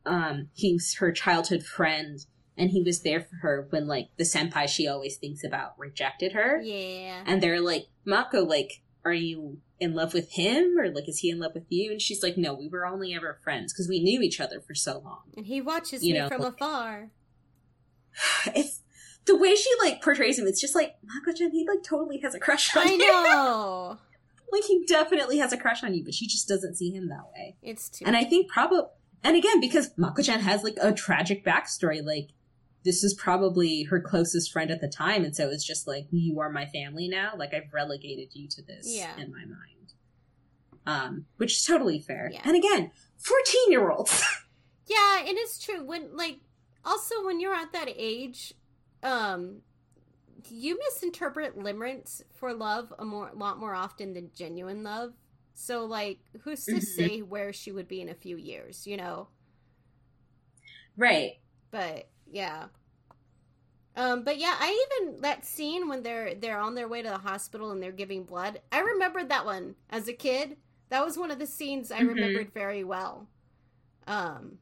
um 0.05 0.47
he's 0.53 0.95
her 0.99 1.11
childhood 1.11 1.63
friend, 1.63 2.25
and 2.55 2.69
he 2.71 2.81
was 2.81 3.01
there 3.01 3.19
for 3.19 3.35
her 3.41 3.67
when 3.69 3.85
like 3.85 4.07
the 4.17 4.23
senpai 4.23 4.69
she 4.69 4.87
always 4.87 5.17
thinks 5.17 5.43
about 5.43 5.77
rejected 5.77 6.31
her, 6.31 6.61
yeah. 6.61 7.23
and 7.25 7.43
they're 7.43 7.59
like 7.59 7.87
Mako, 8.05 8.45
like, 8.45 8.81
are 9.03 9.11
you 9.13 9.57
in 9.79 9.93
love 9.93 10.13
with 10.13 10.31
him 10.31 10.77
or 10.79 10.89
like 10.89 11.09
is 11.09 11.19
he 11.19 11.29
in 11.29 11.39
love 11.39 11.53
with 11.53 11.65
you? 11.67 11.91
And 11.91 12.01
she's 12.01 12.23
like, 12.23 12.37
no, 12.37 12.53
we 12.53 12.69
were 12.69 12.85
only 12.85 13.13
ever 13.13 13.39
friends 13.43 13.73
because 13.73 13.89
we 13.89 13.99
knew 13.99 14.21
each 14.21 14.39
other 14.39 14.61
for 14.61 14.73
so 14.73 14.99
long. 14.99 15.23
And 15.35 15.45
he 15.45 15.59
watches 15.59 16.01
you 16.01 16.13
me 16.13 16.19
know, 16.19 16.29
from 16.29 16.41
like- 16.41 16.53
afar. 16.53 17.09
it's 18.55 18.81
the 19.27 19.35
way 19.35 19.55
she 19.55 19.69
like 19.81 20.01
portrays 20.01 20.39
him. 20.39 20.47
It's 20.47 20.59
just 20.61 20.73
like 20.75 20.95
Mako-chan. 21.03 21.51
He 21.51 21.67
like 21.67 21.83
totally 21.83 22.17
has 22.19 22.33
a 22.33 22.39
crush 22.39 22.75
on 22.75 22.87
I 22.87 22.91
you. 22.91 22.97
know. 22.97 23.97
like 24.51 24.63
he 24.63 24.83
definitely 24.87 25.37
has 25.37 25.53
a 25.53 25.57
crush 25.57 25.83
on 25.83 25.93
you, 25.93 26.03
but 26.03 26.13
she 26.13 26.25
just 26.27 26.47
doesn't 26.47 26.75
see 26.75 26.89
him 26.91 27.09
that 27.09 27.25
way. 27.35 27.57
It's 27.61 27.89
too. 27.89 28.05
And 28.05 28.15
I 28.15 28.23
think 28.23 28.49
probably, 28.49 28.81
and 29.23 29.35
again 29.35 29.59
because 29.59 29.91
Mako-chan 29.97 30.39
has 30.39 30.63
like 30.63 30.77
a 30.81 30.91
tragic 30.93 31.45
backstory. 31.45 32.03
Like 32.03 32.29
this 32.83 33.03
is 33.03 33.13
probably 33.13 33.83
her 33.83 33.99
closest 33.99 34.51
friend 34.51 34.71
at 34.71 34.79
the 34.81 34.87
time, 34.87 35.23
and 35.25 35.35
so 35.35 35.49
it's 35.49 35.65
just 35.65 35.87
like 35.87 36.07
you 36.11 36.39
are 36.39 36.49
my 36.49 36.65
family 36.65 37.07
now. 37.07 37.33
Like 37.37 37.53
I've 37.53 37.73
relegated 37.73 38.29
you 38.33 38.47
to 38.49 38.61
this 38.63 38.85
Yeah. 38.87 39.11
in 39.17 39.31
my 39.31 39.39
mind. 39.45 39.93
Um, 40.85 41.25
which 41.35 41.51
is 41.53 41.65
totally 41.65 41.99
fair. 41.99 42.29
Yeah. 42.31 42.39
And 42.45 42.55
again, 42.55 42.91
fourteen 43.17 43.71
year 43.71 43.89
olds. 43.91 44.23
Yeah, 44.89 45.19
and 45.19 45.37
it's 45.37 45.59
true. 45.59 45.83
When 45.83 46.15
like 46.15 46.37
also 46.85 47.25
when 47.25 47.41
you're 47.41 47.53
at 47.53 47.73
that 47.73 47.89
age, 47.93 48.53
um 49.03 49.61
you 50.49 50.77
misinterpret 50.79 51.57
limerence 51.57 52.21
for 52.33 52.53
love 52.53 52.93
a 52.99 53.05
more 53.05 53.31
lot 53.35 53.59
more 53.59 53.73
often 53.75 54.13
than 54.13 54.31
genuine 54.35 54.83
love. 54.83 55.13
So 55.55 55.85
like 55.85 56.19
who's 56.43 56.67
to 56.69 56.81
Mhm. 56.81 56.81
say 56.81 57.21
where 57.21 57.53
she 57.53 57.71
would 57.71 57.87
be 57.87 58.01
in 58.01 58.09
a 58.09 58.15
few 58.15 58.37
years, 58.37 58.87
you 58.87 58.97
know? 58.97 59.29
right. 60.97 61.37
But 61.71 62.09
yeah. 62.25 62.67
Um, 63.95 64.23
but 64.23 64.37
yeah, 64.37 64.55
I 64.59 64.85
even 65.01 65.21
that 65.21 65.45
scene 65.45 65.87
when 65.87 66.03
they're 66.03 66.35
they're 66.35 66.59
on 66.59 66.75
their 66.75 66.87
way 66.87 67.01
to 67.01 67.09
the 67.09 67.17
hospital 67.17 67.71
and 67.71 67.81
they're 67.81 67.91
giving 67.91 68.23
blood. 68.23 68.61
I 68.71 68.79
remembered 68.79 69.29
that 69.29 69.45
one 69.45 69.75
as 69.89 70.07
a 70.07 70.13
kid. 70.13 70.57
That 70.89 71.03
was 71.03 71.17
one 71.17 71.31
of 71.31 71.39
the 71.39 71.47
scenes 71.47 71.91
I 71.91 71.99
Mhm. 71.99 72.01
remembered 72.01 72.53
very 72.53 72.83
well. 72.83 73.27
Um, 74.07 74.59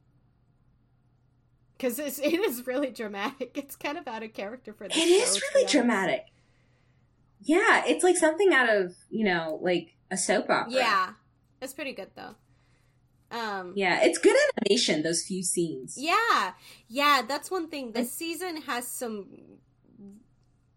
because 1.78 2.00
it 2.20 2.20
is 2.20 2.68
really 2.68 2.92
dramatic. 2.92 3.58
It's 3.58 3.76
kind 3.76 3.98
of 3.98 4.08
out 4.08 4.24
of 4.24 4.34
character 4.34 4.74
for 4.74 4.88
this. 4.88 4.98
It 4.98 5.08
show, 5.08 5.24
is 5.24 5.42
really 5.54 5.68
dramatic. 5.68 6.28
Yeah, 7.42 7.84
it's 7.86 8.04
like 8.04 8.18
something 8.18 8.54
out 8.54 8.70
of, 8.70 8.96
you 9.10 9.24
know, 9.24 9.60
like 9.62 9.96
a 10.10 10.18
soap 10.18 10.50
opera. 10.50 10.72
Yeah, 10.72 11.10
it's 11.62 11.74
pretty 11.74 11.94
good 11.94 12.10
though. 12.16 12.36
Um, 13.32 13.74
Yeah, 13.76 14.00
it's 14.04 14.18
good 14.18 14.36
animation, 14.58 15.04
those 15.04 15.24
few 15.24 15.44
scenes. 15.44 15.98
Yeah, 15.98 16.54
yeah, 16.88 17.22
that's 17.28 17.52
one 17.52 17.68
thing. 17.70 17.92
This 17.92 18.12
season 18.12 18.62
has 18.64 18.88
some 18.88 19.28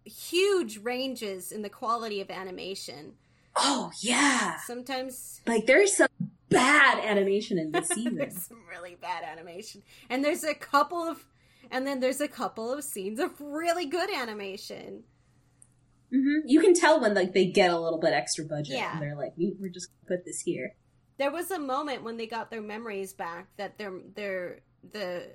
huge 0.05 0.79
ranges 0.79 1.53
in 1.53 1.63
the 1.63 1.69
quality 1.69 2.21
of 2.21 2.31
animation. 2.31 3.15
Oh, 3.57 3.91
yeah. 4.01 4.57
Sometimes 4.67 5.41
Like, 5.47 5.67
there's 5.67 5.97
some 5.97 6.09
bad 6.51 6.99
animation 7.05 7.59
in 7.59 7.73
this 7.73 7.89
season. 7.95 8.17
there's 8.17 8.43
some 8.43 8.63
really 8.69 8.97
bad 9.01 9.25
animation, 9.25 9.83
and 10.11 10.25
there's 10.25 10.45
a 10.45 10.55
couple 10.55 10.99
of, 11.03 11.27
and 11.71 11.87
then 11.87 12.01
there's 12.01 12.21
a 12.21 12.29
couple 12.29 12.73
of 12.73 12.85
scenes 12.85 13.19
of 13.21 13.41
really 13.41 13.87
good 13.87 14.11
animation. 14.15 15.05
hmm 16.11 16.39
You 16.47 16.61
can 16.61 16.75
tell 16.75 17.01
when, 17.01 17.15
like, 17.15 17.33
they 17.35 17.47
get 17.47 17.71
a 17.71 17.79
little 17.79 17.99
bit 17.99 18.13
extra 18.13 18.45
budget. 18.45 18.77
Yeah. 18.77 18.93
And 18.93 19.03
they're 19.03 19.17
like, 19.17 19.33
we, 19.37 19.55
we're 19.59 19.69
just 19.71 19.89
gonna 19.89 20.17
put 20.19 20.25
this 20.25 20.41
here. 20.41 20.75
There 21.19 21.31
was 21.33 21.51
a 21.51 21.59
moment 21.59 22.05
when 22.05 22.17
they 22.17 22.27
got 22.27 22.51
their 22.51 22.63
memories 22.63 23.13
back 23.13 23.49
that 23.57 23.77
their 23.77 23.93
their 24.15 24.61
the 24.93 25.35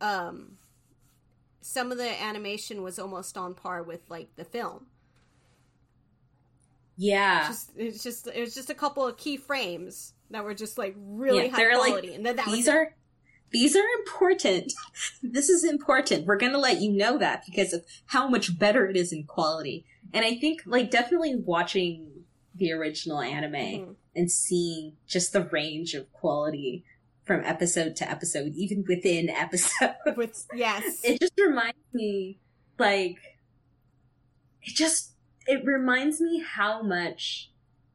um 0.00 0.58
some 1.60 1.92
of 1.92 1.98
the 1.98 2.22
animation 2.22 2.82
was 2.82 2.98
almost 2.98 3.38
on 3.38 3.54
par 3.54 3.84
with 3.84 4.00
like 4.08 4.34
the 4.34 4.44
film. 4.44 4.86
Yeah. 6.96 7.48
just 7.48 7.70
it's 7.76 8.02
just 8.02 8.26
it 8.28 8.40
was 8.40 8.54
just 8.54 8.70
a 8.70 8.74
couple 8.74 9.06
of 9.06 9.16
key 9.16 9.36
frames 9.36 10.14
that 10.30 10.44
were 10.44 10.54
just 10.54 10.78
like 10.78 10.94
really 10.98 11.44
Yeah, 11.46 11.50
high 11.50 11.56
they're, 11.56 11.78
like, 11.78 11.88
quality, 11.92 12.14
and 12.14 12.24
then 12.24 12.36
that 12.36 12.46
these 12.46 12.68
it. 12.68 12.74
are 12.74 12.94
these 13.50 13.76
are 13.76 13.84
important. 14.00 14.72
this 15.22 15.48
is 15.50 15.62
important. 15.64 16.26
We're 16.26 16.36
gonna 16.38 16.58
let 16.58 16.80
you 16.80 16.90
know 16.90 17.18
that 17.18 17.44
because 17.46 17.72
of 17.72 17.84
how 18.06 18.28
much 18.28 18.58
better 18.58 18.86
it 18.88 18.96
is 18.96 19.12
in 19.12 19.24
quality. 19.24 19.84
And 20.14 20.24
I 20.24 20.34
think 20.36 20.62
like 20.66 20.90
definitely 20.90 21.36
watching 21.36 22.24
the 22.54 22.72
original 22.72 23.20
anime 23.20 23.52
Mhm. 23.54 23.94
and 24.14 24.30
seeing 24.30 24.96
just 25.06 25.32
the 25.32 25.42
range 25.44 25.94
of 25.94 26.10
quality 26.12 26.84
from 27.24 27.42
episode 27.44 27.94
to 27.96 28.10
episode, 28.10 28.52
even 28.54 28.84
within 28.88 29.28
episode. 29.46 29.94
with 30.16 30.46
yes, 30.54 31.00
it 31.04 31.20
just 31.20 31.32
reminds 31.38 31.78
me 31.92 32.38
like 32.78 33.16
it 34.62 34.74
just 34.74 35.11
it 35.46 35.64
reminds 35.64 36.20
me 36.20 36.42
how 36.46 36.82
much 36.82 37.50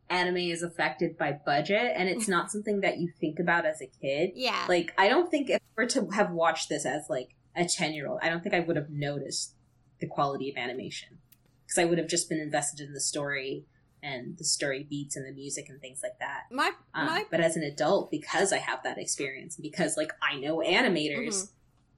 anime 0.09 0.37
is 0.37 0.63
affected 0.63 1.17
by 1.17 1.33
budget 1.45 1.91
and 1.95 2.07
it's 2.07 2.27
not 2.29 2.49
something 2.49 2.79
that 2.81 2.97
you 2.97 3.09
think 3.19 3.39
about 3.39 3.65
as 3.65 3.81
a 3.81 3.87
kid. 3.87 4.31
Yeah. 4.35 4.65
Like 4.69 4.93
I 4.97 5.09
don't 5.09 5.29
think 5.29 5.49
if 5.49 5.59
we 5.75 5.83
were 5.83 5.89
to 5.89 6.07
have 6.11 6.31
watched 6.31 6.69
this 6.69 6.85
as 6.85 7.03
like 7.09 7.35
a 7.55 7.65
10 7.65 7.93
year 7.93 8.07
old, 8.07 8.19
I 8.21 8.29
don't 8.29 8.41
think 8.41 8.55
I 8.55 8.61
would 8.61 8.75
have 8.77 8.89
noticed 8.89 9.53
the 9.99 10.07
quality 10.07 10.49
of 10.49 10.55
animation 10.57 11.17
because 11.65 11.77
I 11.77 11.85
would 11.85 11.97
have 11.97 12.07
just 12.07 12.29
been 12.29 12.39
invested 12.39 12.79
in 12.79 12.93
the 12.93 13.01
story 13.01 13.65
and 14.01 14.37
the 14.37 14.45
story 14.45 14.85
beats 14.89 15.15
and 15.17 15.25
the 15.25 15.31
music 15.33 15.67
and 15.67 15.81
things 15.81 15.99
like 16.03 16.19
that. 16.19 16.43
my 16.51 16.71
Um, 16.93 17.07
my 17.07 17.25
but 17.29 17.41
as 17.41 17.57
an 17.57 17.63
adult, 17.63 18.09
because 18.11 18.53
I 18.53 18.57
have 18.59 18.83
that 18.83 18.97
experience, 18.97 19.57
because 19.57 19.97
like 19.97 20.11
I 20.21 20.35
know 20.39 20.57
animators, 20.59 21.27
Mhm. 21.27 21.49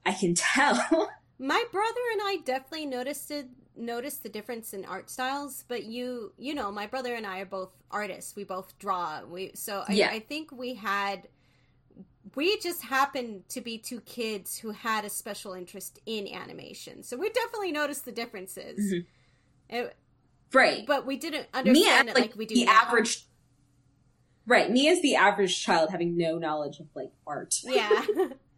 I 0.05 0.13
can 0.13 0.33
tell. 0.33 0.75
My 1.41 1.63
brother 1.71 1.99
and 2.13 2.21
I 2.23 2.37
definitely 2.43 2.85
noticed 2.85 3.31
it 3.31 3.47
noticed 3.80 4.23
the 4.23 4.30
difference 4.30 4.73
in 4.73 4.86
art 4.86 5.09
styles, 5.09 5.63
but 5.67 5.86
you 5.86 6.34
you 6.38 6.53
know, 6.53 6.71
my 6.71 6.86
brother 6.88 7.15
and 7.15 7.25
I 7.25 7.39
are 7.39 7.45
both 7.45 7.71
artists. 7.89 8.36
We 8.36 8.43
both 8.43 8.77
draw. 8.80 9.23
We 9.25 9.51
so 9.55 9.84
I, 9.88 9.93
Yeah. 9.93 10.09
I 10.11 10.19
think 10.19 10.51
we 10.51 10.75
had 10.75 11.27
we 12.36 12.59
just 12.59 12.84
happened 12.84 13.49
to 13.49 13.61
be 13.61 13.77
two 13.80 14.01
kids 14.01 14.57
who 14.57 14.71
had 14.71 15.03
a 15.05 15.09
special 15.09 15.53
interest 15.53 15.99
in 16.05 16.27
animation. 16.27 17.01
So 17.01 17.17
we 17.17 17.30
definitely 17.30 17.71
noticed 17.71 18.05
the 18.05 18.11
differences. 18.11 18.93
Mhm. 18.93 19.05
It- 19.69 19.95
right. 20.53 20.86
but 20.86 21.05
we 21.05 21.17
didn't 21.17 21.47
understand 21.53 22.09
as 22.09 22.15
it 22.15 22.19
like, 22.19 22.30
like 22.32 22.38
we 22.38 22.45
do 22.45 22.55
the 22.55 22.65
now. 22.65 22.71
average. 22.84 23.25
Right, 24.45 24.69
me 24.71 24.89
as 24.89 25.01
the 25.01 25.15
average 25.15 25.61
child 25.63 25.91
having 25.91 26.17
no 26.17 26.38
knowledge 26.39 26.80
of 26.80 26.88
like 26.95 27.11
art. 27.25 27.55
Yeah. 27.63 28.05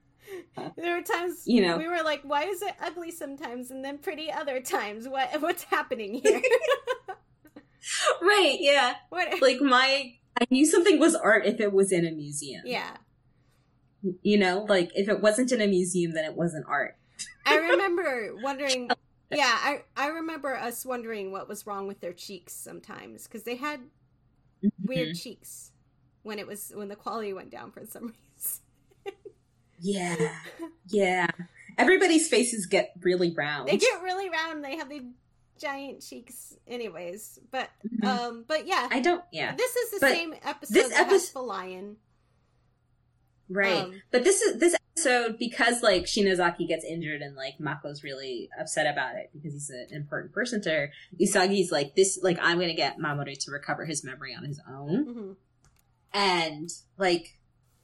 there 0.77 0.95
were 0.97 1.01
times 1.03 1.43
You 1.45 1.61
know. 1.61 1.77
we 1.77 1.88
were 1.88 2.03
like, 2.03 2.21
why 2.23 2.43
is 2.43 2.61
it 2.61 2.73
ugly 2.82 3.11
sometimes 3.11 3.71
and 3.71 3.84
then 3.84 3.97
pretty 3.97 4.32
other 4.32 4.59
times? 4.59 5.07
What 5.07 5.29
what's 5.41 5.63
happening 5.63 6.15
here? 6.15 6.41
right, 8.21 8.57
yeah. 8.59 8.95
what 9.09 9.41
Like 9.41 9.61
my 9.61 10.13
I 10.39 10.45
knew 10.49 10.65
something 10.65 10.99
was 10.99 11.15
art 11.15 11.45
if 11.45 11.59
it 11.59 11.73
was 11.73 11.91
in 11.91 12.05
a 12.05 12.11
museum. 12.11 12.61
Yeah. 12.65 12.97
You 14.23 14.38
know, 14.39 14.65
like 14.67 14.91
if 14.95 15.07
it 15.09 15.21
wasn't 15.21 15.51
in 15.51 15.61
a 15.61 15.67
museum 15.67 16.13
then 16.13 16.25
it 16.25 16.36
wasn't 16.36 16.65
art. 16.67 16.97
I 17.45 17.55
remember 17.57 18.36
wondering 18.41 18.89
yeah, 19.32 19.57
I 19.61 19.84
I 19.95 20.07
remember 20.07 20.55
us 20.55 20.86
wondering 20.86 21.32
what 21.32 21.47
was 21.47 21.65
wrong 21.65 21.88
with 21.88 22.01
their 22.01 22.13
cheeks 22.13 22.53
sometimes 22.53 23.27
cuz 23.27 23.43
they 23.43 23.55
had 23.55 23.82
weird 24.84 25.09
Mhm. 25.15 25.21
cheeks 25.23 25.71
when 26.23 26.38
it 26.39 26.45
was 26.47 26.71
when 26.75 26.88
the 26.88 26.95
quality 26.95 27.34
went 27.34 27.49
down 27.49 27.71
for 27.71 27.86
some 27.86 28.03
reason. 28.07 28.61
Yeah. 29.82 30.15
Yeah. 30.88 31.27
Everybody's 31.77 32.27
faces 32.27 32.65
get 32.65 32.91
really 33.01 33.32
round. 33.34 33.69
They 33.69 33.77
get 33.77 34.01
really 34.01 34.29
round, 34.29 34.61
they 34.63 34.75
have 34.75 34.89
the 34.89 35.05
giant 35.59 36.01
cheeks 36.01 36.53
anyways. 36.67 37.39
But 37.49 37.69
Mhm. 37.88 38.05
um 38.07 38.45
but 38.47 38.67
yeah. 38.67 38.88
I 38.91 38.99
don't 38.99 39.23
yeah. 39.32 39.55
This 39.55 39.73
is 39.75 39.91
the 39.91 39.97
But 40.01 40.11
same 40.11 40.34
episode 40.43 40.73
this 40.73 40.91
has 40.91 41.32
the 41.32 41.39
lion. 41.41 41.95
Right. 43.47 43.84
Um, 43.84 44.01
but 44.11 44.23
this 44.23 44.41
is 44.41 44.59
this 44.59 44.75
episode 44.97 45.38
because 45.39 45.82
like 45.82 46.03
Shinozaki 46.05 46.67
gets 46.67 46.84
injured 46.84 47.21
and 47.21 47.36
like 47.36 47.57
Mako's 47.59 48.03
really 48.03 48.49
upset 48.59 48.91
about 48.91 49.15
it 49.15 49.29
because 49.34 49.53
he's 49.53 49.69
an 49.69 49.88
important 49.91 50.34
person 50.34 50.61
to 50.63 50.69
her. 50.69 50.91
Usagi's 51.21 51.71
like 51.71 51.95
this 51.95 52.19
like 52.21 52.38
I'm 52.41 52.59
gonna 52.59 52.73
get 52.73 52.97
Mamoru 52.97 53.38
to 53.45 53.51
recover 53.51 53.86
his 53.86 54.03
memory 54.03 54.36
on 54.36 54.43
his 54.43 54.59
own. 54.69 55.05
mhm. 55.05 55.36
And 56.13 56.69
like 56.97 57.38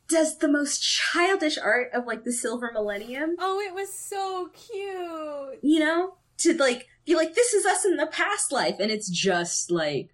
does 0.07 0.37
the 0.37 0.47
most 0.47 0.81
childish 0.81 1.57
art 1.57 1.89
of 1.93 2.05
like 2.05 2.23
the 2.23 2.31
silver 2.31 2.71
millennium. 2.73 3.35
Oh, 3.39 3.59
it 3.59 3.73
was 3.73 3.91
so 3.91 4.49
cute. 4.53 5.59
You 5.61 5.79
know? 5.79 6.15
To 6.39 6.53
like 6.57 6.87
be 7.05 7.15
like, 7.15 7.33
this 7.33 7.53
is 7.53 7.65
us 7.65 7.83
in 7.85 7.97
the 7.97 8.05
past 8.07 8.51
life 8.51 8.75
and 8.79 8.91
it's 8.91 9.09
just 9.09 9.71
like 9.71 10.13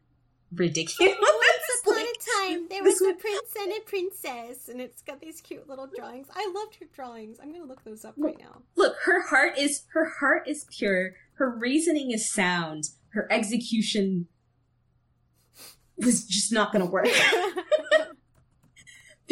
ridiculous. 0.53 1.15
Once 1.19 1.81
upon 1.81 1.93
Like, 2.03 2.07
a 2.07 2.49
time, 2.49 2.67
there 2.69 2.83
was 2.83 3.01
a 3.01 3.13
prince 3.13 3.53
and 3.59 3.71
a 3.73 3.79
princess, 3.81 4.69
and 4.69 4.79
it's 4.79 5.01
got 5.01 5.19
these 5.19 5.41
cute 5.41 5.67
little 5.67 5.87
drawings. 5.87 6.27
I 6.33 6.49
loved 6.55 6.75
her 6.75 6.85
drawings. 6.93 7.39
I'm 7.41 7.51
gonna 7.51 7.65
look 7.65 7.83
those 7.83 8.05
up 8.05 8.13
right 8.17 8.37
now. 8.39 8.61
look 8.75 8.95
her 9.05 9.21
heart 9.27 9.57
is 9.57 9.83
her 9.93 10.05
heart 10.19 10.47
is 10.47 10.65
pure 10.69 11.15
her 11.35 11.49
reasoning 11.49 12.11
is 12.11 12.31
sound 12.31 12.89
her 13.09 13.27
execution 13.31 14.27
was 15.97 16.25
just 16.25 16.51
not 16.51 16.71
gonna 16.71 16.85
work 16.85 17.05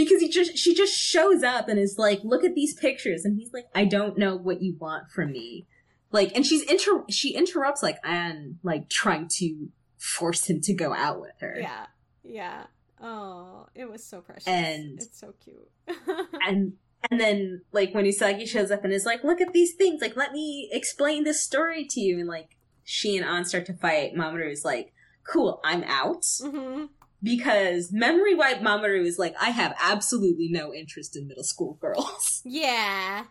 because 0.06 0.22
he 0.22 0.30
just 0.30 0.58
she 0.58 0.74
just 0.74 0.98
shows 0.98 1.44
up 1.44 1.68
and 1.68 1.80
is 1.80 1.98
like 1.98 2.20
look 2.24 2.44
at 2.44 2.56
these 2.56 2.74
pictures 2.74 3.26
and 3.26 3.38
he's 3.38 3.54
like 3.54 3.66
i 3.76 3.86
don't 3.86 4.18
know 4.18 4.36
what 4.36 4.62
you 4.62 4.76
want 4.80 5.10
from 5.10 5.32
me 5.32 5.66
like 6.12 6.32
and 6.36 6.46
she's 6.46 6.64
inter 6.64 7.04
she 7.10 7.34
interrupts 7.34 7.82
like 7.84 7.98
and 8.04 8.58
like 8.64 8.90
trying 8.90 9.28
to 9.30 9.70
force 9.98 10.50
him 10.50 10.60
to 10.62 10.74
go 10.74 10.94
out 10.94 11.22
with 11.22 11.34
her 11.40 11.56
yeah, 11.60 11.86
yeah. 12.24 12.64
Oh, 13.04 13.66
it 13.74 13.90
was 13.90 14.04
so 14.04 14.22
precious. 14.22 14.48
And- 14.48 15.02
it's 15.02 15.20
so 15.20 15.34
cute. 15.44 15.70
and 16.48 16.74
and 17.10 17.20
then 17.20 17.62
like 17.72 17.94
when 17.96 18.06
Usagi 18.06 18.48
shows 18.48 18.70
up 18.70 18.84
and 18.84 18.94
is 18.94 19.06
like, 19.06 19.24
"Look 19.24 19.42
at 19.42 19.54
these 19.54 19.74
things! 19.74 20.02
Like, 20.02 20.16
let 20.16 20.32
me 20.34 20.70
explain 20.72 21.24
this 21.24 21.42
story 21.42 21.86
to 21.86 22.00
you." 22.00 22.20
And 22.20 22.28
like 22.28 22.58
she 22.84 23.18
and 23.18 23.26
An 23.26 23.44
start 23.46 23.66
to 23.68 23.74
fight. 23.74 24.14
Mamoru 24.14 24.52
is 24.52 24.64
like, 24.64 24.94
"Cool, 25.24 25.60
I'm 25.64 25.84
out." 25.84 26.26
hmm 26.42 26.86
Because 27.24 27.92
memory 27.92 28.34
wipe 28.34 28.62
Mamoru 28.62 29.06
is 29.06 29.20
like, 29.20 29.36
"I 29.40 29.52
have 29.52 29.76
absolutely 29.82 30.50
no 30.50 30.74
interest 30.74 31.16
in 31.16 31.28
middle 31.28 31.44
school 31.44 31.78
girls." 31.82 32.42
Yeah. 32.46 33.26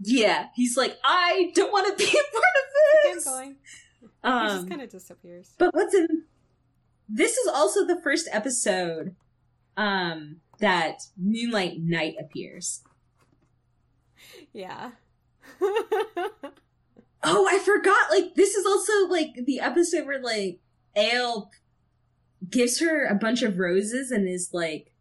yeah, 0.00 0.46
he's 0.54 0.76
like, 0.76 0.96
"I 1.04 1.52
don't 1.54 1.72
want 1.72 1.86
to 1.86 2.04
be 2.04 2.10
a 2.10 2.32
part 2.32 3.14
of 3.14 3.14
this." 3.14 3.24
going. 3.24 3.56
he 4.00 4.08
Um, 4.22 4.48
just 4.56 4.68
kind 4.68 4.80
of 4.82 4.88
disappears. 4.90 5.50
But 5.58 5.74
what's 5.74 5.94
in 5.94 6.24
this 7.08 7.36
is 7.36 7.46
also 7.48 7.86
the 7.86 8.00
first 8.02 8.28
episode 8.32 9.14
um 9.76 10.36
that 10.60 11.00
Moonlight 11.18 11.80
Knight 11.80 12.14
appears. 12.18 12.82
Yeah. 14.52 14.92
Oh, 17.26 17.48
I 17.50 17.58
forgot. 17.58 18.10
Like 18.10 18.34
this 18.34 18.54
is 18.54 18.66
also 18.66 19.08
like 19.08 19.46
the 19.46 19.58
episode 19.60 20.06
where 20.06 20.20
like 20.20 20.60
Ale 20.94 21.50
gives 22.50 22.80
her 22.80 23.06
a 23.06 23.14
bunch 23.14 23.42
of 23.42 23.58
roses 23.58 24.10
and 24.10 24.28
is 24.28 24.50
like 24.52 24.92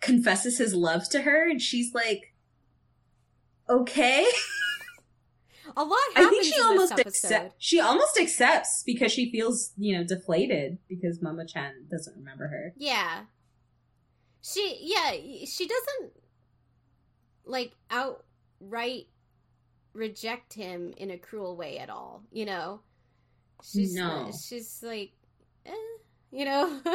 confesses 0.00 0.58
his 0.58 0.74
love 0.74 1.08
to 1.10 1.22
her, 1.22 1.48
and 1.48 1.60
she's 1.60 1.94
like, 1.94 2.34
"Okay." 3.68 4.26
a 5.76 5.84
lot 5.84 5.98
I 6.16 6.28
think 6.28 6.44
she 6.44 6.60
almost 6.60 6.92
accepts. 6.98 7.54
She 7.58 7.80
almost 7.80 8.18
accepts 8.18 8.82
because 8.84 9.12
she 9.12 9.30
feels 9.30 9.72
you 9.76 9.96
know 9.96 10.04
deflated 10.04 10.78
because 10.88 11.20
Mamo-chan 11.20 11.86
doesn't 11.90 12.16
remember 12.16 12.48
her. 12.48 12.74
Yeah. 12.76 13.22
She 14.42 14.78
yeah, 14.82 15.12
she 15.46 15.68
doesn't 15.68 16.12
like 17.44 17.72
outright 17.90 19.06
reject 19.94 20.54
him 20.54 20.92
in 20.96 21.10
a 21.10 21.18
cruel 21.18 21.56
way 21.56 21.78
at 21.78 21.90
all, 21.90 22.22
you 22.32 22.44
know. 22.44 22.80
She's 23.62 23.94
No. 23.94 24.32
she's 24.32 24.82
like 24.82 25.12
eh, 25.64 25.72
you 26.32 26.44
know. 26.44 26.80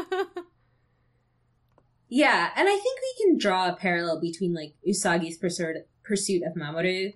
Yeah, 2.10 2.52
and 2.56 2.70
I 2.70 2.72
think 2.72 3.00
we 3.02 3.26
can 3.26 3.38
draw 3.38 3.68
a 3.68 3.76
parallel 3.76 4.22
between 4.22 4.54
like 4.54 4.76
Usagi's 4.88 5.38
pursuit 5.38 5.76
pursuit 6.06 6.42
of 6.44 6.54
Mamoru 6.54 7.14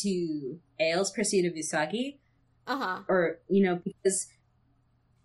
to 0.00 0.58
Ale's 0.78 1.10
pursuit 1.10 1.46
of 1.46 1.54
Usagi. 1.54 2.18
uh-huh. 2.66 3.00
or 3.08 3.38
you 3.48 3.64
know 3.64 3.80
because 3.82 4.26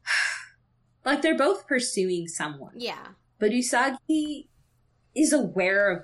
like 1.06 1.22
they're 1.22 1.38
both 1.38 1.68
pursuing 1.68 2.28
someone 2.28 2.72
Yeah. 2.78 3.08
but 3.38 3.52
usagi 3.52 4.48
is 5.16 5.34
aware 5.34 5.92
of 5.92 6.04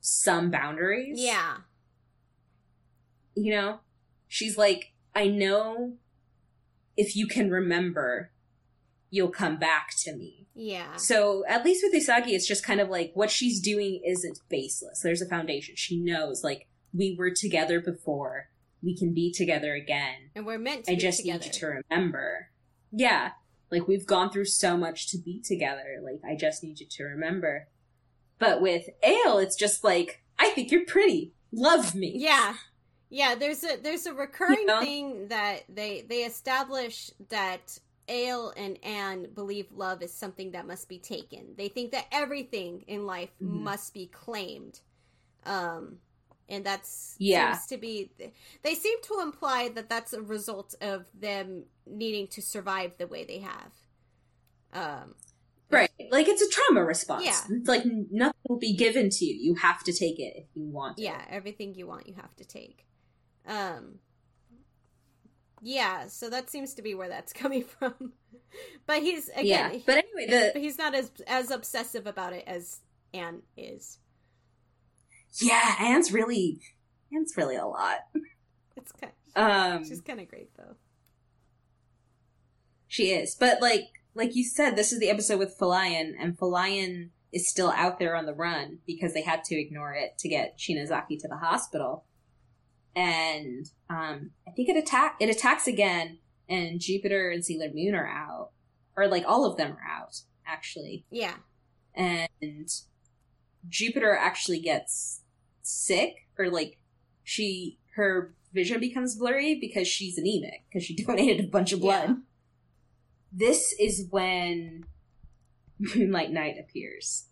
some 0.00 0.50
boundaries 0.50 1.18
Yeah. 1.18 1.58
you 3.34 3.50
know 3.54 3.80
she's 4.28 4.56
like 4.58 4.92
i 5.14 5.26
know 5.26 5.94
if 6.96 7.16
you 7.16 7.26
can 7.26 7.50
remember 7.50 8.30
you'll 9.10 9.30
come 9.30 9.56
back 9.58 9.90
to 9.98 10.14
me 10.16 10.46
Yeah. 10.54 10.96
so 10.96 11.44
at 11.48 11.64
least 11.64 11.82
with 11.84 11.94
usagi 11.94 12.28
it's 12.28 12.46
just 12.46 12.64
kind 12.64 12.80
of 12.80 12.88
like 12.88 13.12
what 13.14 13.30
she's 13.30 13.60
doing 13.60 14.02
isn't 14.06 14.38
baseless 14.48 15.00
there's 15.02 15.22
a 15.22 15.26
foundation 15.28 15.74
she 15.76 15.96
knows 15.98 16.42
like 16.44 16.66
we 16.92 17.14
were 17.18 17.30
together 17.30 17.80
before 17.80 18.48
we 18.82 18.96
can 18.96 19.12
be 19.12 19.32
together 19.32 19.74
again 19.74 20.30
And 20.34 20.46
we're 20.46 20.58
meant 20.58 20.84
to 20.84 20.92
I 20.92 20.94
be 20.94 21.00
just 21.00 21.18
together. 21.20 21.38
need 21.40 21.46
you 21.46 21.52
to 21.60 21.66
remember. 21.90 22.48
Yeah. 22.92 23.32
Like 23.72 23.88
we've 23.88 24.06
gone 24.06 24.30
through 24.30 24.44
so 24.46 24.76
much 24.76 25.10
to 25.10 25.18
be 25.18 25.42
together. 25.44 26.00
Like 26.02 26.20
I 26.24 26.36
just 26.36 26.62
need 26.62 26.78
you 26.80 26.86
to 26.88 27.04
remember. 27.04 27.66
But 28.38 28.60
with 28.62 28.88
Ale, 29.02 29.38
it's 29.38 29.56
just 29.56 29.82
like, 29.82 30.22
I 30.38 30.50
think 30.50 30.70
you're 30.70 30.86
pretty. 30.86 31.32
Love 31.52 31.94
me. 31.96 32.12
Yeah. 32.16 32.54
Yeah, 33.10 33.34
there's 33.34 33.64
a 33.64 33.76
there's 33.82 34.06
a 34.06 34.14
recurring 34.14 34.60
You 34.60 34.66
know? 34.66 34.80
thing 34.80 35.28
that 35.28 35.64
they 35.68 36.04
they 36.08 36.18
establish 36.24 37.10
that 37.30 37.78
Ale 38.08 38.52
and 38.56 38.78
Anne 38.84 39.28
believe 39.34 39.66
love 39.72 40.02
is 40.02 40.12
something 40.12 40.52
that 40.52 40.66
must 40.66 40.88
be 40.88 40.98
taken. 40.98 41.54
They 41.56 41.68
think 41.68 41.92
that 41.92 42.06
everything 42.12 42.82
in 42.86 43.06
life 43.06 43.30
Mhm. 43.40 43.62
must 43.62 43.94
be 43.94 44.06
claimed. 44.06 44.80
Um 45.44 46.00
and 46.50 46.64
that's 46.64 47.14
Yeah. 47.18 47.52
seems 47.52 47.66
to 47.68 47.76
be. 47.76 48.10
They 48.62 48.74
seem 48.74 48.98
to 49.02 49.20
imply 49.20 49.68
that 49.70 49.90
that's 49.90 50.14
a 50.14 50.22
result 50.22 50.74
of 50.80 51.04
them 51.12 51.66
needing 51.86 52.26
to 52.28 52.40
survive 52.40 52.96
the 52.96 53.06
way 53.06 53.24
they 53.24 53.40
have. 53.40 53.72
Um, 54.72 55.14
Right. 55.70 55.90
Like 56.10 56.28
it's 56.28 56.40
a 56.40 56.48
trauma 56.48 56.82
response. 56.86 57.26
Yeah. 57.26 57.38
It's 57.50 57.68
like 57.68 57.84
nothing 57.84 58.40
will 58.48 58.56
be 58.58 58.72
given 58.74 59.10
to 59.10 59.24
you. 59.26 59.34
You 59.34 59.54
have 59.56 59.84
to 59.84 59.92
take 59.92 60.18
it 60.18 60.32
if 60.36 60.46
you 60.54 60.62
want 60.64 60.98
it. 60.98 61.02
yeah, 61.02 61.22
everything 61.28 61.74
you 61.74 61.86
want, 61.86 62.06
you 62.06 62.14
have 62.14 62.34
to 62.36 62.44
take. 62.46 62.86
Um, 63.44 63.98
yeah, 65.62 66.06
so 66.08 66.30
that 66.30 66.50
seems 66.50 66.74
to 66.74 66.82
be 66.82 66.94
where 66.94 67.08
that's 67.08 67.32
coming 67.42 67.64
from. 67.64 68.12
but 68.86 69.02
he's 69.02 69.28
again, 69.30 69.46
yeah. 69.74 69.78
But 69.86 70.04
anyway, 70.16 70.52
the 70.54 70.60
he's 70.60 70.78
not 70.78 70.94
as 70.94 71.10
as 71.26 71.50
obsessive 71.50 72.06
about 72.06 72.32
it 72.32 72.44
as 72.46 72.80
Anne 73.14 73.42
is. 73.56 73.98
yeah, 75.40 75.74
Anne's 75.80 76.12
really 76.12 76.60
Anne's 77.12 77.34
really 77.36 77.56
a 77.56 77.66
lot. 77.66 77.98
It's 78.76 78.92
kind. 78.92 79.12
Um 79.36 79.84
she's 79.84 80.00
kind 80.00 80.20
of 80.20 80.28
great 80.28 80.50
though. 80.56 80.76
she 82.86 83.10
is. 83.10 83.34
But 83.38 83.60
like 83.60 83.86
like 84.14 84.34
you 84.34 84.44
said, 84.44 84.74
this 84.76 84.92
is 84.92 84.98
the 84.98 85.10
episode 85.10 85.38
with 85.38 85.56
Falayan, 85.58 86.14
and 86.18 86.36
Falayan 86.36 87.10
is 87.32 87.48
still 87.48 87.70
out 87.70 87.98
there 87.98 88.16
on 88.16 88.26
the 88.26 88.34
run 88.34 88.78
because 88.86 89.12
they 89.14 89.22
had 89.22 89.44
to 89.44 89.54
ignore 89.60 89.92
it 89.92 90.16
to 90.18 90.28
get 90.28 90.58
Shinozaki 90.58 91.18
to 91.20 91.28
the 91.28 91.36
hospital. 91.36 92.04
And 92.98 93.70
um 93.88 94.30
I 94.46 94.50
think 94.50 94.68
it 94.68 94.76
attack 94.76 95.16
it 95.20 95.30
attacks 95.30 95.66
again 95.66 96.18
and 96.48 96.80
Jupiter 96.80 97.30
and 97.30 97.44
Sailor 97.44 97.68
Moon 97.72 97.94
are 97.94 98.08
out. 98.08 98.50
Or 98.96 99.06
like 99.06 99.24
all 99.26 99.44
of 99.44 99.56
them 99.56 99.72
are 99.72 99.88
out, 99.88 100.22
actually. 100.44 101.04
Yeah, 101.10 101.34
and 101.94 102.68
Jupiter 103.68 104.16
actually 104.16 104.60
gets 104.60 105.22
sick 105.62 106.26
or 106.38 106.50
like 106.50 106.78
she 107.22 107.78
her 107.94 108.34
vision 108.52 108.80
becomes 108.80 109.16
blurry 109.16 109.54
because 109.54 109.86
she's 109.86 110.18
anemic 110.18 110.64
because 110.68 110.84
she 110.84 110.96
donated 111.04 111.44
a 111.44 111.48
bunch 111.48 111.72
of 111.72 111.80
blood. 111.80 112.08
Yeah. 112.08 112.14
This 113.30 113.74
is 113.78 114.06
when 114.10 114.86
Moonlight 115.78 116.32
Knight 116.32 116.56
appears. 116.58 117.26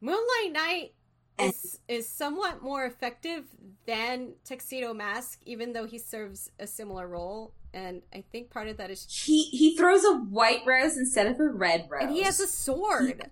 Moonlight 0.00 0.52
Knight 0.52 0.94
is 1.38 1.78
is 1.88 2.08
somewhat 2.08 2.62
more 2.62 2.84
effective 2.84 3.44
than 3.86 4.34
Tuxedo 4.44 4.94
Mask, 4.94 5.40
even 5.44 5.72
though 5.72 5.86
he 5.86 5.98
serves 5.98 6.50
a 6.58 6.66
similar 6.66 7.08
role. 7.08 7.54
And 7.74 8.02
I 8.14 8.22
think 8.30 8.50
part 8.50 8.68
of 8.68 8.76
that 8.76 8.90
is, 8.90 9.06
He 9.24 9.44
he 9.44 9.76
throws 9.76 10.04
a 10.04 10.14
white 10.14 10.60
rose 10.66 10.96
instead 10.96 11.26
of 11.26 11.40
a 11.40 11.48
red 11.48 11.86
rose. 11.90 12.02
and 12.04 12.12
he 12.12 12.22
has 12.22 12.38
a 12.38 12.46
sword. 12.46 13.30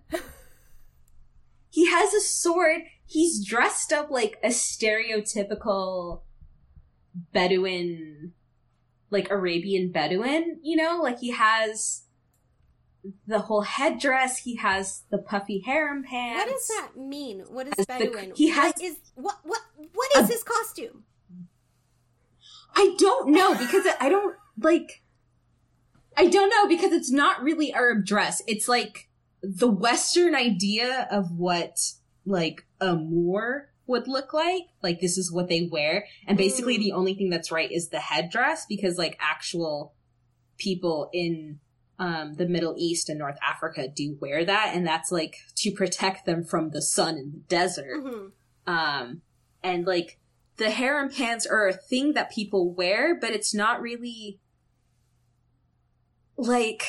he 1.68 1.90
has 1.90 2.14
a 2.14 2.20
sword. 2.20 2.82
He's 3.06 3.44
dressed 3.44 3.92
up 3.92 4.10
like 4.10 4.38
a 4.42 4.48
stereotypical 4.48 6.22
Bedouin, 7.32 8.32
like 9.10 9.30
Arabian 9.30 9.90
Bedouin, 9.90 10.60
you 10.62 10.76
know? 10.76 11.00
Like 11.02 11.18
he 11.18 11.32
has 11.32 12.02
the 13.26 13.38
whole 13.40 13.62
headdress, 13.62 14.38
he 14.38 14.56
has 14.56 15.04
the 15.10 15.18
puffy 15.18 15.60
harem 15.60 16.02
pants. 16.04 16.44
What 16.44 16.52
does 16.52 16.68
that 16.68 16.96
mean? 17.00 17.40
What 17.48 17.66
is 17.68 17.74
Has 17.78 17.86
the- 17.86 17.92
Bedouin? 18.06 18.32
he 18.36 18.48
has- 18.50 18.72
what 18.76 18.82
is 18.82 18.96
what 19.14 19.36
what 19.44 19.60
what 19.94 20.10
is 20.16 20.28
A- 20.28 20.32
his 20.32 20.42
costume? 20.42 21.04
I 22.74 22.94
don't 22.98 23.30
know 23.32 23.54
because 23.56 23.86
I 24.00 24.08
don't 24.08 24.36
like. 24.60 25.02
I 26.16 26.26
don't 26.26 26.50
know 26.50 26.66
because 26.68 26.92
it's 26.92 27.10
not 27.10 27.42
really 27.42 27.72
Arab 27.72 28.04
dress. 28.04 28.42
It's 28.46 28.68
like 28.68 29.08
the 29.42 29.68
Western 29.68 30.34
idea 30.34 31.08
of 31.10 31.32
what 31.36 31.78
like 32.26 32.66
a 32.80 32.94
Moor 32.94 33.70
would 33.86 34.06
look 34.06 34.32
like. 34.32 34.64
Like 34.82 35.00
this 35.00 35.16
is 35.18 35.32
what 35.32 35.48
they 35.48 35.68
wear, 35.70 36.06
and 36.26 36.36
basically 36.38 36.76
Mm. 36.78 36.82
the 36.82 36.92
only 36.92 37.14
thing 37.14 37.30
that's 37.30 37.50
right 37.50 37.70
is 37.70 37.88
the 37.88 38.00
headdress 38.00 38.66
because 38.68 38.98
like 38.98 39.16
actual 39.20 39.94
people 40.58 41.08
in 41.12 41.58
um, 42.00 42.34
the 42.34 42.48
Middle 42.48 42.74
East 42.78 43.10
and 43.10 43.18
North 43.18 43.36
Africa 43.46 43.86
do 43.86 44.16
wear 44.20 44.42
that, 44.44 44.72
and 44.74 44.86
that's 44.86 45.12
like 45.12 45.36
to 45.56 45.70
protect 45.70 46.24
them 46.24 46.42
from 46.42 46.70
the 46.70 46.80
sun 46.80 47.18
in 47.18 47.30
the 47.30 47.40
desert. 47.46 48.02
Mhm. 48.02 48.32
Um, 48.66 49.22
and 49.62 49.86
like 49.86 50.18
the 50.56 50.70
harem 50.70 51.10
pants 51.10 51.46
are 51.46 51.68
a 51.68 51.74
thing 51.74 52.14
that 52.14 52.32
people 52.32 52.72
wear, 52.72 53.14
but 53.14 53.30
it's 53.30 53.54
not 53.54 53.82
really 53.82 54.40
like 56.38 56.84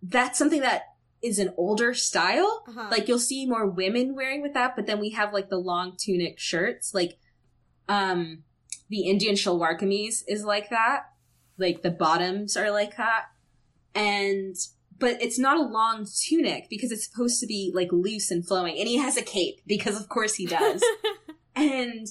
that's 0.00 0.38
something 0.38 0.60
that 0.60 0.82
is 1.20 1.40
an 1.40 1.52
older 1.56 1.92
style. 1.92 2.62
Uh-huh. 2.68 2.86
Like 2.88 3.08
you'll 3.08 3.18
see 3.18 3.46
more 3.46 3.66
women 3.66 4.14
wearing 4.14 4.42
with 4.42 4.54
that, 4.54 4.76
but 4.76 4.86
then 4.86 5.00
we 5.00 5.10
have 5.10 5.32
like 5.32 5.48
the 5.48 5.58
long 5.58 5.96
tunic 5.98 6.38
shirts, 6.38 6.94
like 6.94 7.18
um 7.88 8.44
the 8.88 9.08
Indian 9.08 9.34
shalwar 9.34 9.76
kameez 9.76 10.22
is 10.28 10.44
like 10.44 10.70
that. 10.70 11.06
Like 11.58 11.82
the 11.82 11.90
bottoms 11.90 12.56
are 12.56 12.70
like 12.70 12.96
that. 12.96 13.24
And 13.96 14.54
but 14.98 15.20
it's 15.22 15.38
not 15.38 15.56
a 15.58 15.62
long 15.62 16.06
tunic 16.26 16.68
because 16.70 16.90
it's 16.92 17.06
supposed 17.10 17.40
to 17.40 17.46
be 17.46 17.70
like 17.74 17.88
loose 17.92 18.30
and 18.30 18.46
flowing. 18.46 18.78
And 18.78 18.88
he 18.88 18.98
has 18.98 19.16
a 19.16 19.22
cape 19.22 19.60
because 19.66 20.00
of 20.00 20.08
course 20.08 20.34
he 20.36 20.46
does. 20.46 20.82
and 21.54 22.06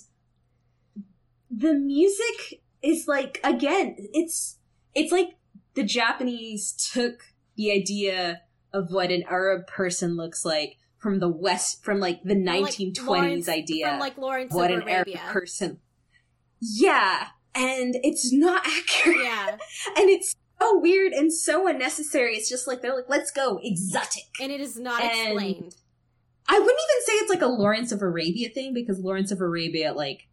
the 1.49 1.73
music 1.73 2.61
is 2.81 3.07
like 3.07 3.39
again, 3.43 3.95
it's 4.13 4.59
it's 4.93 5.11
like 5.11 5.29
the 5.75 5.83
Japanese 5.83 6.73
took 6.93 7.21
the 7.55 7.71
idea 7.71 8.41
of 8.73 8.91
what 8.91 9.11
an 9.11 9.23
Arab 9.29 9.67
person 9.67 10.15
looks 10.17 10.43
like 10.45 10.77
from 10.97 11.19
the 11.19 11.29
West, 11.29 11.83
from 11.83 11.99
like 11.99 12.21
the 12.23 12.35
Like 12.35 12.73
1920s 12.73 13.05
Lawrence- 13.05 13.49
idea 13.49 13.87
from 13.89 13.99
like 13.99 14.17
Lawrence 14.17 14.53
what 14.53 14.71
of 14.71 14.81
an 14.81 14.89
Arab 14.89 15.07
Arabia. 15.07 15.21
person. 15.27 15.79
Yeah, 16.59 17.27
and 17.53 17.95
it's 18.03 18.31
not 18.33 18.63
accurate, 18.65 19.17
yeah, 19.23 19.51
and 19.95 20.09
it's 20.09 20.35
so 20.59 20.79
weird 20.79 21.11
and 21.13 21.33
so 21.33 21.67
unnecessary. 21.67 22.35
It's 22.35 22.49
just 22.49 22.67
like 22.67 22.81
they're 22.81 22.95
like, 22.95 23.09
let's 23.09 23.31
go 23.31 23.59
exotic. 23.63 24.23
and 24.41 24.51
it 24.51 24.61
is 24.61 24.77
not 24.79 25.01
And- 25.03 25.11
explained. 25.37 25.75
I 26.47 26.59
wouldn't 26.59 26.69
even 26.79 27.05
say 27.05 27.13
it's 27.13 27.29
like 27.31 27.41
a 27.41 27.47
Lawrence 27.47 27.91
of 27.91 28.03
Arabia 28.03 28.49
thing 28.49 28.71
because 28.73 28.99
Lawrence 28.99 29.31
of 29.31 29.41
Arabia, 29.41 29.93
like, 29.93 30.27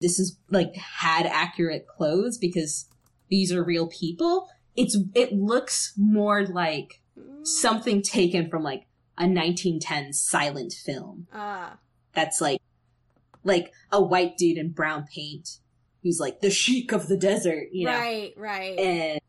this 0.00 0.18
is 0.18 0.36
like 0.50 0.74
had 0.74 1.26
accurate 1.26 1.86
clothes 1.86 2.38
because 2.38 2.86
these 3.30 3.52
are 3.52 3.62
real 3.62 3.86
people. 3.86 4.48
It's 4.74 4.98
it 5.14 5.32
looks 5.32 5.92
more 5.96 6.44
like 6.44 7.00
something 7.44 8.02
taken 8.02 8.50
from 8.50 8.64
like 8.64 8.86
a 9.16 9.24
1910s 9.26 10.14
silent 10.16 10.72
film. 10.72 11.28
Ah, 11.32 11.78
That's 12.14 12.40
like 12.40 12.60
like 13.44 13.72
a 13.92 14.02
white 14.02 14.36
dude 14.36 14.58
in 14.58 14.72
brown 14.72 15.06
paint 15.14 15.58
who's 16.02 16.18
like 16.18 16.40
the 16.40 16.50
sheik 16.50 16.90
of 16.92 17.06
the 17.06 17.16
desert, 17.16 17.68
you 17.70 17.86
know. 17.86 17.92
right, 17.92 18.32
right. 18.36 18.76
And 18.78 19.20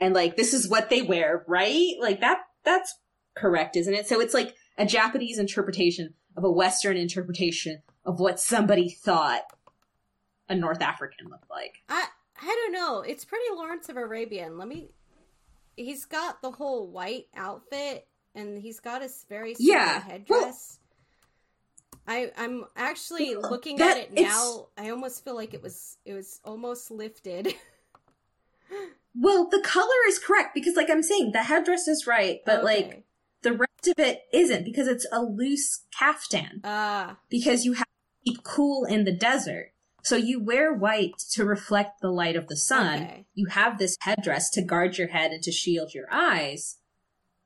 and 0.00 0.14
like 0.14 0.36
this 0.36 0.52
is 0.54 0.68
what 0.68 0.90
they 0.90 1.02
wear, 1.02 1.44
right? 1.46 1.94
Like 2.00 2.20
that 2.20 2.38
that's 2.64 2.94
correct, 3.36 3.76
isn't 3.76 3.94
it? 3.94 4.06
So 4.06 4.20
it's 4.20 4.34
like 4.34 4.54
a 4.78 4.86
Japanese 4.86 5.38
interpretation 5.38 6.14
of 6.36 6.44
a 6.44 6.50
Western 6.50 6.96
interpretation 6.96 7.82
of 8.04 8.20
what 8.20 8.38
somebody 8.40 8.88
thought 8.90 9.42
a 10.48 10.54
North 10.54 10.82
African 10.82 11.28
looked 11.28 11.50
like. 11.50 11.76
I 11.88 12.06
I 12.40 12.46
don't 12.46 12.72
know. 12.72 13.00
It's 13.00 13.24
pretty 13.24 13.44
Lawrence 13.54 13.88
of 13.88 13.96
Arabian. 13.96 14.58
Let 14.58 14.68
me. 14.68 14.90
He's 15.76 16.04
got 16.06 16.40
the 16.42 16.50
whole 16.50 16.86
white 16.86 17.26
outfit, 17.36 18.06
and 18.34 18.58
he's 18.58 18.80
got 18.80 19.02
his 19.02 19.24
very 19.28 19.54
Yeah, 19.58 20.00
headdress. 20.00 20.78
I 22.06 22.30
I'm 22.36 22.64
actually 22.76 23.34
Well, 23.36 23.46
uh, 23.46 23.50
looking 23.50 23.76
that- 23.78 23.96
at 23.96 24.02
it 24.04 24.12
now. 24.12 24.68
I 24.78 24.90
almost 24.90 25.24
feel 25.24 25.34
like 25.34 25.54
it 25.54 25.62
was 25.62 25.96
it 26.04 26.12
was 26.14 26.40
almost 26.44 26.90
lifted. 26.90 27.54
Well, 29.18 29.48
the 29.48 29.60
color 29.60 29.94
is 30.08 30.18
correct 30.18 30.54
because 30.54 30.76
like 30.76 30.90
I'm 30.90 31.02
saying, 31.02 31.32
the 31.32 31.44
headdress 31.44 31.88
is 31.88 32.06
right, 32.06 32.40
but 32.44 32.62
like 32.64 33.04
the 33.42 33.52
rest 33.52 33.88
of 33.88 33.98
it 33.98 34.22
isn't 34.32 34.64
because 34.64 34.88
it's 34.88 35.06
a 35.12 35.22
loose 35.22 35.84
caftan. 35.98 36.60
ah, 36.64 37.18
because 37.30 37.64
you 37.64 37.74
have 37.74 37.86
to 37.86 38.30
keep 38.30 38.42
cool 38.44 38.84
in 38.84 39.04
the 39.04 39.12
desert. 39.16 39.72
So 40.02 40.14
you 40.16 40.42
wear 40.42 40.72
white 40.72 41.18
to 41.32 41.44
reflect 41.44 42.00
the 42.00 42.10
light 42.10 42.36
of 42.36 42.46
the 42.46 42.56
sun. 42.56 43.02
Okay. 43.02 43.26
You 43.34 43.46
have 43.46 43.78
this 43.78 43.96
headdress 44.00 44.50
to 44.50 44.62
guard 44.62 44.98
your 44.98 45.08
head 45.08 45.32
and 45.32 45.42
to 45.42 45.50
shield 45.50 45.94
your 45.94 46.06
eyes. 46.12 46.76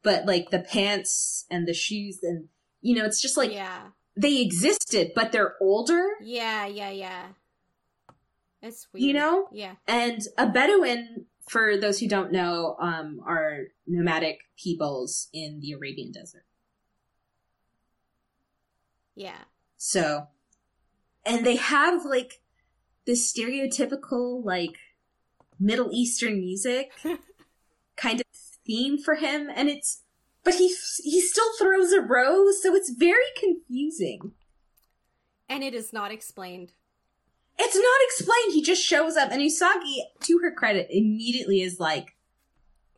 But 0.03 0.27
like 0.27 0.51
the 0.51 0.59
pants 0.61 1.47
and 1.51 1.67
the 1.67 1.75
shoes 1.75 2.19
and 2.23 2.49
you 2.83 2.95
know, 2.97 3.05
it's 3.05 3.21
just 3.21 3.37
like 3.37 3.53
yeah, 3.53 3.89
they 4.17 4.41
existed, 4.43 5.13
but 5.15 5.33
they're 5.33 5.55
older. 5.61 6.03
yeah, 6.23 6.67
yeah, 6.67 6.91
yeah. 6.91 7.27
It's 8.63 8.89
weird. 8.93 9.05
You 9.05 9.13
know? 9.15 9.49
Yeah. 9.53 9.75
And 9.87 10.21
a 10.37 10.47
Bedouin, 10.47 11.27
for 11.51 11.77
those 11.77 11.99
who 11.99 12.07
don't 12.07 12.31
know, 12.31 12.77
um, 12.81 13.21
are 13.27 13.65
nomadic 13.85 14.39
peoples 14.57 15.27
in 15.33 15.59
the 15.61 15.73
Arabian 15.73 16.13
desert. 16.13 16.45
Yeah. 19.17 19.43
So, 19.77 20.29
and 21.27 21.45
they 21.45 21.57
have 21.57 22.05
like 22.05 22.41
this 23.05 23.33
stereotypical 23.33 24.45
like 24.45 24.77
Middle 25.59 25.91
Eastern 25.93 26.39
music 26.39 26.93
kind 27.97 28.21
of 28.21 28.27
theme 28.65 28.97
for 28.97 29.17
him, 29.17 29.51
and 29.53 29.69
it's 29.69 30.05
but 30.45 30.55
he 30.55 30.69
he 31.03 31.21
still 31.21 31.53
throws 31.59 31.91
a 31.91 32.01
rose, 32.01 32.63
so 32.63 32.77
it's 32.77 32.91
very 32.91 33.19
confusing. 33.37 34.35
And 35.49 35.65
it 35.65 35.75
is 35.75 35.93
not 35.93 36.13
explained. 36.13 36.75
It's 37.63 37.77
not 37.77 38.01
explained. 38.05 38.55
He 38.55 38.63
just 38.63 38.83
shows 38.85 39.17
up, 39.17 39.31
and 39.31 39.41
Usagi, 39.43 39.97
to 40.23 40.39
her 40.43 40.53
credit, 40.53 40.87
immediately 40.91 41.61
is 41.61 41.79
like, 41.79 42.17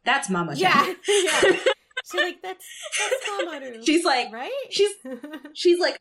"That's 0.05 0.31
Mama." 0.31 0.55
Yeah, 0.55 0.95
yeah. 1.09 1.41
She's 2.05 2.21
like, 2.21 2.43
"That's 2.43 2.65
that's 2.99 3.29
Mamoru." 3.31 3.85
She's 3.87 4.05
like, 4.05 4.33
right? 4.33 4.51
she's 4.71 4.91
she's 5.55 5.79
like, 5.79 5.99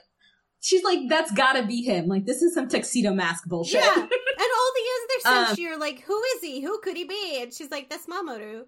she's 0.59 0.83
like, 0.83 0.99
"That's 1.09 1.31
gotta 1.31 1.63
be 1.65 1.83
him." 1.83 2.07
Like, 2.07 2.25
this 2.25 2.41
is 2.41 2.53
some 2.53 2.67
tuxedo 2.67 3.13
mask 3.13 3.47
bullshit. 3.47 3.81
yeah. 3.83 3.93
And 3.95 4.49
all 4.57 4.71
the 4.75 4.87
other 4.95 5.39
Um, 5.39 5.45
Senshi, 5.55 5.57
you're 5.59 5.79
like, 5.79 6.01
"Who 6.01 6.19
is 6.35 6.41
he? 6.41 6.61
Who 6.61 6.79
could 6.81 6.97
he 6.97 7.03
be?" 7.05 7.39
And 7.41 7.53
she's 7.53 7.69
like, 7.71 7.89
"That's 7.89 8.07
Mamoru." 8.07 8.65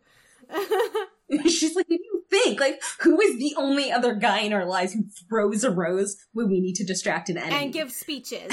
she's 1.48 1.76
like, 1.76 1.88
"What 1.88 1.98
do 1.98 2.04
you 2.04 2.24
think? 2.30 2.60
Like, 2.60 2.82
who 3.00 3.20
is 3.22 3.38
the 3.38 3.54
only 3.58 3.92
other 3.92 4.14
guy 4.14 4.40
in 4.42 4.54
our 4.54 4.66
lives 4.66 4.94
who 4.94 5.04
throws 5.30 5.64
a 5.64 5.72
rose 5.72 6.18
when 6.34 6.50
we 6.50 6.60
need 6.60 6.76
to 6.76 6.84
distract 6.86 7.30
an 7.30 7.38
enemy 7.38 7.56
and 7.64 7.74
give 7.74 7.92
speeches. 7.92 8.52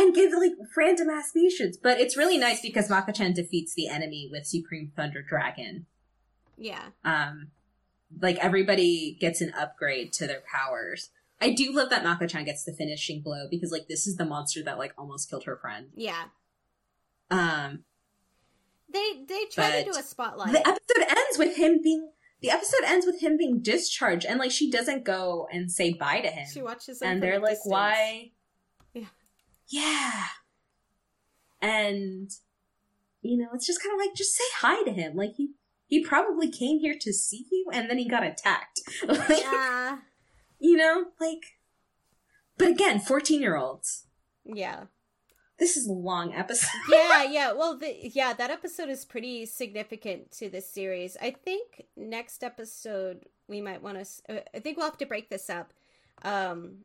And 0.00 0.14
give 0.14 0.32
like 0.32 0.52
random 0.76 1.10
ass 1.10 1.28
speeches?" 1.30 1.76
But 1.76 2.00
it's 2.00 2.16
really 2.16 2.38
nice 2.38 2.60
because 2.60 2.88
Mako-chan 2.90 3.32
defeats 3.34 3.74
the 3.74 3.88
enemy 3.88 4.28
with 4.30 4.46
Supreme 4.46 4.92
Thunder 4.96 5.22
Dragon. 5.22 5.86
Yeah. 6.56 6.88
um 7.04 7.48
like 8.20 8.36
everybody 8.38 9.16
gets 9.20 9.40
an 9.40 9.52
upgrade 9.56 10.12
to 10.14 10.26
their 10.26 10.42
powers 10.52 11.08
i 11.40 11.48
do 11.50 11.72
love 11.72 11.88
that 11.90 12.02
mako-chan 12.04 12.44
gets 12.44 12.64
the 12.64 12.72
finishing 12.74 13.22
blow 13.22 13.46
because 13.50 13.70
like 13.72 13.86
this 13.88 14.06
is 14.06 14.16
the 14.16 14.24
monster 14.26 14.62
that 14.64 14.76
like 14.76 14.92
almost 14.98 15.30
killed 15.30 15.44
her 15.44 15.56
friend 15.56 15.86
Yeah. 15.96 16.24
um 17.30 17.84
They 18.92 19.24
they 19.28 19.44
try 19.50 19.82
to 19.82 19.90
do 19.90 19.98
a 19.98 20.02
spotlight. 20.02 20.52
the 20.52 20.58
episode 20.68 21.06
ends 21.08 21.38
with 21.38 21.56
him 21.56 21.80
being 21.82 22.10
the 22.42 22.50
episode 22.50 22.84
ends 22.84 23.06
with 23.06 23.20
him 23.22 23.36
being 23.38 23.60
discharged 23.62 24.26
and 24.26 24.38
like 24.38 24.50
she 24.50 24.70
doesn't 24.70 25.04
go 25.04 25.46
and 25.52 25.70
say 25.70 25.92
bye 25.92 26.20
to 26.20 26.28
him 26.28 26.46
she 26.52 26.60
watches 26.62 27.00
him 27.00 27.08
and 27.08 27.22
they're 27.22 27.38
like 27.38 27.52
distance. 27.52 27.70
why. 27.72 28.32
Yeah 29.70 30.24
and 31.62 32.30
you 33.22 33.36
know 33.36 33.48
it's 33.54 33.66
just 33.66 33.82
kind 33.82 33.92
of 33.94 33.98
like 34.04 34.14
just 34.16 34.34
say 34.34 34.44
hi 34.58 34.82
to 34.82 34.92
him 34.92 35.14
like 35.16 35.32
he 35.36 35.50
he 35.86 36.04
probably 36.04 36.50
came 36.50 36.78
here 36.78 36.94
to 37.00 37.12
see 37.12 37.46
you 37.50 37.66
and 37.72 37.88
then 37.90 37.98
he 37.98 38.08
got 38.08 38.22
attacked 38.24 38.80
like 39.06 39.28
Yeah. 39.28 39.98
you 40.58 40.76
know 40.76 41.06
like 41.20 41.42
but 42.56 42.68
again 42.68 43.00
14 43.00 43.40
year 43.40 43.56
olds 43.56 44.06
Yeah. 44.44 44.84
this 45.58 45.76
is 45.76 45.86
a 45.86 45.92
long 45.92 46.32
episode 46.32 46.68
yeah, 46.90 47.22
yeah. 47.24 47.52
Well, 47.52 47.76
the, 47.76 47.94
yeah, 48.14 48.32
that 48.32 48.50
episode 48.50 48.88
is 48.88 49.04
pretty 49.04 49.44
significant 49.46 50.30
to 50.38 50.48
this 50.48 50.72
series. 50.72 51.16
I 51.20 51.30
think 51.32 51.84
next 51.96 52.42
episode 52.42 53.26
we 53.46 53.60
might 53.60 53.82
want 53.82 53.98
to. 54.02 54.36
Uh, 54.38 54.40
I 54.54 54.60
think 54.60 54.76
we'll 54.78 54.86
have 54.86 54.96
to 54.98 55.06
break 55.06 55.28
this 55.28 55.50
up. 55.50 55.72
Um, 56.22 56.84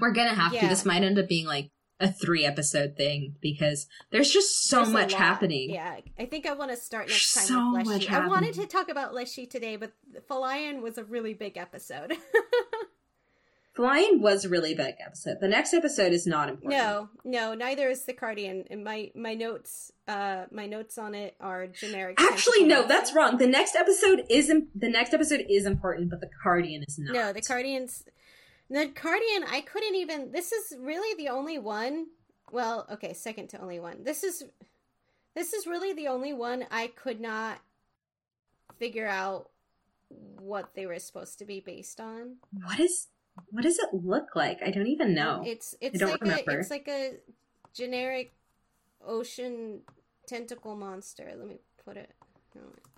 we're 0.00 0.12
gonna 0.12 0.34
have 0.34 0.54
Yeah. 0.54 0.62
to 0.62 0.68
this 0.68 0.84
might 0.86 1.02
end 1.02 1.18
up 1.18 1.28
being 1.28 1.46
like 1.46 1.70
a 2.00 2.10
three 2.10 2.44
episode 2.46 2.96
thing 2.96 3.36
because 3.40 3.86
there's 4.10 4.30
just 4.30 4.66
so 4.68 4.78
there's 4.78 4.88
much 4.88 5.12
happening 5.14 5.70
Yeah, 5.70 5.98
I 6.18 6.24
think 6.24 6.46
I 6.46 6.54
want 6.54 6.70
to 6.70 6.76
start 6.76 7.08
next 7.08 7.34
time 7.34 7.44
So 7.44 7.72
with 7.74 7.86
much 7.86 8.04
Leshy. 8.04 8.08
I 8.08 8.26
wanted 8.26 8.54
to 8.54 8.66
talk 8.66 8.88
about 8.88 9.14
Leshy 9.14 9.46
today, 9.46 9.76
but 9.76 9.92
Falayan 10.28 10.80
was 10.80 10.96
a 10.98 11.04
really 11.04 11.34
big 11.34 11.56
episode. 11.56 12.14
flying 13.72 14.20
was 14.20 14.44
a 14.44 14.48
really 14.48 14.74
big 14.74 14.94
episode 15.06 15.36
the 15.40 15.46
next 15.46 15.72
episode 15.72 16.12
is 16.12 16.26
not 16.26 16.48
important 16.48 16.82
no, 16.82 17.08
no, 17.24 17.54
neither 17.54 17.88
is 17.88 18.04
the 18.04 18.12
Cardian. 18.12 18.66
And 18.68 18.82
my 18.82 19.12
my 19.14 19.34
notes, 19.34 19.92
uh, 20.08 20.46
my 20.50 20.66
notes 20.66 20.98
on 20.98 21.14
it 21.14 21.36
are 21.40 21.68
generic. 21.68 22.20
actually 22.20 22.64
no 22.64 22.84
that's 22.86 23.14
wrong 23.14 23.38
the 23.38 23.46
next 23.46 23.76
episode 23.76 24.24
is 24.28 24.50
im- 24.50 24.68
the 24.74 24.88
next 24.88 25.14
episode 25.14 25.44
is 25.48 25.66
important 25.66 26.10
but 26.10 26.20
the 26.20 26.28
cardian 26.42 26.82
is 26.86 26.98
not 26.98 27.14
No, 27.14 27.32
the 27.32 27.40
Cardians. 27.42 28.04
The 28.70 28.86
Cardian, 28.88 29.44
I 29.50 29.62
couldn't 29.62 29.96
even. 29.96 30.32
This 30.32 30.52
is 30.52 30.76
really 30.80 31.14
the 31.22 31.28
only 31.28 31.58
one. 31.58 32.06
Well, 32.52 32.86
okay, 32.90 33.12
second 33.12 33.48
to 33.48 33.60
only 33.60 33.80
one. 33.80 34.04
This 34.04 34.22
is. 34.24 34.44
This 35.34 35.52
is 35.52 35.66
really 35.66 35.92
the 35.92 36.08
only 36.08 36.32
one 36.32 36.64
I 36.70 36.88
could 36.88 37.20
not 37.20 37.58
figure 38.78 39.06
out 39.06 39.50
what 40.08 40.74
they 40.74 40.86
were 40.86 40.98
supposed 40.98 41.38
to 41.38 41.44
be 41.44 41.60
based 41.60 42.00
on. 42.00 42.36
what 42.64 42.80
is 42.80 43.08
what 43.50 43.62
does 43.62 43.78
it 43.78 43.90
look 43.92 44.34
like 44.34 44.58
i 44.66 44.70
don't 44.70 44.88
even 44.88 45.14
know 45.14 45.40
It's 45.46 45.74
it's 45.80 46.02
like 46.02 46.20
remember. 46.20 46.50
a 46.50 46.60
it's 46.60 46.70
like 46.70 46.88
a 46.88 47.12
generic 47.72 48.32
ocean 49.06 49.82
tentacle 50.26 50.76
monster. 50.76 51.32
Let 51.36 51.46
me 51.48 51.58
put 51.84 51.96
it. 51.96 52.10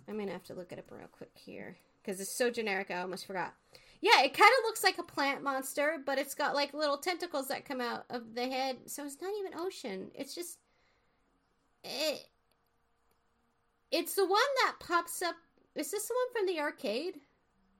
I'm 0.08 0.18
gonna 0.18 0.32
have 0.32 0.44
to 0.44 0.54
look 0.54 0.72
it 0.72 0.78
up 0.78 0.90
real 0.90 1.06
quick 1.10 1.30
here 1.34 1.76
because 2.02 2.20
it's 2.20 2.36
so 2.36 2.50
generic. 2.50 2.90
I 2.90 3.00
almost 3.00 3.26
forgot. 3.26 3.54
Yeah, 4.02 4.22
it 4.24 4.34
kind 4.34 4.50
of 4.58 4.64
looks 4.64 4.82
like 4.82 4.98
a 4.98 5.02
plant 5.04 5.44
monster, 5.44 5.96
but 6.04 6.18
it's 6.18 6.34
got 6.34 6.56
like 6.56 6.74
little 6.74 6.98
tentacles 6.98 7.46
that 7.48 7.64
come 7.64 7.80
out 7.80 8.04
of 8.10 8.34
the 8.34 8.48
head. 8.48 8.78
So 8.86 9.04
it's 9.04 9.16
not 9.22 9.30
even 9.38 9.58
ocean. 9.58 10.10
It's 10.14 10.34
just 10.34 10.58
it. 11.84 12.26
It's 13.92 14.14
the 14.14 14.26
one 14.26 14.40
that 14.64 14.74
pops 14.80 15.22
up. 15.22 15.36
Is 15.76 15.92
this 15.92 16.08
the 16.08 16.14
one 16.14 16.32
from 16.46 16.52
the 16.52 16.60
arcade? 16.60 17.20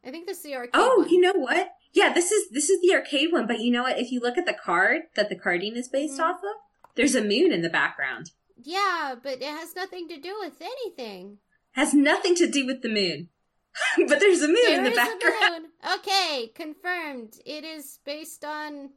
I 0.04 0.10
think 0.10 0.26
this 0.26 0.38
is 0.38 0.44
the 0.44 0.54
arcade. 0.54 0.70
Oh, 0.74 1.00
one. 1.00 1.08
you 1.08 1.20
know 1.20 1.32
what? 1.32 1.72
Yeah, 1.92 2.12
this 2.12 2.30
is 2.30 2.50
this 2.50 2.70
is 2.70 2.80
the 2.82 2.94
arcade 2.94 3.32
one, 3.32 3.46
but 3.48 3.60
you 3.60 3.72
know 3.72 3.82
what? 3.82 3.98
If 3.98 4.12
you 4.12 4.20
look 4.20 4.38
at 4.38 4.46
the 4.46 4.54
card 4.54 5.02
that 5.16 5.28
the 5.28 5.36
Cardian 5.36 5.74
is 5.76 5.88
based 5.88 6.18
Mhm. 6.20 6.24
off 6.24 6.36
of, 6.36 6.56
there's 6.94 7.14
a 7.16 7.20
moon 7.22 7.50
in 7.52 7.62
the 7.62 7.68
background. 7.68 8.30
Yeah, 8.62 9.16
but 9.20 9.34
it 9.42 9.48
has 9.48 9.74
nothing 9.74 10.06
to 10.08 10.18
do 10.18 10.38
with 10.38 10.60
anything. 10.62 11.38
Has 11.72 11.94
nothing 11.94 12.34
to 12.36 12.46
do 12.48 12.64
with 12.64 12.82
the 12.82 12.88
moon. 12.88 13.30
but 14.08 14.20
there's 14.20 14.42
a 14.42 14.48
moon 14.48 14.72
in 14.72 14.84
the 14.84 14.90
background. 14.90 15.66
Okay, 15.98 16.52
confirmed. 16.54 17.34
It 17.44 17.64
is 17.64 17.98
based 18.04 18.44
on 18.44 18.90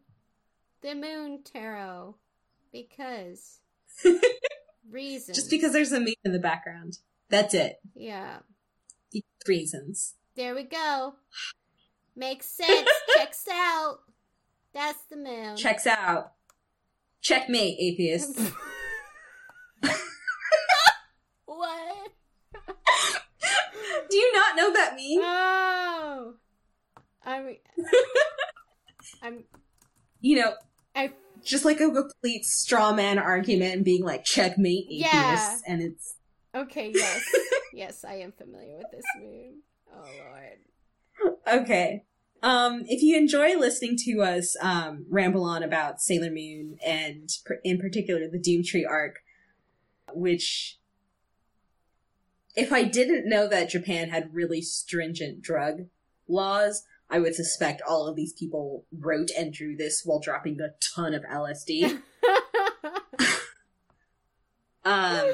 the 0.82 0.95
Moon 0.95 1.41
Tarot 1.43 2.15
because 2.71 3.59
reasons. 4.91 5.38
Just 5.38 5.49
because 5.49 5.73
there's 5.73 5.91
a 5.91 5.99
moon 5.99 6.15
in 6.23 6.32
the 6.32 6.39
background. 6.39 6.99
That's 7.30 7.53
it. 7.53 7.80
Yeah. 7.95 8.39
Reasons. 9.47 10.15
There 10.36 10.53
we 10.53 10.63
go. 10.63 11.15
Makes 12.15 12.47
sense. 12.47 12.89
Checks 13.17 13.45
out. 13.51 13.99
That's 14.73 14.99
the 15.09 15.17
moon. 15.17 15.55
Checks 15.55 15.88
out. 15.88 16.34
Checkmate, 17.21 17.78
atheist. 17.80 18.39
what? 21.45 22.11
do 24.09 24.17
you 24.17 24.34
not 24.34 24.55
know 24.68 24.74
that 24.74 24.91
meme? 24.95 25.24
Oh. 25.24 26.34
I'm. 27.26 27.55
I'm. 29.22 29.43
You 30.22 30.38
know, 30.41 30.53
I. 30.95 31.13
just 31.43 31.66
like 31.66 31.80
a 31.80 31.89
complete 31.91 32.45
straw 32.45 32.93
man 32.93 33.20
argument 33.20 33.76
and 33.76 33.86
being 33.86 34.03
like 34.03 34.24
checkmate 34.24 34.86
atheist 34.89 35.11
Yeah. 35.13 35.57
and 35.68 35.82
it's 35.82 36.16
Okay. 36.55 36.91
Yes. 36.93 37.22
yes, 37.74 38.05
I 38.05 38.16
am 38.16 38.32
familiar 38.32 38.78
with 38.78 38.88
this 38.91 39.03
meme. 39.20 39.61
Oh 39.93 40.09
lord. 40.20 41.61
Okay. 41.61 42.03
Um, 42.43 42.84
if 42.88 43.01
you 43.01 43.18
enjoy 43.18 43.57
listening 43.57 43.95
to 44.05 44.22
us 44.22 44.55
um, 44.61 45.05
ramble 45.09 45.43
on 45.43 45.63
about 45.63 45.99
Sailor 46.01 46.30
Moon 46.30 46.78
and 46.86 47.30
pr- 47.45 47.53
in 47.63 47.80
particular 47.80 48.28
the 48.32 48.39
Doom 48.39 48.63
Tree 48.63 48.86
arc, 48.86 49.16
which, 50.13 50.78
if 52.56 52.72
I 52.72 52.84
didn't 52.84 53.28
know 53.28 53.47
that 53.47 53.70
Japan 53.70 54.10
had 54.10 54.34
really 54.34 54.62
stringent 54.62 55.41
drug 55.41 55.88
laws, 56.28 56.84
I 57.10 57.20
would 57.20 57.36
suspect 57.36 57.82
all 57.88 58.08
of 58.08 58.16
these 58.16 58.34
people 58.34 58.86
wrote 58.91 59.30
and 59.38 59.53
drew 59.53 59.76
this 59.76 60.01
while 60.03 60.20
dropping 60.20 60.60
a 60.60 60.74
ton 60.95 61.14
of 61.14 61.24
LSD. 61.24 62.01
um, 64.86 65.34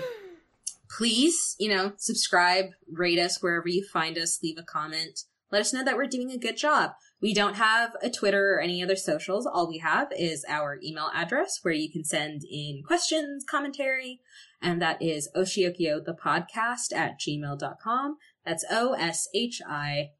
please, 0.89 1.55
you 1.59 1.69
know, 1.69 1.93
subscribe, 1.97 2.71
rate 2.91 3.19
us 3.19 3.41
wherever 3.41 3.69
you 3.69 3.85
find 3.85 4.17
us, 4.17 4.41
leave 4.43 4.57
a 4.57 4.63
comment. 4.63 5.21
Let 5.51 5.61
us 5.61 5.73
know 5.73 5.83
that 5.83 5.97
we're 5.97 6.07
doing 6.07 6.31
a 6.31 6.37
good 6.37 6.57
job. 6.57 6.91
We 7.21 7.33
don't 7.33 7.55
have 7.55 7.95
a 8.01 8.09
Twitter 8.09 8.55
or 8.55 8.59
any 8.59 8.81
other 8.81 8.95
socials. 8.95 9.45
All 9.45 9.67
we 9.67 9.77
have 9.79 10.07
is 10.17 10.45
our 10.47 10.79
email 10.83 11.09
address 11.13 11.59
where 11.61 11.73
you 11.73 11.91
can 11.91 12.03
send 12.03 12.43
in 12.49 12.83
questions, 12.85 13.43
commentary, 13.49 14.21
and 14.61 14.81
that 14.81 15.01
is 15.01 15.29
Oshiokiyo 15.35 16.03
the 16.05 16.13
podcast 16.13 16.93
at 16.93 17.19
gmail.com. 17.19 18.17
That's 18.45 18.65
O 18.71 18.93
S 18.93 19.27
H 19.33 19.61
I 19.67 20.11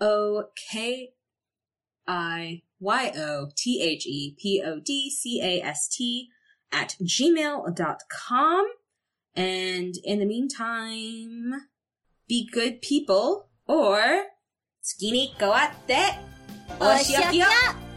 O 0.00 0.44
K 0.70 1.10
I 2.06 2.62
Y 2.78 3.12
O 3.16 3.48
T 3.56 3.82
H 3.82 4.06
E 4.06 4.36
P 4.38 4.62
O 4.64 4.80
D 4.80 5.10
C 5.10 5.40
A 5.42 5.62
S 5.62 5.88
T 5.88 6.28
at 6.72 6.96
gmail.com. 7.02 8.66
And 9.34 9.94
in 10.04 10.18
the 10.18 10.26
meantime, 10.26 11.52
be 12.28 12.48
good 12.50 12.82
people 12.82 13.48
or 13.66 14.24
skinny 14.80 15.34
go 15.38 15.54
at 15.54 15.76
that. 15.88 16.20
Oshiokiyo. 16.80 17.89